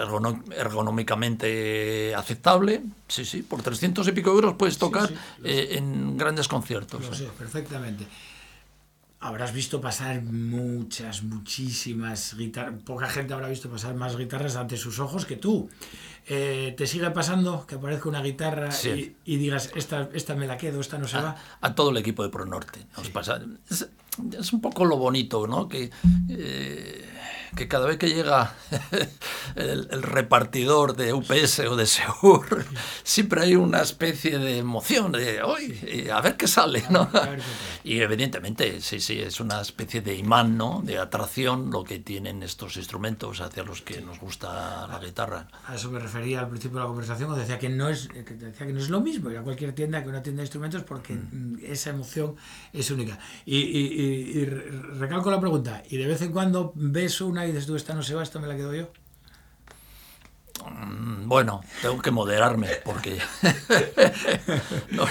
ergonómicamente 0.56 2.14
aceptable. 2.16 2.82
Sí, 3.08 3.26
sí, 3.26 3.42
por 3.42 3.62
300 3.62 4.08
y 4.08 4.12
pico 4.12 4.30
euros 4.32 4.56
puedes 4.56 4.78
tocar 4.78 5.08
sí, 5.08 5.16
eh, 5.44 5.70
en 5.78 6.18
grandes 6.18 6.48
conciertos. 6.48 7.02
Lo 7.10 7.16
sé, 7.16 7.26
perfectamente. 7.38 8.06
Habrás 9.24 9.54
visto 9.54 9.80
pasar 9.80 10.24
muchas, 10.24 11.22
muchísimas 11.22 12.36
guitarras. 12.36 12.82
Poca 12.84 13.08
gente 13.08 13.34
habrá 13.36 13.48
visto 13.50 13.70
pasar 13.70 13.94
más 13.94 14.18
guitarras 14.18 14.56
ante 14.56 14.78
sus 14.78 14.98
ojos 15.00 15.26
que 15.28 15.36
tú. 15.36 15.70
Eh, 16.28 16.74
¿Te 16.76 16.88
sigue 16.88 17.10
pasando 17.12 17.66
que 17.68 17.76
aparezca 17.76 18.10
una 18.10 18.22
guitarra 18.24 18.72
Sí. 18.72 19.16
y, 19.26 19.34
y 19.34 19.38
digas, 19.38 19.72
esta, 19.76 20.10
esta 20.14 20.34
me 20.36 20.48
la 20.48 20.58
quedo, 20.58 20.82
esta 20.82 20.98
no 20.98 21.08
se 21.08 21.18
va? 21.18 21.36
a 21.62 21.76
todo 21.76 21.92
el 21.92 21.98
equipo 21.98 22.24
de 22.24 22.30
Pronorte. 22.30 22.88
Nos 22.98 23.10
pasa, 23.10 23.40
es, 23.70 23.88
es 24.40 24.54
un 24.54 24.60
poco 24.62 24.86
lo 24.86 24.98
bonito, 24.98 25.46
¿no? 25.46 25.68
Que, 25.68 25.92
eh, 26.30 27.08
que 27.56 27.68
cada 27.68 27.86
vez 27.88 27.98
que 27.98 28.08
llega 28.10 28.54
el, 29.56 29.88
el 29.92 30.02
repartidor 30.04 30.96
de 30.96 31.14
UPS 31.14 31.60
o 31.70 31.76
de 31.76 31.86
Seur, 31.86 32.66
siempre 33.04 33.42
hay 33.42 33.56
una 33.56 33.82
especie 33.82 34.38
de 34.40 34.58
emoción 34.60 35.12
de, 35.12 35.42
hoy 35.44 36.08
a 36.12 36.22
ver 36.22 36.38
qué 36.38 36.48
sale, 36.48 36.84
¿no? 36.90 37.10
Y 37.84 38.00
evidentemente, 38.00 38.80
sí, 38.82 39.00
sí, 39.00 39.20
es 39.20 39.40
una 39.40 39.62
especie 39.62 40.02
de 40.02 40.16
imán, 40.16 40.58
¿no? 40.58 40.82
De 40.84 40.98
atracción 40.98 41.70
lo 41.72 41.84
que 41.84 42.00
tienen 42.00 42.44
estos 42.44 42.78
instrumentos 42.78 43.42
hacia 43.42 43.64
los 43.64 43.82
que 43.82 44.02
nos 44.02 44.20
gusta 44.20 44.88
la 44.88 45.00
guitarra. 45.00 45.48
A 45.68 45.76
eso 45.76 45.92
me 45.92 46.00
refería 46.00 46.40
al 46.42 46.50
principio 46.50 46.78
de 46.78 46.84
la 46.84 46.88
conversación, 46.88 47.28
cuando 47.28 47.42
decía 47.42 47.60
que 47.60 47.70
no 47.70 47.90
es, 47.90 48.08
que 48.08 48.34
decía 48.36 48.68
que 48.68 48.74
no 48.74 48.80
es 48.80 48.90
lo 48.90 49.02
mismo 49.02 49.30
ir 49.32 49.38
a 49.38 49.42
cualquier 49.42 49.74
tienda 49.74 50.02
que 50.04 50.10
una 50.10 50.24
tienda 50.24 50.42
de 50.42 50.46
instrumentos 50.46 50.84
porque 50.84 51.14
mm, 51.14 51.58
esa 51.64 51.90
emoción 51.90 52.36
es 52.74 52.90
única. 52.92 53.18
Y, 53.46 53.58
y- 53.58 54.02
y- 54.02 54.40
y 54.40 54.46
re- 54.46 54.70
recalco 55.00 55.30
la 55.32 55.40
pregunta, 55.40 55.84
¿y 55.90 55.98
de 55.98 56.08
vez 56.08 56.22
en 56.22 56.32
cuando 56.32 56.72
ves 56.76 57.20
una 57.22 57.41
y 57.46 57.52
dices 57.52 57.66
tú, 57.66 57.76
esta 57.76 57.94
no 57.94 58.04
se 58.04 58.14
va, 58.16 58.24
esta 58.24 58.40
me 58.40 58.48
la 58.48 58.56
quedo 58.56 58.74
yo? 58.76 58.90
Mm, 60.70 61.28
Bueno, 61.28 61.62
tengo 61.82 62.02
que 62.02 62.12
moderarme 62.12 62.68
porque 62.86 63.20
no, 64.92 65.06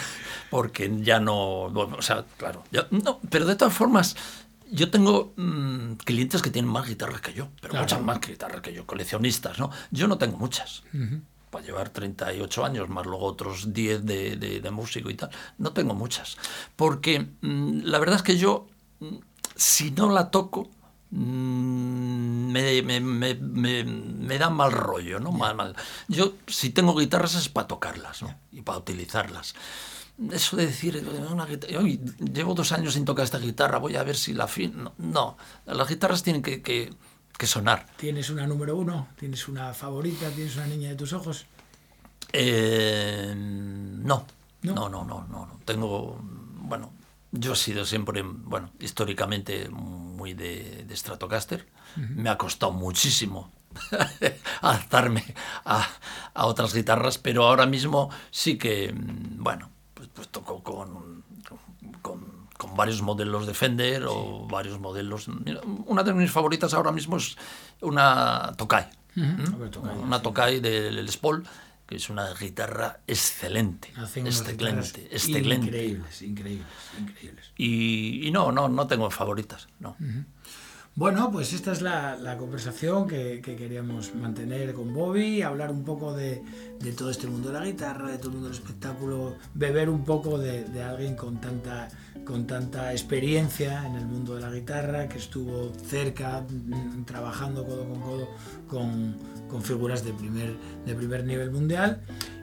porque 0.50 0.90
ya 1.02 1.18
no, 1.20 1.70
bueno, 1.70 1.96
o 1.98 2.02
sea, 2.02 2.24
claro, 2.36 2.62
no, 2.90 3.20
pero 3.30 3.46
de 3.46 3.56
todas 3.56 3.74
formas 3.74 4.16
yo 4.70 4.90
tengo 4.90 5.32
mm, 5.36 5.94
clientes 6.04 6.42
que 6.42 6.50
tienen 6.50 6.70
más 6.70 6.86
guitarras 6.86 7.20
que 7.20 7.32
yo, 7.32 7.48
pero 7.60 7.70
Claro. 7.72 7.84
muchas 7.84 8.02
más 8.02 8.20
guitarras 8.20 8.60
que 8.60 8.72
yo, 8.72 8.86
coleccionistas, 8.86 9.58
¿no? 9.58 9.70
Yo 9.90 10.06
no 10.06 10.18
tengo 10.18 10.36
muchas. 10.36 10.82
Para 11.50 11.64
llevar 11.64 11.88
38 11.88 12.64
años, 12.64 12.88
más 12.88 13.04
luego 13.06 13.24
otros 13.24 13.72
10 13.72 14.04
de, 14.06 14.36
de- 14.36 14.60
de 14.60 14.70
músico 14.70 15.10
y 15.10 15.14
tal. 15.14 15.30
No 15.58 15.72
tengo 15.72 15.94
muchas. 15.94 16.36
Porque 16.76 17.26
mm, 17.40 17.80
la 17.82 17.98
verdad 17.98 18.16
es 18.16 18.22
que 18.22 18.36
yo, 18.38 18.68
si 19.56 19.90
no 19.90 20.10
la 20.10 20.30
toco, 20.30 20.70
me, 21.10 22.82
me, 22.82 23.00
me, 23.00 23.34
me- 23.34 23.84
me 23.84 24.38
da 24.38 24.50
mal 24.50 24.72
rollo, 24.72 25.18
¿no? 25.20 25.32
Mal, 25.32 25.54
mal. 25.56 25.74
Yo, 26.08 26.34
si 26.46 26.70
tengo 26.70 26.94
guitarras 26.96 27.34
es 27.34 27.48
para 27.48 27.66
tocarlas, 27.68 28.22
¿no? 28.22 28.34
Y 28.52 28.62
para 28.62 28.78
utilizarlas. 28.78 29.54
Eso 30.32 30.56
de 30.56 30.66
decir, 30.66 31.02
una 31.30 31.46
guita- 31.46 31.66
"Oye, 31.78 31.98
llevo 32.32 32.54
dos 32.54 32.72
años 32.72 32.94
sin 32.94 33.04
tocar 33.06 33.24
esta 33.24 33.38
guitarra, 33.38 33.78
voy 33.78 33.96
a 33.96 34.02
ver 34.02 34.16
si 34.16 34.34
la 34.34 34.46
fin... 34.46 34.74
No, 34.84 34.92
no. 34.98 35.36
las 35.66 35.88
guitarras 35.88 36.22
tienen 36.22 36.42
que, 36.42 36.60
que- 36.62 36.92
que 37.38 37.46
sonar. 37.46 37.86
¿Tienes 37.96 38.28
una 38.28 38.46
número 38.46 38.76
uno? 38.76 39.08
¿Tienes 39.18 39.48
una 39.48 39.72
favorita? 39.72 40.28
¿Tienes 40.30 40.56
una 40.56 40.66
niña 40.66 40.90
de 40.90 40.94
tus 40.96 41.14
ojos? 41.14 41.46
Eh, 42.32 43.32
no. 43.34 44.26
¿No? 44.62 44.74
no, 44.74 44.88
no, 44.90 45.04
no, 45.04 45.26
no, 45.26 45.46
no. 45.46 45.60
Tengo, 45.64 46.18
bueno, 46.22 46.92
yo 47.32 47.52
he 47.52 47.56
sido 47.56 47.84
siempre, 47.84 48.22
bueno, 48.24 48.70
históricamente 48.80 49.68
muy 49.68 50.34
de, 50.34 50.84
de 50.86 50.96
Stratocaster. 50.96 51.66
Me 51.96 52.30
ha 52.30 52.38
costado 52.38 52.72
muchísimo 52.72 53.50
adaptarme 54.60 55.24
a, 55.64 55.86
a 56.34 56.46
otras 56.46 56.74
guitarras, 56.74 57.18
pero 57.18 57.44
ahora 57.46 57.66
mismo 57.66 58.10
sí 58.30 58.58
que, 58.58 58.92
mm, 58.92 59.42
bueno, 59.42 59.70
pues, 59.94 60.08
pues 60.12 60.28
toco 60.28 60.62
con, 60.62 61.24
con, 62.02 62.48
con 62.56 62.76
varios 62.76 63.02
modelos 63.02 63.46
de 63.46 63.54
Fender 63.54 64.04
o 64.06 64.46
varios 64.46 64.78
modelos. 64.78 65.28
Mira, 65.28 65.60
una 65.86 66.02
de 66.02 66.12
mis 66.12 66.30
favoritas 66.30 66.74
ahora 66.74 66.92
mismo 66.92 67.16
es 67.16 67.36
una 67.80 68.52
Tokai. 68.56 68.88
¿Mm? 69.14 69.54
Hombre, 69.54 69.68
Tokai, 69.70 69.98
una 69.98 70.22
Tokai 70.22 70.60
del 70.60 71.04
Les 71.04 71.16
Paul, 71.16 71.44
que 71.90 71.96
es 71.96 72.08
una 72.08 72.32
guitarra 72.34 73.00
excelente. 73.04 73.92
Hacen 73.96 74.24
Excelente, 74.28 75.08
excelente. 75.10 75.66
Increíbles, 75.66 76.22
increíbles, 76.22 76.66
increíbles. 76.96 77.52
Y, 77.56 78.28
y 78.28 78.30
no, 78.30 78.52
no, 78.52 78.68
no 78.68 78.86
tengo 78.86 79.10
favoritas, 79.10 79.66
no. 79.80 79.96
Bueno, 80.96 81.30
pues 81.30 81.52
esta 81.52 81.72
es 81.72 81.82
la, 81.82 82.36
conversación 82.36 83.06
que, 83.06 83.40
que 83.40 83.54
queríamos 83.54 84.14
mantener 84.14 84.74
con 84.74 84.92
Bobby, 84.92 85.40
hablar 85.40 85.70
un 85.70 85.84
poco 85.84 86.12
de, 86.14 86.42
todo 86.98 87.10
este 87.10 87.28
mundo 87.28 87.50
de 87.50 87.58
la 87.58 87.64
guitarra, 87.64 88.10
de 88.10 88.18
todo 88.18 88.28
el 88.28 88.34
mundo 88.34 88.48
del 88.48 88.58
espectáculo, 88.58 89.36
beber 89.54 89.88
un 89.88 90.04
poco 90.04 90.36
de, 90.36 90.64
de 90.64 90.82
alguien 90.82 91.14
con 91.14 91.40
tanta, 91.40 91.88
con 92.24 92.46
tanta 92.46 92.90
experiencia 92.92 93.86
en 93.86 93.94
el 93.94 94.04
mundo 94.04 94.34
de 94.34 94.40
la 94.42 94.50
guitarra, 94.50 95.08
que 95.08 95.18
estuvo 95.18 95.72
cerca, 95.74 96.42
mm, 96.42 97.04
trabajando 97.04 97.64
codo 97.64 97.88
con 97.88 98.00
codo 98.00 98.28
con, 98.68 99.16
con 99.48 99.62
figuras 99.62 100.04
de 100.04 100.12
primer, 100.12 100.56
de 100.84 100.94
primer 100.94 101.24
nivel 101.24 101.52
mundial. 101.52 102.02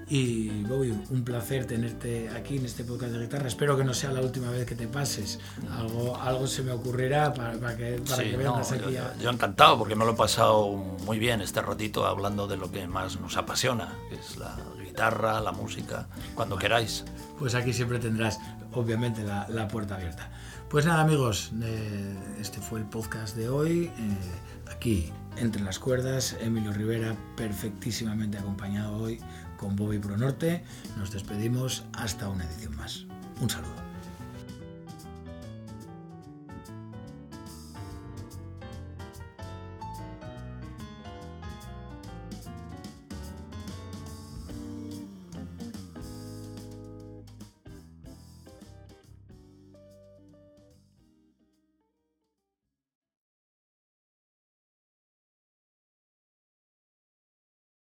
Y 0.09 0.63
Bobby, 0.63 0.91
un 1.09 1.23
placer 1.25 1.65
tenerte 1.65 2.29
aquí 2.29 2.57
en 2.57 2.65
este 2.65 2.85
podcast 2.85 3.11
de 3.11 3.19
guitarra. 3.19 3.47
Espero 3.47 3.75
que 3.75 3.83
no 3.83 3.93
sea 3.93 4.11
la 4.11 4.21
última 4.21 4.49
vez 4.49 4.65
que 4.65 4.75
te 4.75 4.87
pases. 4.87 5.37
Algo, 5.69 6.15
algo 6.15 6.47
se 6.47 6.63
me 6.63 6.71
ocurrirá 6.71 7.33
para, 7.33 7.57
para 7.57 7.75
que, 7.75 8.01
para 8.07 8.23
Sí, 8.23 8.29
que 8.31 8.37
vengas 8.37 8.69
yo, 8.69 8.75
aquí 8.75 8.95
a... 8.95 9.17
yo 9.17 9.29
encantado 9.29 9.77
porque 9.77 9.95
me 9.95 10.05
lo 10.05 10.11
he 10.11 10.15
pasado 10.15 10.69
muy 11.05 11.19
bien 11.19 11.41
este 11.41 11.61
ratito 11.61 12.05
hablando 12.05 12.47
de 12.47 12.55
lo 12.55 12.71
que 12.71 12.87
más 12.87 13.19
nos 13.19 13.35
apasiona, 13.35 13.93
que 14.09 14.15
es 14.15 14.37
la 14.37 14.57
guitarra, 14.81 15.41
la 15.41 15.51
música, 15.51 16.07
cuando 16.35 16.57
queráis. 16.57 17.03
Pues 17.37 17.53
aquí 17.53 17.73
siempre 17.73 17.99
tendrás, 17.99 18.39
obviamente, 18.73 19.23
la, 19.23 19.45
la 19.49 19.67
puerta 19.67 19.95
abierta. 19.95 20.31
Pues 20.69 20.85
nada, 20.85 21.01
amigos, 21.01 21.51
eh, 21.61 22.15
este 22.39 22.59
fue 22.59 22.79
el 22.79 22.85
podcast 22.85 23.35
de 23.35 23.49
hoy. 23.49 23.85
eh, 23.97 24.71
aquí, 24.71 25.11
entre 25.35 25.61
las 25.61 25.79
cuerdas, 25.79 26.35
Emilio 26.41 26.71
Rivera, 26.71 27.15
perfectísimamente 27.35 28.37
acompañado 28.37 28.95
hoy 28.97 29.19
con 29.57 29.75
Bobby 29.75 29.99
Pronorte. 29.99 30.63
Nos 30.97 31.11
despedimos 31.11 31.83
hasta 31.93 32.29
una 32.29 32.45
edición 32.45 32.75
más. 32.75 33.05
Un 33.41 33.49
saludo. 33.49 33.86